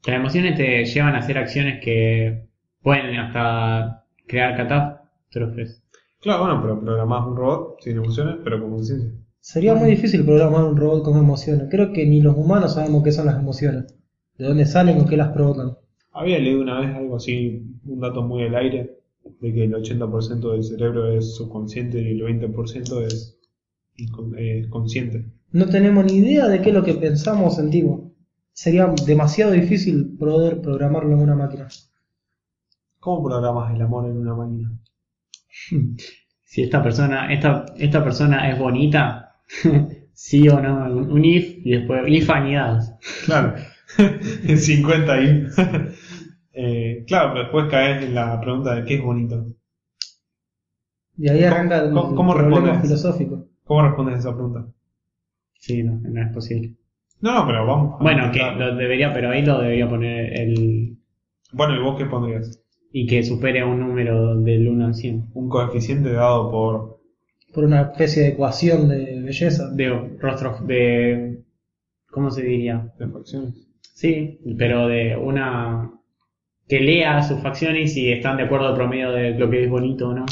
Las 0.07 0.15
emociones 0.17 0.57
te 0.57 0.85
llevan 0.85 1.15
a 1.15 1.19
hacer 1.19 1.37
acciones 1.37 1.83
que 1.83 2.47
pueden 2.81 3.15
hasta 3.17 4.05
crear 4.27 4.55
catástrofes. 4.57 5.83
Claro, 6.25 6.43
bueno, 6.43 6.59
pero 6.59 6.81
programás 6.81 7.27
un 7.27 7.35
robot 7.35 7.81
sin 7.81 7.97
emociones, 7.97 8.37
pero 8.43 8.59
con 8.59 8.71
conciencia. 8.71 9.11
Sería 9.39 9.75
muy 9.75 9.91
difícil 9.91 10.25
programar 10.25 10.63
un 10.63 10.75
robot 10.75 11.03
con 11.03 11.19
emociones. 11.19 11.67
Creo 11.69 11.93
que 11.93 12.03
ni 12.07 12.19
los 12.19 12.35
humanos 12.35 12.73
sabemos 12.73 13.03
qué 13.03 13.11
son 13.11 13.27
las 13.27 13.37
emociones, 13.37 13.95
de 14.35 14.45
dónde 14.45 14.65
salen 14.65 14.99
o 14.99 15.05
qué 15.05 15.17
las 15.17 15.31
provocan. 15.33 15.77
Había 16.13 16.39
leído 16.39 16.61
una 16.61 16.79
vez 16.79 16.95
algo 16.95 17.17
así, 17.17 17.77
un 17.85 17.99
dato 17.99 18.23
muy 18.23 18.41
al 18.41 18.55
aire, 18.55 18.97
de 19.39 19.53
que 19.53 19.65
el 19.65 19.75
80% 19.75 20.51
del 20.51 20.63
cerebro 20.63 21.11
es 21.11 21.35
subconsciente 21.35 22.01
y 22.01 22.19
el 22.19 22.21
20% 22.23 23.05
es 23.05 23.37
eh, 24.39 24.67
consciente. 24.71 25.31
No 25.51 25.69
tenemos 25.69 26.05
ni 26.05 26.13
idea 26.13 26.47
de 26.47 26.59
qué 26.59 26.69
es 26.69 26.75
lo 26.75 26.83
que 26.83 26.95
pensamos 26.95 27.53
o 27.53 27.55
sentimos. 27.55 28.13
Sería 28.51 28.91
demasiado 29.05 29.51
difícil 29.51 30.17
poder 30.17 30.59
programarlo 30.59 31.13
en 31.13 31.21
una 31.21 31.35
máquina. 31.35 31.67
¿Cómo 32.99 33.23
programas 33.23 33.75
el 33.75 33.81
amor 33.83 34.09
en 34.09 34.17
una 34.17 34.33
máquina? 34.33 34.71
Si 36.43 36.61
esta 36.61 36.81
persona, 36.83 37.33
esta, 37.33 37.65
esta 37.77 38.03
persona 38.03 38.49
es 38.49 38.57
bonita, 38.59 39.35
sí 40.13 40.47
o 40.49 40.59
no, 40.61 40.85
un, 40.85 41.11
un 41.11 41.25
if 41.25 41.57
y 41.65 41.71
después 41.71 42.03
if 42.07 42.29
anidados. 42.29 42.91
Claro, 43.25 43.55
en 43.97 44.57
50 44.57 45.13
ahí. 45.13 45.45
Eh, 46.57 47.03
claro, 47.05 47.31
pero 47.33 47.43
después 47.43 47.65
caes 47.69 48.01
en 48.05 48.15
la 48.15 48.39
pregunta 48.39 48.75
de 48.75 48.85
qué 48.85 48.95
es 48.95 49.01
bonito. 49.03 49.45
Y 51.17 51.29
ahí 51.29 51.43
arranca 51.43 51.79
el, 51.83 51.91
¿Cómo- 51.91 52.15
cómo 52.15 52.31
el 52.33 52.39
problema 52.39 52.61
respondes? 52.71 52.81
filosófico. 52.89 53.47
¿Cómo 53.65 53.81
respondes 53.81 54.15
a 54.15 54.19
esa 54.19 54.33
pregunta? 54.33 54.65
Sí, 55.59 55.83
no, 55.83 55.99
no 56.01 56.21
es 56.21 56.33
posible. 56.33 56.75
No, 57.19 57.33
no, 57.33 57.45
pero 57.45 57.65
vamos. 57.65 57.99
Bueno, 57.99 58.31
que 58.31 58.39
lo 58.39 58.73
debería, 58.75 59.13
pero 59.13 59.31
ahí 59.31 59.45
lo 59.45 59.59
debería 59.59 59.89
poner 59.89 60.33
el. 60.39 60.97
Bueno, 61.51 61.75
¿y 61.75 61.79
vos 61.83 61.97
qué 61.97 62.05
pondrías? 62.05 62.61
Y 62.97 63.07
que 63.07 63.23
supere 63.23 63.61
un 63.61 63.81
número 63.81 64.39
del 64.39 64.69
1 64.69 64.85
al 64.85 64.95
100. 64.95 65.31
Un 65.33 65.49
coeficiente 65.49 66.13
dado 66.13 66.49
por... 66.49 66.99
Por 67.53 67.65
una 67.65 67.81
especie 67.81 68.23
de 68.23 68.29
ecuación 68.29 68.87
de 68.87 69.19
belleza. 69.21 69.69
De 69.69 69.89
rostro, 70.19 70.57
de. 70.65 71.41
¿Cómo 72.09 72.31
se 72.31 72.43
diría? 72.43 72.93
de 72.97 73.07
facciones. 73.09 73.67
Sí, 73.93 74.39
pero 74.57 74.87
de 74.87 75.17
una. 75.17 75.91
que 76.69 76.79
lea 76.79 77.21
sus 77.23 77.41
facciones 77.41 77.97
y 77.97 78.11
están 78.13 78.37
de 78.37 78.43
acuerdo 78.43 78.67
al 78.67 78.75
promedio 78.75 79.11
de 79.11 79.31
lo 79.37 79.49
que 79.49 79.63
es 79.65 79.69
bonito 79.69 80.09
o 80.09 80.13
no. 80.13 80.25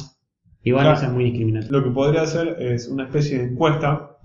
Igual 0.64 0.84
Claro. 0.86 0.97
eso 0.97 1.07
es 1.07 1.11
muy 1.14 1.26
discriminatorio. 1.26 1.80
Lo 1.80 1.84
que 1.86 1.91
podría 1.93 2.22
hacer 2.22 2.55
es 2.59 2.88
una 2.88 3.03
especie 3.03 3.39
de 3.39 3.45
encuesta. 3.51 4.18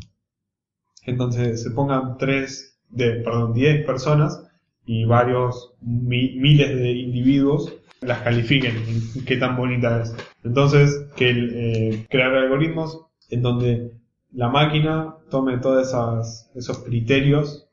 Entonces 1.07 1.63
se 1.63 1.71
pongan 1.73 2.17
tres 2.19 2.79
de, 2.89 3.15
perdón, 3.25 3.53
10 3.53 3.85
personas 3.87 4.45
y 4.87 5.05
varios 5.05 5.73
mi- 5.81 6.37
miles 6.39 6.77
de 6.77 6.91
individuos 6.93 7.75
las 8.01 8.21
califiquen 8.21 8.77
en 8.77 9.25
qué 9.25 9.37
tan 9.37 9.57
bonita 9.57 10.03
es. 10.03 10.15
Entonces, 10.45 11.07
que 11.17 11.31
el, 11.31 11.51
eh, 11.55 12.07
crear 12.09 12.35
algoritmos 12.35 13.07
en 13.31 13.43
donde 13.43 13.93
la 14.33 14.49
máquina 14.49 15.17
tome 15.31 15.59
todos 15.59 15.89
esas, 15.89 16.51
esos 16.55 16.79
criterios 16.85 17.69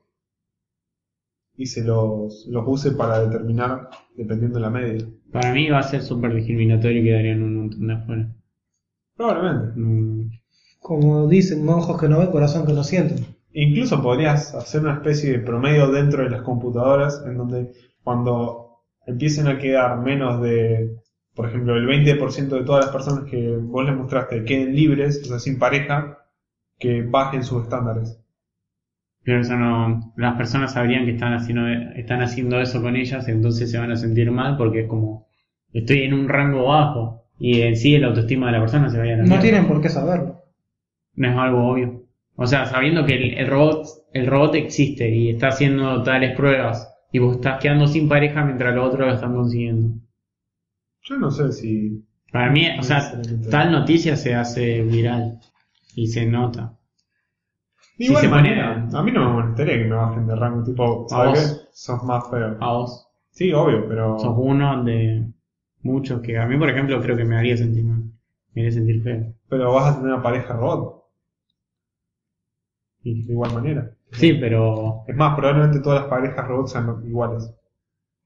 y 1.58 1.68
se 1.68 1.84
los, 1.84 2.46
los 2.48 2.64
use 2.68 2.92
para 2.92 3.26
determinar 3.26 3.90
dependiendo 4.16 4.60
de 4.60 4.62
la 4.62 4.70
media. 4.70 5.06
Para 5.32 5.54
mí 5.54 5.70
va 5.70 5.80
a 5.80 5.84
ser 5.84 6.02
súper 6.02 6.34
discriminatorio 6.34 7.02
y 7.02 7.06
quedarían 7.06 7.44
un 7.44 7.58
montón 7.58 7.88
de 7.88 7.94
afuera. 7.94 8.36
Probablemente. 9.16 9.80
Mm, 9.80 10.32
Como 10.80 11.28
dicen, 11.28 11.68
ojos 11.70 12.00
que 12.00 12.10
no 12.10 12.20
ven, 12.20 12.32
corazón 12.32 12.66
que 12.66 12.74
no 12.74 12.84
sienten. 12.84 13.26
Incluso 13.54 14.02
podrías 14.02 14.54
hacer 14.54 14.82
una 14.82 14.96
especie 14.96 15.32
de 15.32 15.40
promedio 15.40 15.90
dentro 15.90 16.24
de 16.24 16.30
las 16.30 16.42
computadoras 16.42 17.24
en 17.26 17.38
donde 17.38 17.72
cuando 18.04 18.65
empiecen 19.06 19.48
a 19.48 19.58
quedar 19.58 19.98
menos 20.00 20.42
de, 20.42 20.96
por 21.34 21.48
ejemplo, 21.48 21.76
el 21.76 21.88
20% 21.88 22.48
de 22.50 22.64
todas 22.64 22.86
las 22.86 22.94
personas 22.94 23.30
que 23.30 23.58
vos 23.58 23.86
les 23.86 23.96
mostraste 23.96 24.44
queden 24.46 24.76
libres, 24.76 25.22
o 25.24 25.28
sea, 25.28 25.40
sin 25.40 25.60
pareja, 25.60 26.20
que 26.80 27.04
bajen 27.04 27.44
sus 27.44 27.64
estándares. 27.64 28.20
Pero 29.24 29.42
eso 29.42 29.56
no, 29.56 30.14
las 30.18 30.36
personas 30.38 30.74
sabrían 30.74 31.06
que 31.06 31.12
están 31.12 31.34
haciendo, 31.34 31.68
están 31.96 32.22
haciendo 32.22 32.60
eso 32.62 32.82
con 32.82 32.96
ellas, 32.96 33.28
entonces 33.28 33.72
se 33.72 33.78
van 33.80 33.92
a 33.92 33.96
sentir 33.96 34.30
mal 34.32 34.56
porque 34.58 34.82
es 34.82 34.88
como, 34.88 35.28
estoy 35.74 36.04
en 36.04 36.14
un 36.14 36.30
rango 36.30 36.66
bajo 36.68 37.24
y 37.40 37.62
en 37.62 37.76
sí 37.76 37.98
la 37.98 38.08
autoestima 38.08 38.48
de 38.48 38.52
la 38.54 38.60
persona 38.60 38.90
se 38.90 39.00
vaya 39.00 39.16
a 39.16 39.18
la 39.18 39.24
No 39.24 39.38
mierda. 39.38 39.42
tienen 39.42 39.68
por 39.68 39.82
qué 39.82 39.90
saberlo. 39.90 40.44
No 41.16 41.28
es 41.30 41.36
algo 41.38 41.68
obvio. 41.72 42.04
O 42.36 42.46
sea, 42.46 42.66
sabiendo 42.66 43.06
que 43.06 43.16
el, 43.16 43.34
el 43.40 43.48
robot, 43.48 43.88
el 44.14 44.28
robot 44.28 44.56
existe 44.56 45.10
y 45.10 45.30
está 45.32 45.48
haciendo 45.48 46.04
tales 46.04 46.36
pruebas 46.36 46.95
y 47.16 47.20
vos 47.20 47.38
estás 47.38 47.62
quedando 47.62 47.88
sin 47.88 48.10
pareja 48.10 48.44
mientras 48.44 48.76
los 48.76 48.88
otros 48.90 49.08
lo 49.08 49.14
están 49.14 49.34
consiguiendo. 49.34 49.98
Yo 51.04 51.16
no 51.16 51.32
sé 51.32 51.54
si... 51.54 52.04
Para 52.30 52.52
mí, 52.52 52.68
o 52.78 52.84
sea, 52.84 53.22
tal 53.50 53.72
noticia 53.72 54.18
se 54.18 54.36
hace 54.36 54.82
viral 54.84 55.40
y 55.96 56.08
se 56.08 56.26
nota. 56.26 56.78
De 57.98 58.04
Si 58.04 58.04
igual 58.08 58.22
se 58.22 58.30
pone- 58.30 58.62
a 58.62 59.02
mí 59.02 59.12
no 59.14 59.26
me 59.30 59.34
molestaría 59.42 59.78
que 59.78 59.86
me 59.86 59.96
bajen 59.96 60.28
de 60.28 60.36
rango, 60.36 60.64
tipo, 60.66 61.06
¿sabes 61.08 61.40
qué? 61.64 61.70
Sos 61.72 62.04
más 62.04 62.30
feo. 62.30 62.58
A 62.60 62.74
vos 62.74 63.08
Sí, 63.32 63.54
obvio, 63.54 63.88
pero... 63.88 64.20
sos 64.20 64.36
uno 64.38 64.84
de 64.84 65.26
muchos 65.84 66.20
que 66.20 66.38
a 66.38 66.46
mí, 66.46 66.58
por 66.58 66.70
ejemplo, 66.70 67.02
creo 67.02 67.16
que 67.16 67.24
me 67.24 67.38
haría 67.38 67.56
sentir 67.56 67.86
mal. 67.86 68.04
Me 68.54 68.64
haría 68.64 68.72
sentir 68.74 69.02
feo. 69.04 69.34
Pero 69.48 69.72
vas 69.74 69.94
a 69.94 69.98
tener 70.00 70.14
una 70.16 70.22
pareja 70.22 70.54
robot, 70.54 71.06
Y- 73.04 73.24
de 73.24 73.32
igual 73.32 73.54
manera. 73.54 73.95
Sí, 74.12 74.34
pero... 74.34 75.04
Es 75.08 75.16
más, 75.16 75.36
probablemente 75.36 75.80
todas 75.82 76.02
las 76.02 76.10
parejas 76.10 76.48
robots 76.48 76.72
sean 76.72 77.04
iguales. 77.08 77.52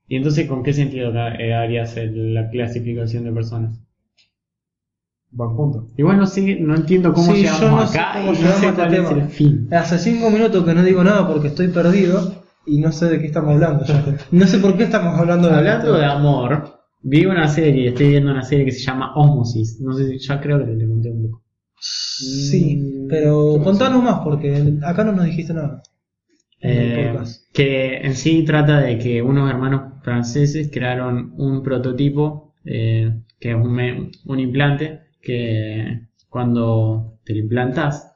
¿Y 0.08 0.16
entonces 0.18 0.48
con 0.48 0.64
qué 0.64 0.74
sentido 0.74 1.12
eh, 1.14 1.54
harías 1.54 1.96
el- 1.98 2.34
la 2.34 2.50
clasificación 2.50 3.24
de 3.26 3.32
personas? 3.32 3.80
Van 5.32 5.50
juntos. 5.56 5.86
Igual 5.98 6.18
no 6.18 6.26
sé, 6.26 6.60
no 6.60 6.76
entiendo 6.76 7.14
cómo 7.14 7.34
Sí, 7.34 7.42
llegamos 7.44 7.62
yo 7.62 7.70
no 7.70 7.88
sé 7.88 8.00
acá 8.00 8.14
cómo 8.14 8.26
y 8.26 8.28
no 8.30 8.34
llegamos 8.42 8.60
sé 8.60 8.66
este 8.68 8.76
cuál 8.82 8.94
es 8.94 9.10
tema. 9.10 9.22
el 9.22 9.30
fin. 9.30 9.68
Hace 9.72 9.98
cinco 10.00 10.30
minutos 10.32 10.66
que 10.66 10.74
no 10.74 10.84
digo 10.84 11.04
nada 11.04 11.28
porque 11.28 11.48
estoy 11.50 11.68
perdido 11.68 12.34
y 12.66 12.80
no 12.80 12.92
sé 12.92 13.06
de 13.10 13.20
qué 13.20 13.28
estamos 13.28 13.54
hablando. 13.54 13.86
ya. 13.86 14.18
No 14.32 14.48
sé 14.48 14.58
por 14.58 14.76
qué 14.76 14.84
estamos 14.86 15.20
hablando 15.20 15.48
de 15.50 15.56
Hablando 15.56 15.94
de 15.94 16.06
amor, 16.06 16.80
vi 17.02 17.26
una 17.28 17.48
serie, 17.48 17.90
estoy 17.90 18.10
viendo 18.10 18.32
una 18.32 18.42
serie 18.44 18.66
que 18.66 18.72
se 18.72 18.80
llama 18.80 19.14
Osmosis. 19.16 19.80
No 19.82 19.94
sé 19.94 20.08
si 20.10 20.18
ya 20.18 20.42
creo 20.42 20.58
que 20.60 20.66
te 20.74 20.88
conté 20.88 21.12
un 21.12 21.24
poco. 21.30 21.44
Sí, 21.80 23.06
pero 23.10 23.60
contanos 23.64 24.04
más 24.04 24.20
porque 24.24 24.78
acá 24.84 25.04
no 25.04 25.14
nos 25.14 25.26
dijiste 25.26 25.54
nada. 25.54 25.82
Eh, 26.62 27.18
que 27.54 27.98
en 27.98 28.16
sí 28.16 28.44
trata 28.44 28.82
de 28.82 28.98
que 28.98 29.22
unos 29.22 29.50
hermanos 29.50 29.94
franceses 30.04 30.70
crearon 30.72 31.34
un 31.38 31.64
prototipo 31.64 32.54
eh, 32.66 33.22
que 33.40 33.52
es 33.52 33.56
un, 33.56 34.40
implante 34.40 35.04
que 35.22 36.08
cuando 36.28 37.18
te 37.24 37.34
lo 37.34 37.40
implantas 37.40 38.14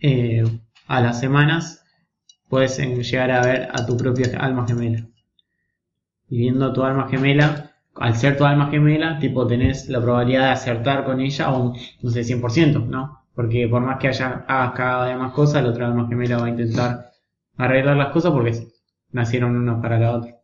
eh, 0.00 0.42
a 0.88 1.00
las 1.00 1.20
semanas 1.20 1.84
puedes 2.48 2.76
llegar 2.78 3.30
a 3.30 3.46
ver 3.46 3.68
a 3.72 3.86
tu 3.86 3.96
propia 3.96 4.36
alma 4.38 4.66
gemela. 4.66 5.06
Y 6.28 6.38
viendo 6.38 6.72
tu 6.72 6.82
alma 6.82 7.08
gemela 7.08 7.69
al 7.96 8.16
ser 8.16 8.36
tu 8.36 8.44
alma 8.44 8.70
gemela 8.70 9.18
tipo 9.18 9.46
tenés 9.46 9.88
la 9.88 10.00
probabilidad 10.00 10.46
de 10.46 10.50
acertar 10.50 11.04
con 11.04 11.20
ella 11.20 11.50
un 11.52 11.76
no 12.02 12.10
sé 12.10 12.22
100% 12.22 12.86
¿no? 12.86 13.24
porque 13.34 13.68
por 13.68 13.82
más 13.82 13.98
que 13.98 14.08
haya, 14.08 14.44
hagas 14.48 14.72
cada 14.74 15.06
vez 15.06 15.18
más 15.18 15.32
cosas 15.32 15.62
la 15.62 15.70
otra 15.70 15.86
alma 15.86 16.08
gemela 16.08 16.38
va 16.38 16.46
a 16.46 16.50
intentar 16.50 17.10
arreglar 17.56 17.96
las 17.96 18.12
cosas 18.12 18.32
porque 18.32 18.52
nacieron 19.12 19.56
unos 19.56 19.80
para 19.82 19.98
la 19.98 20.16
otra. 20.16 20.36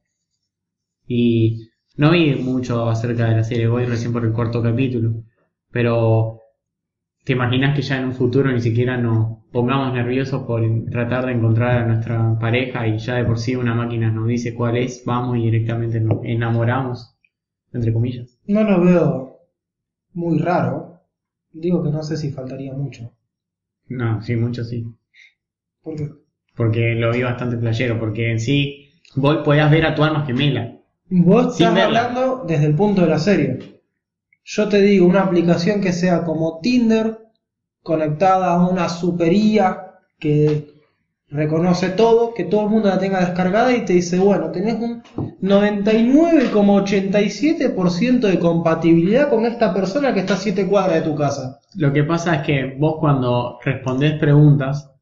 Y 1.06 1.68
no 1.96 2.10
vi 2.10 2.34
mucho 2.34 2.88
acerca 2.88 3.26
de 3.26 3.36
la 3.36 3.44
serie, 3.44 3.68
voy 3.68 3.86
recién 3.86 4.12
por 4.12 4.24
el 4.24 4.32
cuarto 4.32 4.62
capítulo, 4.62 5.24
pero 5.70 6.40
¿te 7.24 7.32
imaginas 7.32 7.74
que 7.74 7.82
ya 7.82 7.98
en 7.98 8.06
un 8.06 8.12
futuro 8.12 8.50
ni 8.52 8.60
siquiera 8.60 8.96
nos 8.96 9.38
pongamos 9.52 9.94
nerviosos 9.94 10.42
por 10.42 10.62
tratar 10.90 11.26
de 11.26 11.32
encontrar 11.32 11.78
a 11.78 11.86
nuestra 11.86 12.38
pareja 12.38 12.86
y 12.86 12.98
ya 12.98 13.14
de 13.14 13.24
por 13.24 13.38
sí 13.38 13.56
una 13.56 13.74
máquina 13.74 14.10
nos 14.10 14.26
dice 14.26 14.54
cuál 14.54 14.76
es, 14.76 15.04
vamos 15.06 15.38
y 15.38 15.42
directamente 15.42 16.00
nos 16.00 16.24
enamoramos, 16.24 17.15
entre 17.76 17.92
comillas? 17.92 18.38
No 18.46 18.62
lo 18.64 18.80
veo 18.84 19.40
muy 20.14 20.38
raro. 20.38 21.00
Digo 21.52 21.82
que 21.82 21.90
no 21.90 22.02
sé 22.02 22.16
si 22.16 22.30
faltaría 22.32 22.72
mucho. 22.74 23.12
No, 23.88 24.22
sí, 24.22 24.36
mucho 24.36 24.64
sí. 24.64 24.84
Porque 25.82 26.10
Porque 26.56 26.94
lo 26.94 27.12
vi 27.12 27.22
bastante 27.22 27.56
playero, 27.56 27.98
porque 28.00 28.30
en 28.32 28.40
sí 28.40 28.90
vos 29.14 29.38
podías 29.44 29.70
ver 29.70 29.86
a 29.86 29.94
tu 29.94 30.02
alma 30.04 30.26
gemela. 30.26 30.78
vos 31.08 31.52
estás 31.54 31.74
verla. 31.74 32.04
hablando 32.06 32.44
desde 32.46 32.66
el 32.66 32.74
punto 32.76 33.02
de 33.02 33.08
la 33.08 33.18
serie. 33.18 33.82
Yo 34.44 34.68
te 34.68 34.80
digo 34.80 35.06
una 35.06 35.22
aplicación 35.22 35.80
que 35.80 35.92
sea 35.92 36.24
como 36.24 36.60
Tinder, 36.60 37.18
conectada 37.82 38.54
a 38.54 38.68
una 38.68 38.88
supería 38.88 39.92
que 40.18 40.75
reconoce 41.28 41.90
todo, 41.90 42.32
que 42.34 42.44
todo 42.44 42.62
el 42.64 42.70
mundo 42.70 42.88
la 42.88 42.98
tenga 42.98 43.20
descargada 43.20 43.76
y 43.76 43.84
te 43.84 43.92
dice, 43.94 44.18
bueno, 44.18 44.50
tenés 44.50 44.76
un 44.76 45.02
99,87% 45.42 48.20
de 48.20 48.38
compatibilidad 48.38 49.28
con 49.28 49.44
esta 49.44 49.74
persona 49.74 50.14
que 50.14 50.20
está 50.20 50.34
a 50.34 50.38
7 50.38 50.68
cuadras 50.68 51.02
de 51.02 51.10
tu 51.10 51.16
casa. 51.16 51.58
Lo 51.74 51.92
que 51.92 52.04
pasa 52.04 52.36
es 52.36 52.42
que 52.42 52.76
vos 52.78 52.96
cuando 53.00 53.58
respondés 53.64 54.18
preguntas, 54.18 54.92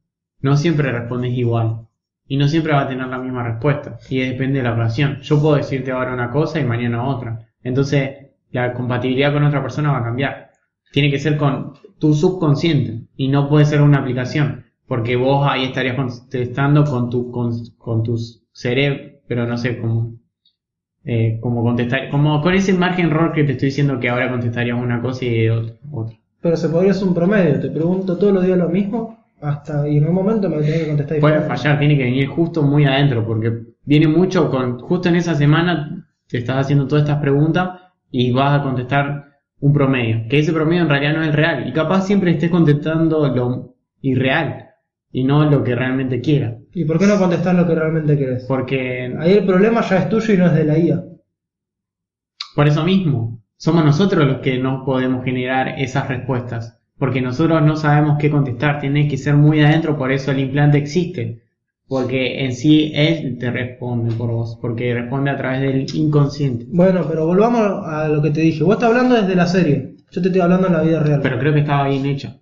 no 0.41 0.57
siempre 0.57 0.91
respondes 0.91 1.31
igual. 1.33 1.81
Y 2.27 2.37
no 2.37 2.47
siempre 2.47 2.73
va 2.73 2.81
a 2.81 2.87
tener 2.87 3.07
la 3.07 3.19
misma 3.19 3.43
respuesta. 3.43 3.99
Y 4.09 4.19
depende 4.19 4.59
de 4.59 4.63
la 4.63 4.73
ocasión. 4.73 5.19
Yo 5.21 5.39
puedo 5.39 5.55
decirte 5.55 5.91
ahora 5.91 6.13
una 6.13 6.31
cosa 6.31 6.59
y 6.59 6.63
mañana 6.63 7.07
otra. 7.07 7.47
Entonces, 7.63 8.09
la 8.51 8.73
compatibilidad 8.73 9.31
con 9.31 9.43
otra 9.43 9.61
persona 9.61 9.91
va 9.91 9.99
a 9.99 10.03
cambiar. 10.03 10.49
Tiene 10.91 11.11
que 11.11 11.19
ser 11.19 11.37
con 11.37 11.73
tu 11.99 12.15
subconsciente. 12.15 13.05
Y 13.15 13.27
no 13.27 13.47
puede 13.47 13.65
ser 13.65 13.81
una 13.81 13.99
aplicación. 13.99 14.64
Porque 14.87 15.15
vos 15.15 15.47
ahí 15.49 15.65
estarías 15.65 15.95
contestando 15.95 16.83
con 16.83 17.09
tu, 17.09 17.31
con, 17.31 17.51
con 17.77 18.03
tus 18.03 18.43
cerebros, 18.51 19.13
pero 19.27 19.47
no 19.47 19.57
sé 19.57 19.79
cómo. 19.79 20.15
Eh, 21.03 21.39
como 21.39 21.61
contestar, 21.61 22.09
como 22.09 22.41
con 22.41 22.53
ese 22.55 22.73
margen 22.73 23.07
error 23.07 23.31
que 23.31 23.43
te 23.43 23.51
estoy 23.51 23.67
diciendo 23.67 23.99
que 23.99 24.09
ahora 24.09 24.31
contestarías 24.31 24.79
una 24.79 25.01
cosa 25.01 25.25
y 25.25 25.47
otra. 25.49 25.75
otra. 25.91 26.17
Pero 26.41 26.57
se 26.57 26.69
podría 26.69 26.91
hacer 26.91 27.07
un 27.07 27.13
promedio, 27.13 27.59
te 27.59 27.69
pregunto 27.69 28.17
todos 28.17 28.33
los 28.33 28.45
días 28.45 28.57
lo 28.57 28.69
mismo, 28.69 29.25
hasta 29.41 29.87
y 29.87 29.97
en 29.97 30.07
un 30.07 30.15
momento 30.15 30.49
me 30.49 30.57
tenés 30.57 30.81
que 30.81 30.87
contestar 30.87 31.19
Puede 31.19 31.41
fallar, 31.41 31.77
tiene 31.77 31.97
que 31.97 32.03
venir 32.05 32.27
justo 32.27 32.63
muy 32.63 32.85
adentro, 32.85 33.25
porque 33.25 33.51
viene 33.83 34.07
mucho 34.07 34.49
con, 34.49 34.79
justo 34.79 35.09
en 35.09 35.15
esa 35.15 35.35
semana 35.35 36.07
te 36.27 36.39
estás 36.39 36.57
haciendo 36.57 36.87
todas 36.87 37.03
estas 37.03 37.21
preguntas 37.21 37.81
y 38.09 38.31
vas 38.31 38.59
a 38.59 38.63
contestar 38.63 39.25
un 39.59 39.73
promedio, 39.73 40.27
que 40.27 40.39
ese 40.39 40.53
promedio 40.53 40.81
en 40.83 40.89
realidad 40.89 41.13
no 41.13 41.21
es 41.21 41.27
el 41.27 41.33
real, 41.33 41.67
y 41.67 41.73
capaz 41.73 42.01
siempre 42.01 42.31
estés 42.31 42.49
contestando 42.49 43.27
lo 43.27 43.75
irreal 44.01 44.64
y 45.17 45.23
no 45.23 45.49
lo 45.49 45.63
que 45.63 45.75
realmente 45.75 46.19
quieras, 46.21 46.55
¿Y 46.73 46.83
por 46.85 46.99
qué 46.99 47.07
no 47.07 47.17
contestar 47.17 47.55
lo 47.55 47.65
que 47.67 47.75
realmente 47.75 48.17
querés? 48.17 48.45
porque 48.47 49.13
Ahí 49.19 49.33
el 49.33 49.45
problema 49.45 49.81
ya 49.81 49.97
es 49.99 50.09
tuyo 50.09 50.33
y 50.33 50.37
no 50.37 50.45
es 50.47 50.53
de 50.53 50.65
la 50.65 50.77
IA. 50.77 51.03
por 52.55 52.67
eso 52.67 52.83
mismo, 52.83 53.41
somos 53.57 53.83
nosotros 53.85 54.25
los 54.27 54.39
que 54.39 54.57
no 54.57 54.83
podemos 54.85 55.23
generar 55.23 55.79
esas 55.79 56.07
respuestas, 56.07 56.79
porque 56.97 57.21
nosotros 57.21 57.61
no 57.63 57.75
sabemos 57.75 58.17
qué 58.19 58.29
contestar, 58.29 58.79
tiene 58.79 59.07
que 59.07 59.17
ser 59.17 59.35
muy 59.35 59.61
adentro, 59.61 59.97
por 59.97 60.11
eso 60.11 60.31
el 60.31 60.39
implante 60.39 60.77
existe. 60.77 61.41
Porque 61.87 62.43
en 62.43 62.53
sí 62.53 62.91
él 62.95 63.37
te 63.39 63.51
responde 63.51 64.15
por 64.15 64.31
vos, 64.31 64.57
porque 64.59 64.91
responde 64.93 65.29
a 65.29 65.37
través 65.37 65.61
del 65.61 65.85
inconsciente. 65.93 66.65
Bueno, 66.69 67.05
pero 67.07 67.27
volvamos 67.27 67.61
a 67.85 68.07
lo 68.07 68.23
que 68.23 68.31
te 68.31 68.41
dije. 68.41 68.63
Vos 68.63 68.73
estás 68.73 68.89
hablando 68.89 69.13
desde 69.13 69.35
la 69.35 69.45
serie. 69.45 69.95
Yo 70.09 70.19
te 70.21 70.29
estoy 70.29 70.41
hablando 70.41 70.65
en 70.65 70.73
la 70.73 70.81
vida 70.81 70.99
real. 71.03 71.19
Pero 71.21 71.37
creo 71.37 71.53
que 71.53 71.59
estaba 71.59 71.87
bien 71.87 72.05
hecho. 72.07 72.41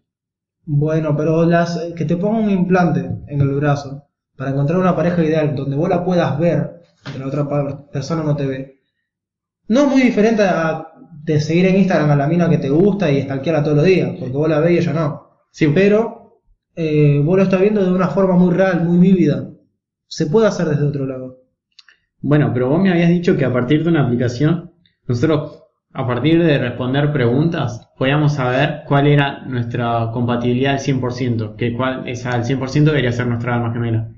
Bueno, 0.65 1.15
pero 1.15 1.45
las 1.45 1.77
que 1.95 2.05
te 2.05 2.17
pongan 2.17 2.45
un 2.45 2.49
implante 2.49 2.99
en 3.27 3.41
el 3.41 3.55
brazo 3.55 4.07
para 4.37 4.51
encontrar 4.51 4.79
una 4.79 4.95
pareja 4.95 5.23
ideal 5.23 5.55
donde 5.55 5.75
vos 5.75 5.89
la 5.89 6.03
puedas 6.05 6.39
ver, 6.39 6.81
que 7.11 7.19
la 7.19 7.27
otra 7.27 7.47
persona 7.91 8.23
no 8.23 8.35
te 8.35 8.45
ve. 8.45 8.79
No 9.67 9.81
es 9.81 9.87
muy 9.87 10.01
diferente 10.01 10.43
a 10.43 10.87
de 11.23 11.39
seguir 11.39 11.65
en 11.67 11.77
Instagram 11.77 12.11
a 12.11 12.15
la 12.15 12.27
mina 12.27 12.49
que 12.49 12.57
te 12.57 12.69
gusta 12.69 13.09
y 13.09 13.21
stalkearla 13.21 13.63
todos 13.63 13.77
los 13.77 13.85
días, 13.85 14.11
porque 14.19 14.33
vos 14.35 14.49
la 14.49 14.59
ves 14.59 14.71
y 14.71 14.77
ella 14.77 14.93
no. 14.93 15.29
Sí, 15.51 15.67
Pero 15.73 16.41
eh, 16.75 17.21
vos 17.23 17.37
lo 17.37 17.43
estás 17.43 17.61
viendo 17.61 17.83
de 17.83 17.91
una 17.93 18.09
forma 18.09 18.35
muy 18.35 18.53
real, 18.53 18.83
muy 18.83 18.97
vívida. 18.97 19.49
se 20.07 20.27
puede 20.27 20.47
hacer 20.47 20.67
desde 20.67 20.85
otro 20.85 21.05
lado. 21.05 21.39
Bueno, 22.21 22.51
pero 22.53 22.69
vos 22.69 22.81
me 22.81 22.91
habías 22.91 23.09
dicho 23.09 23.37
que 23.37 23.45
a 23.45 23.53
partir 23.53 23.83
de 23.83 23.89
una 23.89 24.05
aplicación, 24.05 24.71
nosotros, 25.07 25.62
a 25.93 26.07
partir 26.07 26.43
de 26.43 26.57
responder 26.57 27.11
preguntas, 27.11 27.89
podíamos 27.97 28.33
saber 28.33 28.81
cuál 28.87 29.07
era 29.07 29.45
nuestra 29.45 30.09
compatibilidad 30.11 30.73
al 30.73 30.79
100%, 30.79 31.55
que 31.55 31.73
cuál, 31.73 32.07
esa 32.07 32.31
al 32.31 32.43
100% 32.43 32.83
debería 32.83 33.11
ser 33.11 33.27
nuestra 33.27 33.55
alma 33.55 33.71
gemela. 33.71 34.09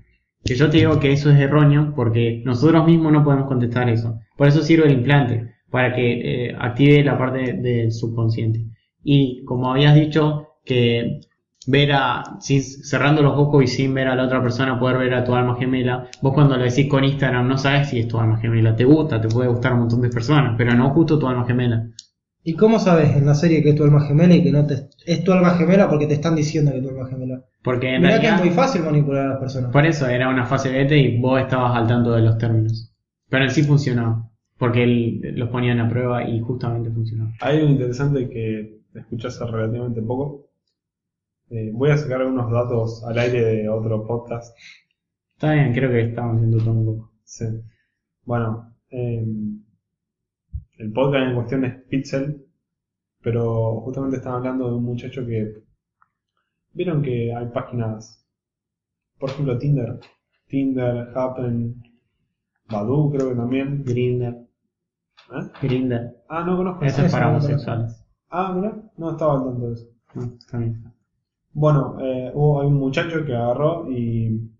Que 0.43 0.55
yo 0.55 0.69
te 0.69 0.77
digo 0.77 0.99
que 0.99 1.11
eso 1.11 1.29
es 1.31 1.39
erróneo 1.39 1.93
porque 1.95 2.41
nosotros 2.45 2.85
mismos 2.85 3.11
no 3.11 3.23
podemos 3.23 3.47
contestar 3.47 3.89
eso. 3.89 4.19
Por 4.37 4.47
eso 4.47 4.61
sirve 4.61 4.85
el 4.85 4.93
implante, 4.93 5.55
para 5.69 5.93
que 5.93 6.47
eh, 6.47 6.55
active 6.57 7.03
la 7.03 7.17
parte 7.17 7.53
del 7.53 7.91
subconsciente. 7.91 8.65
Y 9.03 9.43
como 9.43 9.71
habías 9.71 9.95
dicho, 9.95 10.47
que 10.63 11.19
ver 11.67 11.91
a, 11.93 12.23
sin- 12.39 12.61
cerrando 12.61 13.21
los 13.21 13.33
ojos 13.37 13.63
y 13.63 13.67
sin 13.67 13.93
ver 13.93 14.07
a 14.07 14.15
la 14.15 14.25
otra 14.25 14.41
persona, 14.41 14.79
poder 14.79 14.97
ver 14.97 15.13
a 15.13 15.23
tu 15.23 15.33
alma 15.35 15.55
gemela. 15.57 16.07
Vos 16.21 16.33
cuando 16.33 16.57
lo 16.57 16.63
decís 16.63 16.87
con 16.89 17.03
Instagram 17.03 17.47
no 17.47 17.57
sabes 17.57 17.89
si 17.89 17.99
es 17.99 18.07
tu 18.07 18.19
alma 18.19 18.37
gemela. 18.37 18.75
Te 18.75 18.85
gusta, 18.85 19.19
te 19.21 19.27
puede 19.27 19.49
gustar 19.49 19.73
un 19.73 19.79
montón 19.79 20.01
de 20.01 20.09
personas, 20.09 20.55
pero 20.57 20.73
no 20.73 20.89
justo 20.91 21.17
tu 21.19 21.27
alma 21.27 21.45
gemela. 21.45 21.87
¿Y 22.43 22.53
cómo 22.53 22.77
sabes 22.77 23.15
en 23.15 23.25
la 23.25 23.33
serie 23.33 23.63
que 23.63 23.69
es 23.69 23.75
tu 23.75 23.83
alma 23.83 24.01
gemela 24.05 24.35
y 24.35 24.43
que 24.43 24.51
no 24.51 24.67
te, 24.67 24.87
es 25.05 25.23
tu 25.23 25.31
alma 25.31 25.51
gemela 25.55 25.89
porque 25.89 26.05
te 26.05 26.13
están 26.13 26.35
diciendo 26.35 26.71
que 26.71 26.77
es 26.77 26.83
tu 26.83 26.89
alma 26.89 27.07
gemela? 27.09 27.43
Porque 27.63 27.95
en 27.95 28.01
Mirá 28.03 28.21
que 28.21 28.27
es 28.27 28.39
muy 28.39 28.51
fácil 28.51 28.83
manipular 28.83 29.25
a 29.25 29.29
las 29.29 29.39
personas. 29.39 29.71
por 29.71 29.83
eso 29.85 30.07
era 30.07 30.29
una 30.29 30.45
fase 30.45 30.69
beta 30.71 30.93
y 30.95 31.19
vos 31.19 31.41
estabas 31.41 31.75
al 31.75 31.87
tanto 31.87 32.11
de 32.11 32.21
los 32.21 32.37
términos. 32.37 32.93
Pero 33.29 33.45
en 33.45 33.49
sí 33.49 33.63
funcionaba. 33.63 34.29
Porque 34.59 34.83
él 34.83 35.21
los 35.35 35.49
ponían 35.49 35.79
a 35.79 35.89
prueba 35.89 36.23
y 36.29 36.39
justamente 36.39 36.91
funcionaba. 36.91 37.31
Hay 37.41 37.57
algo 37.57 37.69
interesante 37.71 38.29
que 38.29 38.77
escuché 38.93 39.27
hace 39.27 39.43
relativamente 39.47 40.01
poco. 40.03 40.44
Eh, 41.49 41.71
voy 41.73 41.91
a 41.91 41.97
sacar 41.97 42.21
algunos 42.21 42.51
datos 42.51 43.03
al 43.03 43.17
aire 43.19 43.41
de 43.43 43.69
otro 43.69 44.05
podcast. 44.05 44.57
Está 45.33 45.53
bien, 45.53 45.73
creo 45.73 45.91
que 45.91 46.01
estamos 46.01 46.37
haciendo 46.37 46.57
todo 46.57 46.71
un 46.71 46.85
poco. 46.85 47.11
Sí. 47.23 47.45
Bueno, 48.23 48.73
eh, 48.89 49.25
el 50.77 50.91
podcast 50.91 51.27
en 51.27 51.35
cuestión 51.35 51.65
es 51.65 51.83
Pixel, 51.83 52.45
pero 53.21 53.81
justamente 53.81 54.17
están 54.17 54.33
hablando 54.33 54.69
de 54.69 54.75
un 54.75 54.83
muchacho 54.83 55.25
que. 55.25 55.63
Vieron 56.73 57.01
que 57.01 57.33
hay 57.33 57.47
páginas, 57.47 58.25
por 59.17 59.29
ejemplo, 59.29 59.57
Tinder, 59.57 59.99
Tinder, 60.47 61.09
Happen, 61.15 61.81
Badoo, 62.69 63.11
creo 63.11 63.29
que 63.29 63.35
también. 63.35 63.83
Grinder. 63.83 64.33
¿Eh? 65.31 65.49
Grinder. 65.61 66.17
Ah, 66.27 66.43
no 66.43 66.57
conozco. 66.57 66.83
Eso 66.83 67.05
es 67.05 67.11
para 67.11 67.29
homosexuales. 67.29 68.03
Ah, 68.29 68.51
mira, 68.53 68.75
no 68.97 69.11
estaba 69.11 69.35
al 69.35 69.43
tanto 69.45 69.67
de 69.67 69.73
eso. 69.73 69.87
No, 70.13 70.37
también. 70.49 70.94
Bueno, 71.55 71.97
eh, 72.01 72.31
hubo 72.35 72.59
un 72.61 72.75
muchacho 72.75 73.25
que 73.25 73.33
agarró 73.35 73.89
y, 73.89 74.51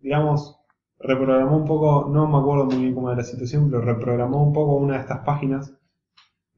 digamos, 0.00 0.58
reprogramó 1.00 1.56
un 1.58 1.66
poco, 1.66 2.08
no 2.10 2.28
me 2.28 2.38
acuerdo 2.38 2.66
muy 2.66 2.78
bien 2.82 2.94
cómo 2.94 3.10
era 3.10 3.18
la 3.18 3.24
situación, 3.24 3.70
pero 3.70 3.82
reprogramó 3.82 4.44
un 4.46 4.52
poco 4.54 4.76
una 4.76 4.94
de 4.96 5.00
estas 5.02 5.20
páginas, 5.24 5.72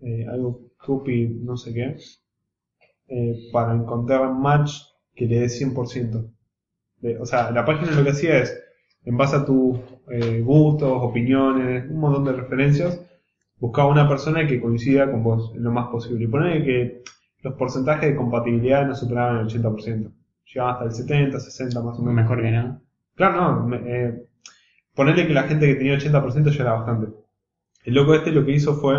eh, 0.03 0.26
algo 0.31 0.62
copy, 0.78 1.28
no 1.43 1.57
sé 1.57 1.74
qué, 1.74 1.97
eh, 3.09 3.51
para 3.53 3.74
encontrar 3.74 4.33
match 4.35 4.72
que 5.14 5.26
le 5.26 5.41
dé 5.41 5.49
100%. 5.49 6.24
De- 7.01 7.18
o 7.18 7.26
sea, 7.26 7.51
la 7.51 7.64
página 7.64 7.93
lo 7.93 8.05
que 8.05 8.11
hacía 8.11 8.39
es, 8.39 8.59
en 9.05 9.16
base 9.16 9.37
a 9.37 9.45
tus 9.45 9.78
eh, 10.11 10.41
gustos, 10.43 10.93
opiniones, 11.03 11.91
un 11.91 12.01
montón 12.01 12.24
de 12.24 12.33
referencias, 12.33 13.01
buscaba 13.61 13.89
una 13.91 14.09
persona 14.09 14.47
que 14.47 14.61
coincida 14.61 15.11
con 15.11 15.22
vos 15.24 15.53
en 15.57 15.64
lo 15.64 15.72
más 15.72 15.89
posible. 15.91 16.24
Y 16.24 16.28
ponele 16.28 16.64
que 16.64 17.03
los 17.43 17.55
porcentajes 17.55 18.11
de 18.11 18.16
compatibilidad 18.16 18.86
no 18.86 18.95
superaban 18.95 19.38
el 19.41 19.47
80%. 19.47 20.11
Llegaban 20.47 20.72
hasta 20.74 20.84
el 20.86 20.93
70, 20.93 21.41
60 21.41 21.82
más 21.82 21.99
o 21.99 22.03
menos. 22.03 22.14
Mejor 22.14 22.43
que 22.43 22.51
nada. 22.51 22.80
Claro, 23.14 23.36
no. 23.61 23.66
me- 23.66 23.82
eh, 23.84 24.26
ponerle 24.95 25.26
que 25.26 25.34
la 25.34 25.45
gente 25.45 25.66
que 25.66 25.74
tenía 25.76 25.95
80% 25.95 26.51
ya 26.51 26.62
era 26.62 26.72
bastante. 26.74 27.12
El 27.84 27.95
loco 27.95 28.14
este 28.14 28.32
lo 28.32 28.45
que 28.47 28.53
hizo 28.53 28.74
fue, 28.76 28.95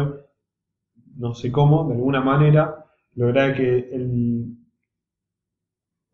no 1.18 1.34
sé 1.36 1.52
cómo, 1.52 1.88
de 1.88 1.96
alguna 1.96 2.22
manera, 2.22 2.86
lograr 3.16 3.56
que 3.56 3.90
el, 3.92 4.58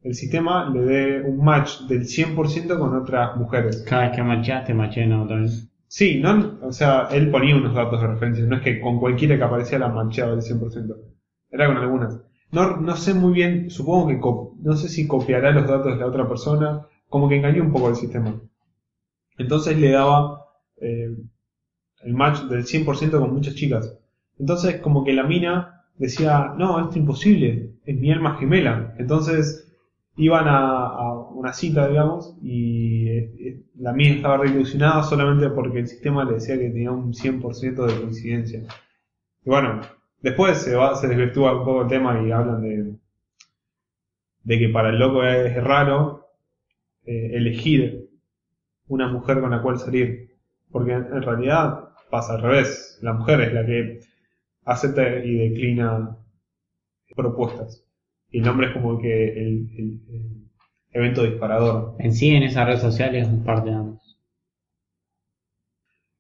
el 0.02 0.16
sistema 0.16 0.68
le 0.74 0.82
dé 0.82 1.22
un 1.22 1.38
match 1.46 1.82
del 1.82 2.06
100% 2.08 2.80
con 2.80 2.96
otras 2.96 3.38
mujeres. 3.38 3.86
Cada 3.88 4.08
vez 4.08 4.16
que 4.16 4.24
macheaste, 4.24 4.74
maché 4.74 5.06
no 5.06 5.28
también. 5.28 5.52
Sí, 5.88 6.20
no, 6.20 6.58
o 6.64 6.72
sea, 6.72 7.08
él 7.12 7.30
ponía 7.30 7.56
unos 7.56 7.76
datos 7.76 8.02
de 8.02 8.08
referencia, 8.08 8.46
no 8.46 8.56
es 8.56 8.62
que 8.64 8.82
con 8.82 9.00
cualquiera 9.00 9.38
que 9.38 9.44
aparecía 9.44 9.78
la 9.78 9.90
manchaba 9.90 10.32
del 10.32 10.42
100%. 10.42 10.96
Era 11.50 11.68
con 11.68 11.78
algunas. 11.78 12.20
No, 12.52 12.78
no 12.78 12.96
sé 12.96 13.14
muy 13.14 13.34
bien, 13.34 13.70
supongo 13.70 14.08
que 14.08 14.20
no 14.64 14.76
sé 14.76 14.90
si 14.90 15.08
copiará 15.08 15.52
los 15.52 15.68
datos 15.68 15.94
de 15.94 15.98
la 15.98 16.08
otra 16.08 16.28
persona, 16.28 16.88
como 17.10 17.28
que 17.28 17.38
engañó 17.38 17.64
un 17.64 17.72
poco 17.72 17.90
el 17.90 17.96
sistema. 17.96 18.40
Entonces 19.38 19.78
le 19.78 19.92
daba 19.92 20.46
eh, 20.78 21.16
el 22.04 22.14
match 22.14 22.44
del 22.44 22.64
100% 22.64 23.20
con 23.20 23.34
muchas 23.34 23.56
chicas. 23.56 23.98
Entonces 24.40 24.80
como 24.82 25.04
que 25.04 25.14
la 25.14 25.24
mina 25.24 25.86
decía, 25.98 26.54
no, 26.58 26.80
esto 26.80 26.92
es 26.92 26.98
imposible, 26.98 27.74
es 27.86 28.00
mi 28.00 28.12
alma 28.12 28.38
gemela. 28.38 28.96
Entonces 28.98 29.68
iban 30.16 30.46
a, 30.48 31.14
una 31.36 31.54
cita, 31.54 31.88
digamos, 31.88 32.36
y 32.42 33.08
eh, 33.10 33.64
la 33.76 33.94
mina 33.94 34.16
estaba 34.16 34.38
re 34.38 34.50
ilusionada 34.50 35.04
solamente 35.04 35.50
porque 35.50 35.80
el 35.80 35.88
sistema 35.88 36.26
le 36.26 36.34
decía 36.34 36.58
que 36.58 36.70
tenía 36.70 36.92
un 36.92 37.14
100% 37.14 37.86
de 37.86 38.02
coincidencia. 38.02 38.64
Y 39.46 39.50
bueno, 39.50 39.82
después 40.28 40.58
se, 40.58 40.76
va, 40.76 40.96
se 40.96 41.08
desvirtúa 41.08 41.58
un 41.58 41.66
poco 41.66 41.84
el 41.84 41.88
tema 41.88 42.22
y 42.22 42.32
hablan 42.32 42.62
de, 42.62 44.60
que 44.60 44.70
para 44.70 44.90
el 44.90 45.00
loco 45.00 45.24
es 45.24 45.64
raro 45.64 46.28
eh, 47.06 47.32
elegir 47.34 48.10
una 48.88 49.08
mujer 49.08 49.40
con 49.40 49.52
la 49.52 49.62
cual 49.62 49.80
salir. 49.80 50.36
Porque 50.70 50.92
en, 50.92 51.22
realidad 51.22 51.90
pasa 52.10 52.34
al 52.34 52.42
revés. 52.42 53.00
La 53.02 53.14
mujer 53.14 53.40
es 53.42 53.54
la 53.54 53.66
que 53.66 54.02
acepta 54.66 55.24
y 55.24 55.50
declina 55.50 56.18
propuestas. 57.16 57.86
Y 58.30 58.40
el 58.40 58.50
hombre 58.50 58.68
es 58.68 58.74
como 58.74 59.00
que 59.00 59.30
el, 59.30 60.02
evento 60.92 61.24
disparador. 61.24 61.96
En 62.00 62.12
sí, 62.12 62.36
en 62.36 62.44
esa 62.44 62.66
red 62.66 62.80
social 62.80 63.16
es 63.16 63.28
parte 63.46 63.70
de 63.70 63.76
ambos. 63.76 64.07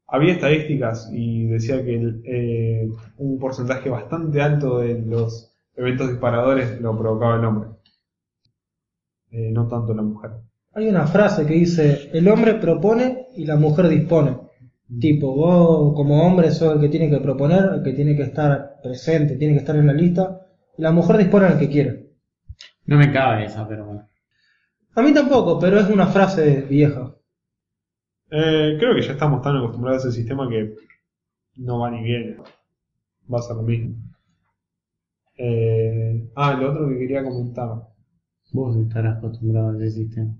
Había 0.07 0.33
estadísticas 0.33 1.09
y 1.11 1.47
decía 1.47 1.83
que 1.83 1.95
el, 1.95 2.21
eh, 2.25 2.89
un 3.17 3.39
porcentaje 3.39 3.89
bastante 3.89 4.41
alto 4.41 4.79
de 4.79 5.01
los 5.01 5.53
eventos 5.75 6.09
disparadores 6.09 6.79
lo 6.79 6.97
provocaba 6.97 7.35
el 7.35 7.45
hombre. 7.45 7.69
Eh, 9.31 9.51
no 9.51 9.67
tanto 9.67 9.93
la 9.93 10.01
mujer. 10.01 10.31
Hay 10.73 10.87
una 10.87 11.07
frase 11.07 11.45
que 11.45 11.53
dice, 11.55 12.09
el 12.13 12.27
hombre 12.29 12.55
propone 12.55 13.27
y 13.35 13.45
la 13.45 13.57
mujer 13.57 13.89
dispone. 13.89 14.37
Tipo, 14.99 15.35
vos 15.35 15.93
como 15.95 16.25
hombre 16.25 16.51
sos 16.51 16.75
el 16.75 16.79
que 16.79 16.87
tiene 16.87 17.09
que 17.09 17.19
proponer, 17.19 17.65
el 17.75 17.83
que 17.83 17.91
tiene 17.91 18.15
que 18.15 18.23
estar 18.23 18.79
presente, 18.81 19.35
tiene 19.35 19.53
que 19.53 19.59
estar 19.59 19.75
en 19.75 19.87
la 19.87 19.93
lista, 19.93 20.47
y 20.77 20.81
la 20.81 20.91
mujer 20.91 21.17
dispone 21.17 21.47
al 21.47 21.59
que 21.59 21.67
quiere. 21.67 22.11
No 22.85 22.97
me 22.97 23.11
cabe 23.11 23.45
esa, 23.45 23.67
pero 23.67 23.85
bueno. 23.85 24.07
A 24.95 25.01
mí 25.01 25.13
tampoco, 25.13 25.59
pero 25.59 25.77
es 25.79 25.89
una 25.89 26.07
frase 26.07 26.61
vieja. 26.61 27.16
Eh, 28.29 28.75
creo 28.79 28.95
que 28.95 29.01
ya 29.01 29.13
estamos 29.13 29.41
tan 29.41 29.55
acostumbrados 29.57 30.05
a 30.05 30.09
ese 30.09 30.17
sistema 30.17 30.49
que 30.49 30.75
no 31.57 31.79
va 31.79 31.91
ni 31.91 32.03
viene. 32.03 32.37
Va 33.33 33.39
a 33.39 33.41
ser 33.41 33.55
lo 33.55 33.63
mismo. 33.63 33.95
Eh, 35.37 36.29
ah, 36.35 36.53
lo 36.53 36.71
otro 36.71 36.89
que 36.89 36.97
quería 36.97 37.23
comentar. 37.23 37.69
Vos 38.51 38.75
estarás 38.77 39.17
acostumbrado 39.17 39.69
a 39.69 39.77
ese 39.77 39.91
sistema. 39.91 40.33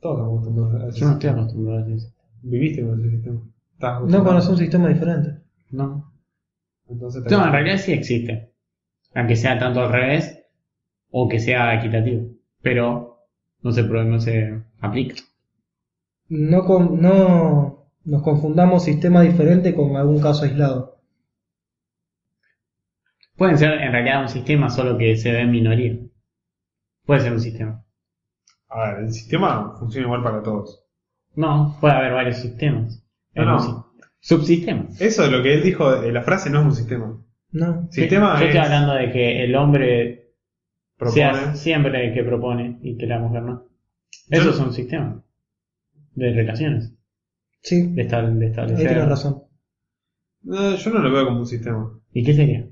Todos 0.00 0.18
estamos 0.18 0.42
acostumbrados 0.42 0.82
a 0.82 0.88
ese 0.88 1.00
Yo 1.00 1.06
no 1.06 1.12
estoy 1.12 1.28
sistema. 1.28 1.42
acostumbrado 1.42 1.78
a 1.78 1.82
ese 1.86 1.98
sistema. 2.00 2.24
Viviste 2.42 2.82
con 2.82 3.00
ese 3.00 3.10
sistema. 3.10 3.40
No 3.80 3.88
acostumbrado. 3.88 4.24
conoce 4.24 4.50
un 4.50 4.58
sistema 4.58 4.88
diferente. 4.88 5.40
No. 5.70 6.12
Entonces 6.88 7.24
No, 7.30 7.44
en 7.46 7.52
realidad 7.52 7.78
sí 7.78 7.92
existe. 7.92 8.52
Aunque 9.14 9.36
sea 9.36 9.58
tanto 9.58 9.80
al 9.80 9.92
revés 9.92 10.38
o 11.10 11.28
que 11.28 11.38
sea 11.38 11.74
equitativo. 11.78 12.28
Pero 12.60 13.18
no 13.62 13.72
se, 13.72 13.82
no 13.84 14.20
se 14.20 14.62
aplica. 14.80 15.14
No, 16.28 16.64
con- 16.64 17.00
no 17.00 17.88
nos 18.04 18.22
confundamos 18.22 18.84
sistema 18.84 19.22
diferente 19.22 19.74
con 19.74 19.96
algún 19.96 20.20
caso 20.20 20.44
aislado. 20.44 20.98
Pueden 23.36 23.58
ser 23.58 23.72
en 23.72 23.92
realidad 23.92 24.22
un 24.22 24.28
sistema, 24.28 24.70
solo 24.70 24.96
que 24.96 25.16
se 25.16 25.32
ve 25.32 25.40
en 25.40 25.50
minoría. 25.50 25.96
Puede 27.04 27.20
ser 27.20 27.32
un 27.32 27.40
sistema. 27.40 27.84
A 28.68 28.80
ver, 28.92 29.04
el 29.04 29.12
sistema 29.12 29.74
funciona 29.78 30.06
igual 30.06 30.22
para 30.22 30.42
todos. 30.42 30.84
No, 31.34 31.76
puede 31.80 31.94
haber 31.94 32.12
varios 32.12 32.36
sistemas. 32.38 33.04
No, 33.34 33.42
En 33.42 33.48
no. 33.48 33.54
un 33.56 33.60
si- 33.60 33.84
Subsistemas. 34.20 34.98
Eso 35.02 35.24
es 35.24 35.30
lo 35.30 35.42
que 35.42 35.52
él 35.52 35.62
dijo, 35.62 36.00
de 36.00 36.10
la 36.10 36.22
frase 36.22 36.48
no 36.48 36.60
es 36.60 36.64
un 36.66 36.74
sistema. 36.74 37.20
No. 37.52 37.88
Sistema 37.90 38.38
Yo 38.38 38.46
es 38.46 38.54
estoy 38.54 38.60
hablando 38.64 38.94
de 38.94 39.12
que 39.12 39.44
el 39.44 39.54
hombre 39.54 40.32
propone. 40.96 41.14
sea 41.34 41.54
siempre 41.56 42.08
el 42.08 42.14
que 42.14 42.24
propone 42.24 42.78
y 42.82 42.96
que 42.96 43.06
la 43.06 43.18
mujer 43.18 43.42
no. 43.42 43.64
Yo- 44.30 44.40
Esos 44.40 44.56
son 44.56 44.72
sistemas 44.72 45.16
de 46.14 46.32
relaciones, 46.32 46.92
Sí, 47.62 47.88
de, 47.94 48.06
estab- 48.08 48.28
de 48.32 48.44
ahí 48.44 48.50
establecer. 48.50 48.86
tienes 48.88 49.08
razón. 49.08 49.42
No, 50.42 50.74
yo 50.76 50.90
no 50.90 50.98
lo 51.00 51.10
veo 51.12 51.24
como 51.26 51.38
un 51.40 51.46
sistema. 51.46 51.90
¿Y 52.12 52.22
qué 52.24 52.34
sería? 52.34 52.66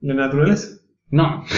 La 0.00 0.14
naturaleza. 0.14 0.68
No. 1.10 1.44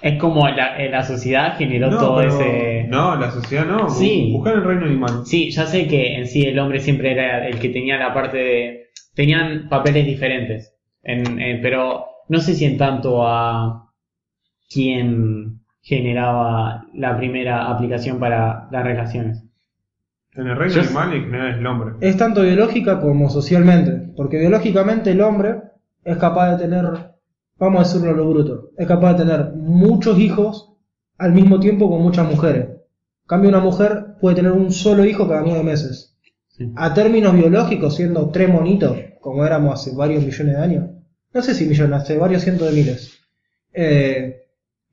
Es 0.00 0.16
como 0.20 0.48
la, 0.48 0.78
eh, 0.78 0.88
la 0.90 1.02
sociedad 1.02 1.56
generó 1.58 1.90
No, 1.90 1.98
todo 1.98 2.18
pero- 2.18 2.28
ese... 2.40 2.86
No, 2.88 3.16
la 3.16 3.32
sociedad 3.32 3.66
no. 3.66 3.90
Sí. 3.90 4.30
Buscar 4.32 4.54
el 4.54 4.62
reino 4.64 4.84
animal. 4.86 5.22
Sí, 5.26 5.50
ya 5.50 5.66
sé 5.66 5.88
que 5.88 6.14
en 6.14 6.28
sí 6.28 6.42
el 6.44 6.56
hombre 6.60 6.78
siempre 6.78 7.10
era 7.10 7.48
el 7.48 7.58
que 7.58 7.70
tenía 7.70 7.96
la 7.98 8.14
parte 8.14 8.36
de... 8.38 8.82
Tenían 9.16 9.68
papeles 9.68 10.06
diferentes, 10.06 10.72
en- 11.02 11.40
en- 11.40 11.60
pero 11.62 12.04
no 12.28 12.38
sé 12.38 12.54
si 12.54 12.64
en 12.64 12.78
tanto 12.78 13.26
a 13.26 13.90
quién 14.72 15.62
generaba 15.82 16.86
la 16.94 17.16
primera 17.16 17.68
aplicación 17.68 18.20
para 18.20 18.68
las 18.70 18.84
relaciones. 18.84 19.44
En 20.38 20.46
el 20.46 20.56
reino 20.56 20.74
Yo- 20.74 20.82
animal 20.82 21.14
es 21.14 21.56
el 21.58 21.66
hombre. 21.66 21.94
Es 22.00 22.16
tanto 22.16 22.42
biológica 22.42 23.00
como 23.00 23.28
socialmente, 23.28 24.12
porque 24.16 24.38
biológicamente 24.38 25.10
el 25.10 25.20
hombre 25.20 25.62
es 26.04 26.16
capaz 26.16 26.52
de 26.52 26.64
tener, 26.64 26.84
vamos 27.58 27.80
a 27.80 27.82
decirlo 27.82 28.14
a 28.14 28.16
lo 28.16 28.30
bruto, 28.30 28.70
es 28.78 28.86
capaz 28.86 29.14
de 29.14 29.24
tener 29.24 29.52
muchos 29.56 30.16
hijos 30.18 30.72
al 31.18 31.32
mismo 31.32 31.58
tiempo 31.58 31.90
con 31.90 32.00
muchas 32.02 32.28
mujeres. 32.30 32.66
En 32.68 33.26
cambio, 33.26 33.50
una 33.50 33.58
mujer 33.60 34.14
puede 34.20 34.36
tener 34.36 34.52
un 34.52 34.70
solo 34.70 35.04
hijo 35.04 35.28
cada 35.28 35.42
nueve 35.42 35.64
meses. 35.64 36.16
Sí. 36.46 36.72
A 36.76 36.94
términos 36.94 37.34
biológicos, 37.34 37.96
siendo 37.96 38.30
tres 38.30 38.48
monitos, 38.48 38.96
como 39.20 39.44
éramos 39.44 39.74
hace 39.74 39.94
varios 39.96 40.24
millones 40.24 40.56
de 40.56 40.62
años, 40.62 40.84
no 41.34 41.42
sé 41.42 41.52
si 41.52 41.66
millones, 41.66 42.02
hace 42.02 42.16
varios 42.16 42.42
cientos 42.42 42.70
de 42.70 42.74
miles, 42.76 43.18
eh, 43.74 44.42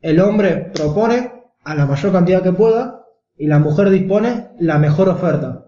el 0.01 0.19
hombre 0.19 0.71
propone 0.73 1.31
a 1.63 1.75
la 1.75 1.85
mayor 1.85 2.11
cantidad 2.11 2.41
que 2.41 2.51
pueda 2.51 3.04
y 3.37 3.47
la 3.47 3.59
mujer 3.59 3.89
dispone 3.89 4.49
la 4.59 4.77
mejor 4.77 5.09
oferta 5.09 5.65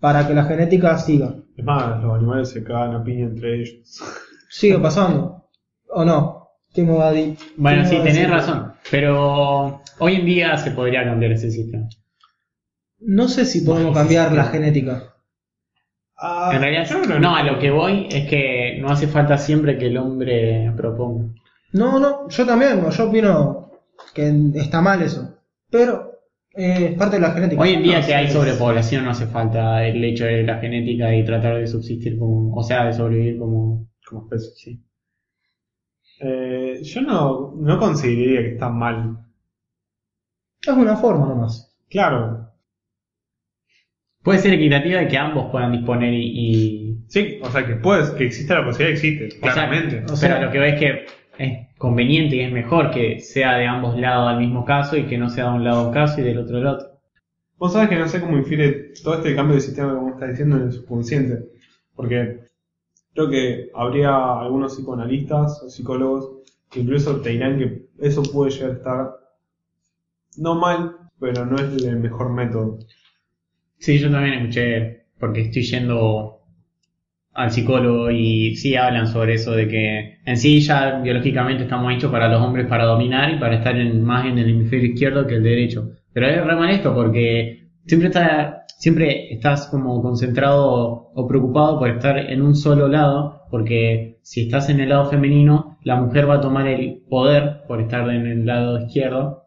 para 0.00 0.26
que 0.26 0.34
la 0.34 0.44
genética 0.44 0.98
siga. 0.98 1.34
Es 1.56 1.64
más, 1.64 2.02
los 2.02 2.14
animales 2.14 2.50
se 2.50 2.64
cagan 2.64 2.94
a 2.94 3.04
piña 3.04 3.26
entre 3.26 3.60
ellos. 3.60 4.02
Sigue 4.50 4.78
pasando. 4.78 5.46
¿O 5.88 6.04
no? 6.04 6.48
¿Qué 6.72 6.82
me 6.82 6.92
va 6.92 7.08
a 7.08 7.12
decir? 7.12 7.36
Bueno, 7.56 7.84
sí, 7.86 7.98
tenés 8.02 8.28
razón, 8.28 8.72
pero 8.90 9.80
hoy 10.00 10.14
en 10.16 10.26
día 10.26 10.56
se 10.56 10.72
podría 10.72 11.04
cambiar 11.04 11.32
ese 11.32 11.50
sistema. 11.50 11.88
No 12.98 13.28
sé 13.28 13.44
si 13.44 13.60
podemos 13.60 13.94
cambiar 13.96 14.32
la 14.32 14.44
genética. 14.44 15.14
Ah, 16.16 16.50
En 16.52 16.60
realidad, 16.60 16.86
yo 16.88 17.02
creo 17.02 17.20
no, 17.20 17.36
a 17.36 17.42
lo 17.44 17.58
que 17.58 17.70
voy 17.70 18.08
es 18.10 18.28
que 18.28 18.78
no 18.80 18.88
hace 18.88 19.06
falta 19.06 19.36
siempre 19.36 19.78
que 19.78 19.86
el 19.86 19.98
hombre 19.98 20.72
proponga. 20.76 21.26
No, 21.72 22.00
no, 22.00 22.28
yo 22.28 22.46
también, 22.46 22.82
no, 22.82 22.90
yo 22.90 23.08
opino 23.08 23.70
que 24.12 24.32
está 24.54 24.80
mal 24.80 25.02
eso. 25.02 25.38
Pero 25.70 26.13
eh, 26.56 26.88
es 26.92 26.98
parte 26.98 27.16
de 27.16 27.22
la 27.22 27.32
genética. 27.32 27.60
Hoy 27.62 27.70
en 27.74 27.82
día 27.82 28.00
No, 28.00 28.06
que 28.06 28.14
hay 28.14 28.26
sí, 28.28 28.32
sobrepoblación 28.32 29.04
no 29.04 29.10
hace 29.10 29.26
falta 29.26 29.86
el 29.86 30.02
hecho 30.04 30.24
de 30.24 30.42
la 30.42 30.58
genética 30.58 31.14
y 31.14 31.24
tratar 31.24 31.56
de 31.58 31.66
subsistir 31.66 32.18
como, 32.18 32.54
o 32.54 32.62
sea, 32.62 32.84
de 32.86 32.92
sobrevivir 32.92 33.38
como... 33.38 33.88
Como 34.06 34.22
especie. 34.24 34.80
Eh, 36.20 36.80
yo 36.82 37.00
no, 37.02 37.54
no 37.56 37.78
consideraría 37.78 38.42
que 38.42 38.52
está 38.54 38.68
mal. 38.68 39.18
Es 40.62 40.68
una 40.74 40.96
forma 40.96 41.26
nomás. 41.26 41.74
Claro, 41.88 42.50
Puede 44.22 44.38
ser 44.38 44.54
equitativa 44.54 45.00
de 45.00 45.08
que 45.08 45.18
ambos 45.18 45.50
puedan 45.52 45.72
disponer 45.72 46.12
y... 46.14 46.22
y- 46.34 47.04
sí, 47.08 47.38
o 47.42 47.50
sea 47.50 47.66
que 47.66 47.74
puedes, 47.76 48.10
que 48.12 48.24
existe 48.24 48.54
la 48.54 48.64
posibilidad, 48.64 48.92
existe, 48.94 49.26
o 49.26 49.30
sea, 49.42 49.52
claramente. 49.52 50.02
o 50.10 50.16
sea- 50.16 50.28
pero 50.30 50.46
lo 50.46 50.50
que 50.52 50.58
veo 50.58 50.72
es 50.74 50.80
que 50.80 51.06
es 51.38 51.68
conveniente 51.78 52.36
y 52.36 52.40
es 52.40 52.52
mejor 52.52 52.90
que 52.90 53.20
sea 53.20 53.56
de 53.56 53.66
ambos 53.66 53.98
lados 53.98 54.28
al 54.28 54.38
mismo 54.38 54.64
caso 54.64 54.96
y 54.96 55.06
que 55.06 55.18
no 55.18 55.28
sea 55.28 55.50
de 55.50 55.56
un 55.56 55.64
lado 55.64 55.88
un 55.88 55.92
caso 55.94 56.20
y 56.20 56.24
del 56.24 56.38
otro 56.38 56.58
el 56.58 56.66
otro. 56.66 56.88
Vos 57.56 57.72
sabés 57.72 57.88
que 57.88 57.96
no 57.96 58.08
sé 58.08 58.20
cómo 58.20 58.36
infiere 58.36 58.92
todo 59.02 59.14
este 59.14 59.34
cambio 59.34 59.56
de 59.56 59.60
sistema 59.60 59.92
que 59.92 59.98
vos 59.98 60.12
estás 60.14 60.30
diciendo 60.30 60.56
en 60.56 60.62
el 60.62 60.72
subconsciente. 60.72 61.48
Porque 61.94 62.40
creo 63.14 63.30
que 63.30 63.70
habría 63.74 64.40
algunos 64.40 64.74
psicoanalistas 64.74 65.62
o 65.62 65.70
psicólogos 65.70 66.42
que 66.70 66.80
incluso 66.80 67.20
te 67.20 67.30
dirán 67.30 67.58
que 67.58 67.86
eso 68.00 68.22
puede 68.22 68.50
llegar 68.50 68.70
a 68.70 68.74
estar 68.74 69.10
no 70.36 70.56
mal, 70.56 70.96
pero 71.20 71.46
no 71.46 71.56
es 71.56 71.82
el 71.84 72.00
mejor 72.00 72.32
método. 72.32 72.78
Sí, 73.78 73.98
yo 73.98 74.10
también 74.10 74.34
escuché, 74.34 75.06
porque 75.18 75.42
estoy 75.42 75.62
yendo 75.62 76.33
al 77.34 77.50
psicólogo 77.50 78.10
y 78.10 78.54
sí 78.56 78.76
hablan 78.76 79.08
sobre 79.08 79.34
eso 79.34 79.52
de 79.52 79.68
que 79.68 80.18
en 80.24 80.36
sí 80.36 80.60
ya 80.60 81.00
biológicamente 81.00 81.64
estamos 81.64 81.92
hechos 81.92 82.10
para 82.10 82.28
los 82.28 82.40
hombres 82.40 82.66
para 82.66 82.84
dominar 82.84 83.32
y 83.32 83.38
para 83.38 83.56
estar 83.56 83.74
más 83.94 84.26
en 84.26 84.38
el 84.38 84.50
hemisferio 84.50 84.92
izquierdo 84.92 85.26
que 85.26 85.34
el 85.34 85.42
derecho. 85.42 85.90
Pero 86.12 86.28
es 86.28 86.44
re 86.44 86.74
esto 86.74 86.94
porque 86.94 87.68
siempre 87.86 88.08
está, 88.08 88.64
siempre 88.78 89.32
estás 89.32 89.66
como 89.66 90.00
concentrado 90.00 91.10
o 91.14 91.28
preocupado 91.28 91.78
por 91.78 91.90
estar 91.90 92.18
en 92.18 92.40
un 92.40 92.54
solo 92.54 92.88
lado, 92.88 93.42
porque 93.50 94.18
si 94.22 94.42
estás 94.42 94.70
en 94.70 94.80
el 94.80 94.90
lado 94.90 95.06
femenino, 95.06 95.78
la 95.82 95.96
mujer 95.96 96.28
va 96.30 96.36
a 96.36 96.40
tomar 96.40 96.68
el 96.68 97.02
poder 97.08 97.62
por 97.66 97.80
estar 97.80 98.08
en 98.10 98.26
el 98.26 98.46
lado 98.46 98.80
izquierdo 98.80 99.44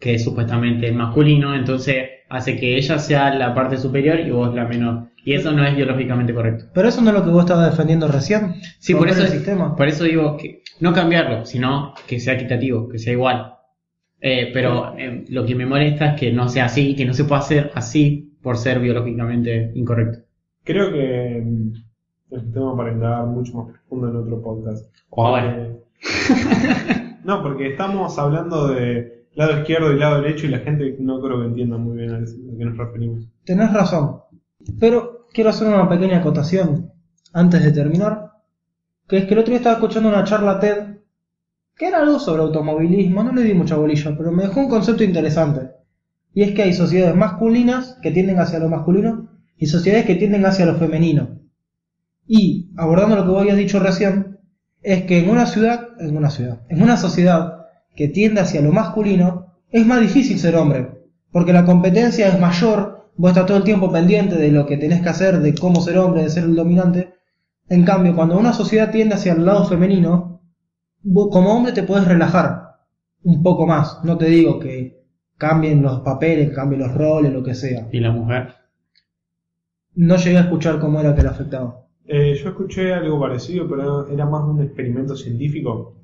que 0.00 0.14
es 0.14 0.24
supuestamente 0.24 0.88
el 0.88 0.94
masculino, 0.94 1.54
entonces 1.54 2.08
hace 2.30 2.56
que 2.56 2.76
ella 2.76 2.98
sea 2.98 3.34
la 3.34 3.54
parte 3.54 3.76
superior 3.76 4.20
y 4.20 4.30
vos 4.30 4.54
la 4.54 4.64
menor. 4.64 5.08
Y 5.22 5.34
eso 5.34 5.52
no 5.52 5.64
es 5.64 5.76
biológicamente 5.76 6.32
correcto. 6.32 6.66
Pero 6.72 6.88
eso 6.88 7.02
no 7.02 7.10
es 7.10 7.16
lo 7.16 7.24
que 7.24 7.30
vos 7.30 7.40
estabas 7.40 7.70
defendiendo 7.70 8.08
recién. 8.08 8.54
Sí, 8.78 8.94
por 8.94 9.08
eso, 9.08 9.22
el 9.22 9.28
sistema. 9.28 9.76
por 9.76 9.88
eso 9.88 10.04
digo 10.04 10.36
que 10.38 10.62
no 10.78 10.94
cambiarlo, 10.94 11.44
sino 11.44 11.92
que 12.06 12.18
sea 12.20 12.34
equitativo, 12.34 12.88
que 12.88 12.98
sea 12.98 13.12
igual. 13.12 13.54
Eh, 14.22 14.50
pero 14.52 14.96
eh, 14.96 15.24
lo 15.28 15.44
que 15.44 15.54
me 15.54 15.66
molesta 15.66 16.12
es 16.12 16.20
que 16.20 16.32
no 16.32 16.48
sea 16.48 16.66
así, 16.66 16.94
que 16.94 17.04
no 17.04 17.12
se 17.12 17.24
pueda 17.24 17.40
hacer 17.40 17.70
así 17.74 18.32
por 18.42 18.56
ser 18.56 18.80
biológicamente 18.80 19.72
incorrecto. 19.74 20.20
Creo 20.64 20.92
que 20.92 21.42
mm, 21.44 21.72
es 22.30 22.42
un 22.42 22.52
tema 22.52 22.76
para 22.76 22.92
indagar 22.92 23.26
mucho 23.26 23.54
más 23.54 23.68
profundo 23.72 24.08
en 24.08 24.16
otro 24.16 24.40
podcast. 24.40 24.86
O 25.10 25.26
ahora. 25.26 25.56
Eh, 25.58 25.76
no, 27.24 27.42
porque 27.42 27.68
estamos 27.68 28.18
hablando 28.18 28.68
de 28.68 29.19
lado 29.40 29.58
izquierdo 29.58 29.92
y 29.92 29.98
lado 29.98 30.20
derecho 30.20 30.46
y 30.46 30.50
la 30.50 30.58
gente 30.58 30.96
no 31.00 31.20
creo 31.20 31.40
que 31.40 31.46
entienda 31.46 31.78
muy 31.78 31.96
bien 31.96 32.14
a 32.14 32.18
que 32.18 32.64
nos 32.64 32.76
referimos. 32.76 33.24
Tenés 33.44 33.72
razón. 33.72 34.20
Pero 34.78 35.26
quiero 35.32 35.48
hacer 35.48 35.68
una 35.68 35.88
pequeña 35.88 36.18
acotación 36.18 36.92
antes 37.32 37.64
de 37.64 37.72
terminar. 37.72 38.32
Que 39.08 39.18
es 39.18 39.24
que 39.24 39.32
el 39.32 39.40
otro 39.40 39.50
día 39.50 39.58
estaba 39.58 39.76
escuchando 39.76 40.10
una 40.10 40.24
charla 40.24 40.60
TED 40.60 40.98
que 41.74 41.86
era 41.86 42.02
algo 42.02 42.18
sobre 42.18 42.42
automovilismo, 42.42 43.22
no 43.22 43.32
le 43.32 43.42
di 43.42 43.54
mucha 43.54 43.76
bolilla, 43.76 44.14
pero 44.14 44.30
me 44.30 44.42
dejó 44.42 44.60
un 44.60 44.68
concepto 44.68 45.02
interesante. 45.02 45.70
Y 46.34 46.42
es 46.42 46.52
que 46.52 46.62
hay 46.62 46.74
sociedades 46.74 47.16
masculinas 47.16 47.96
que 48.02 48.10
tienden 48.10 48.38
hacia 48.38 48.58
lo 48.58 48.68
masculino 48.68 49.30
y 49.56 49.66
sociedades 49.66 50.04
que 50.04 50.16
tienden 50.16 50.44
hacia 50.44 50.66
lo 50.66 50.74
femenino. 50.74 51.40
Y, 52.26 52.70
abordando 52.76 53.16
lo 53.16 53.24
que 53.24 53.30
vos 53.30 53.40
habías 53.40 53.56
dicho 53.56 53.80
recién, 53.80 54.38
es 54.82 55.04
que 55.04 55.20
en 55.20 55.30
una 55.30 55.46
ciudad, 55.46 55.88
en 55.98 56.14
una 56.14 56.28
ciudad, 56.28 56.60
en 56.68 56.82
una 56.82 56.98
sociedad 56.98 57.59
que 57.94 58.08
tiende 58.08 58.40
hacia 58.40 58.62
lo 58.62 58.72
masculino, 58.72 59.56
es 59.70 59.86
más 59.86 60.00
difícil 60.00 60.38
ser 60.38 60.56
hombre, 60.56 60.90
porque 61.32 61.52
la 61.52 61.64
competencia 61.64 62.28
es 62.28 62.40
mayor, 62.40 63.10
vos 63.16 63.30
estás 63.30 63.46
todo 63.46 63.56
el 63.58 63.64
tiempo 63.64 63.90
pendiente 63.92 64.36
de 64.36 64.50
lo 64.50 64.66
que 64.66 64.76
tenés 64.76 65.02
que 65.02 65.08
hacer, 65.08 65.40
de 65.40 65.54
cómo 65.54 65.80
ser 65.80 65.98
hombre, 65.98 66.22
de 66.22 66.30
ser 66.30 66.44
el 66.44 66.56
dominante. 66.56 67.14
En 67.68 67.84
cambio, 67.84 68.16
cuando 68.16 68.38
una 68.38 68.52
sociedad 68.52 68.90
tiende 68.90 69.14
hacia 69.14 69.32
el 69.32 69.44
lado 69.44 69.64
femenino, 69.64 70.40
vos 71.02 71.28
como 71.30 71.54
hombre 71.54 71.72
te 71.72 71.84
puedes 71.84 72.06
relajar 72.08 72.78
un 73.22 73.42
poco 73.42 73.66
más. 73.66 74.00
No 74.04 74.18
te 74.18 74.26
digo 74.26 74.58
que 74.58 75.04
cambien 75.36 75.82
los 75.82 76.00
papeles, 76.00 76.48
que 76.48 76.54
cambien 76.54 76.82
los 76.82 76.94
roles, 76.94 77.32
lo 77.32 77.42
que 77.42 77.54
sea. 77.54 77.88
Y 77.92 78.00
la 78.00 78.10
mujer. 78.10 78.54
No 79.94 80.16
llegué 80.16 80.38
a 80.38 80.42
escuchar 80.42 80.80
cómo 80.80 81.00
era 81.00 81.14
que 81.14 81.22
le 81.22 81.28
afectaba. 81.28 81.86
Eh, 82.06 82.34
yo 82.42 82.50
escuché 82.50 82.92
algo 82.92 83.20
parecido, 83.20 83.68
pero 83.68 84.08
era 84.08 84.26
más 84.26 84.42
un 84.44 84.62
experimento 84.62 85.14
científico 85.14 85.99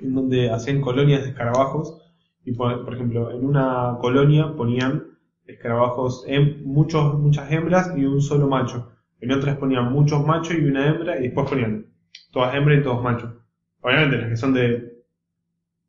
en 0.00 0.14
donde 0.14 0.50
hacían 0.50 0.80
colonias 0.80 1.22
de 1.22 1.30
escarabajos 1.30 2.02
y 2.44 2.52
por, 2.52 2.92
ejemplo 2.92 3.30
en 3.30 3.44
una 3.44 3.96
colonia 4.00 4.54
ponían 4.56 5.04
escarabajos 5.46 6.24
muchos 6.64 7.18
muchas 7.18 7.50
hembras 7.50 7.92
y 7.96 8.04
un 8.04 8.20
solo 8.20 8.48
macho. 8.48 8.92
En 9.20 9.32
otras 9.32 9.56
ponían 9.56 9.92
muchos 9.92 10.24
machos 10.24 10.56
y 10.56 10.64
una 10.64 10.86
hembra 10.88 11.18
y 11.18 11.24
después 11.24 11.48
ponían 11.48 11.86
todas 12.30 12.54
hembras 12.54 12.80
y 12.80 12.82
todos 12.82 13.02
machos. 13.02 13.32
Obviamente 13.80 14.18
las 14.18 14.28
que 14.28 14.36
son 14.36 14.54
de 14.54 14.96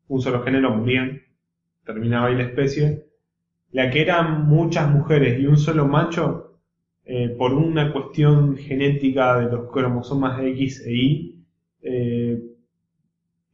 un 0.08 0.20
solo 0.20 0.42
género 0.42 0.74
morían 0.74 1.20
terminaba 1.84 2.28
ahí 2.28 2.36
la 2.36 2.44
especie. 2.44 3.06
La 3.70 3.90
que 3.90 4.02
eran 4.02 4.46
muchas 4.46 4.90
mujeres 4.90 5.40
y 5.40 5.46
un 5.46 5.58
solo 5.58 5.86
macho 5.86 6.48
eh, 7.04 7.34
por 7.38 7.54
una 7.54 7.92
cuestión 7.92 8.56
genética 8.56 9.38
de 9.38 9.50
los 9.50 9.70
cromosomas 9.70 10.40
X 10.42 10.82
e 10.86 10.92
Y, 10.92 11.44
eh, 11.80 12.42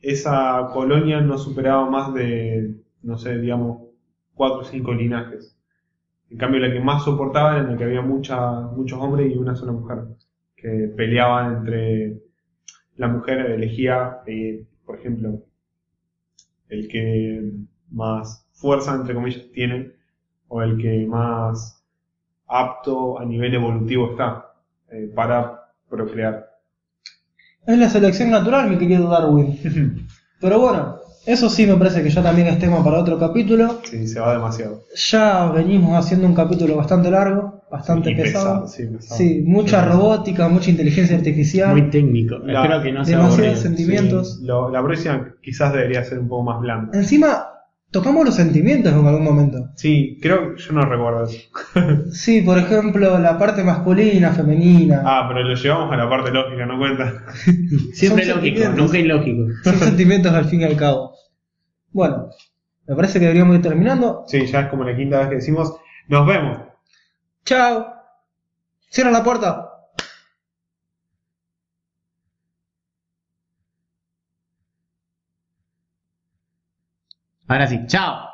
esa 0.05 0.69
colonia 0.73 1.21
no 1.21 1.39
superaba 1.39 1.89
más 1.89 2.15
de, 2.15 2.75
no 3.03 3.17
sé, 3.19 3.39
digamos, 3.39 3.89
cuatro 4.35 4.61
o 4.61 4.65
cinco 4.65 4.93
linajes. 4.93 5.57
En 6.31 6.39
cambio, 6.39 6.61
la 6.61 6.73
que 6.73 6.81
más 6.81 7.05
soportaba 7.05 7.59
era 7.59 7.71
la 7.71 7.77
que 7.77 7.85
había 7.85 8.03
mucha, 8.03 8.61
muchos 8.61 9.01
hombres 9.01 9.33
y 9.33 9.37
una 9.37 9.57
sola 9.57 9.73
mujer, 9.73 10.05
que 10.57 10.93
peleaban 10.97 11.59
entre 11.59 12.21
la 12.97 13.09
mujer 13.09 13.51
elegía, 13.51 14.19
eh, 14.27 14.67
por 14.85 14.99
ejemplo, 14.99 15.43
el 16.69 16.89
que 16.89 17.53
más 17.91 18.49
fuerza, 18.53 18.95
entre 18.95 19.15
comillas, 19.15 19.51
tiene, 19.53 19.93
o 20.49 20.63
el 20.63 20.77
que 20.79 21.07
más 21.07 21.83
apto 22.47 23.19
a 23.19 23.25
nivel 23.25 23.55
evolutivo 23.55 24.11
está 24.11 24.55
eh, 24.91 25.11
para 25.15 25.73
procrear. 25.89 26.54
Es 27.67 27.79
la 27.79 27.89
selección 27.89 28.31
natural, 28.31 28.69
mi 28.71 28.77
querido 28.79 29.09
Darwin. 29.09 29.59
Pero 30.41 30.61
bueno, 30.61 30.97
Eso 31.27 31.49
sí 31.49 31.67
me 31.67 31.75
parece 31.77 32.03
que 32.03 32.11
ya 32.11 32.23
también 32.23 32.49
es 32.49 32.59
tema 32.59 32.85
para 32.85 32.99
otro 32.99 33.19
capítulo. 33.19 33.81
Sí, 33.85 34.07
se 34.07 34.21
va 34.21 34.35
demasiado. 34.35 34.83
Ya 35.11 35.47
venimos 35.51 35.97
haciendo 35.97 36.27
un 36.27 36.35
capítulo 36.35 36.77
bastante 36.77 37.11
largo, 37.11 37.63
bastante 37.71 38.11
Y 38.11 38.15
pesado. 38.15 38.69
Sí, 38.69 38.85
pesado. 38.85 39.17
Sí, 39.17 39.43
mucha 39.47 39.83
robótica, 39.87 40.49
mucha 40.49 40.69
inteligencia 40.69 41.17
artificial. 41.17 41.71
Muy 41.71 41.89
técnico. 41.89 42.37
La- 42.45 42.61
Espero 42.63 42.83
que 42.83 42.93
no 42.93 43.05
sea 43.07 43.17
demasiados 43.17 43.39
aburrido. 43.39 43.57
sentimientos. 43.63 44.37
Sí, 44.41 44.47
lo- 44.47 44.69
la 44.71 44.83
próxima 44.83 45.35
quizás 45.43 45.73
debería 45.73 46.05
ser 46.05 46.19
un 46.19 46.29
poco 46.29 46.43
más 46.43 46.61
blanda. 46.61 46.91
Encima, 46.99 47.47
tocamos 47.95 48.25
los 48.25 48.35
sentimientos 48.35 48.93
en 48.93 49.07
algún 49.07 49.23
momento. 49.23 49.71
Sí, 49.77 50.19
creo 50.21 50.57
que 50.57 50.61
yo 50.61 50.73
no 50.73 50.85
recuerdo 50.85 51.23
eso. 51.23 51.39
Sí, 52.11 52.43
por 52.43 52.59
ejemplo, 52.59 53.21
la 53.21 53.39
parte 53.39 53.63
masculina, 53.63 54.33
femenina. 54.33 55.03
Ah, 55.05 55.27
pero 55.29 55.45
lo 55.45 55.55
llevamos 55.55 55.93
a 55.93 55.97
la 55.97 56.11
parte 56.11 56.33
lógica, 56.33 56.67
no 56.67 56.77
cuenta. 56.77 57.25
Siempre 57.93 58.25
Son 58.25 58.39
lógico, 58.39 58.69
nunca 58.71 58.99
ilógico. 58.99 59.45
Son 59.63 59.77
sentimientos 59.77 60.33
al 60.33 60.47
fin 60.47 60.63
y 60.63 60.65
al 60.65 60.77
cabo. 60.77 61.15
Bueno, 61.93 62.31
me 62.89 62.97
parece 62.97 63.21
que 63.21 63.27
deberíamos 63.27 63.55
ir 63.55 63.63
terminando. 63.63 64.25
Sí, 64.27 64.45
ya 64.45 64.63
es 64.63 64.67
como 64.71 64.83
la 64.83 64.97
quinta 64.97 65.21
vez 65.21 65.29
que 65.29 65.35
decimos. 65.37 65.77
Nos 66.09 66.27
vemos. 66.27 66.59
Chao. 67.45 67.95
Cierra 68.91 69.13
la 69.13 69.23
puerta. 69.23 69.74
Ahora 77.49 77.67
sí, 77.67 77.87
chao. 77.87 78.34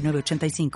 906985. 0.00 0.70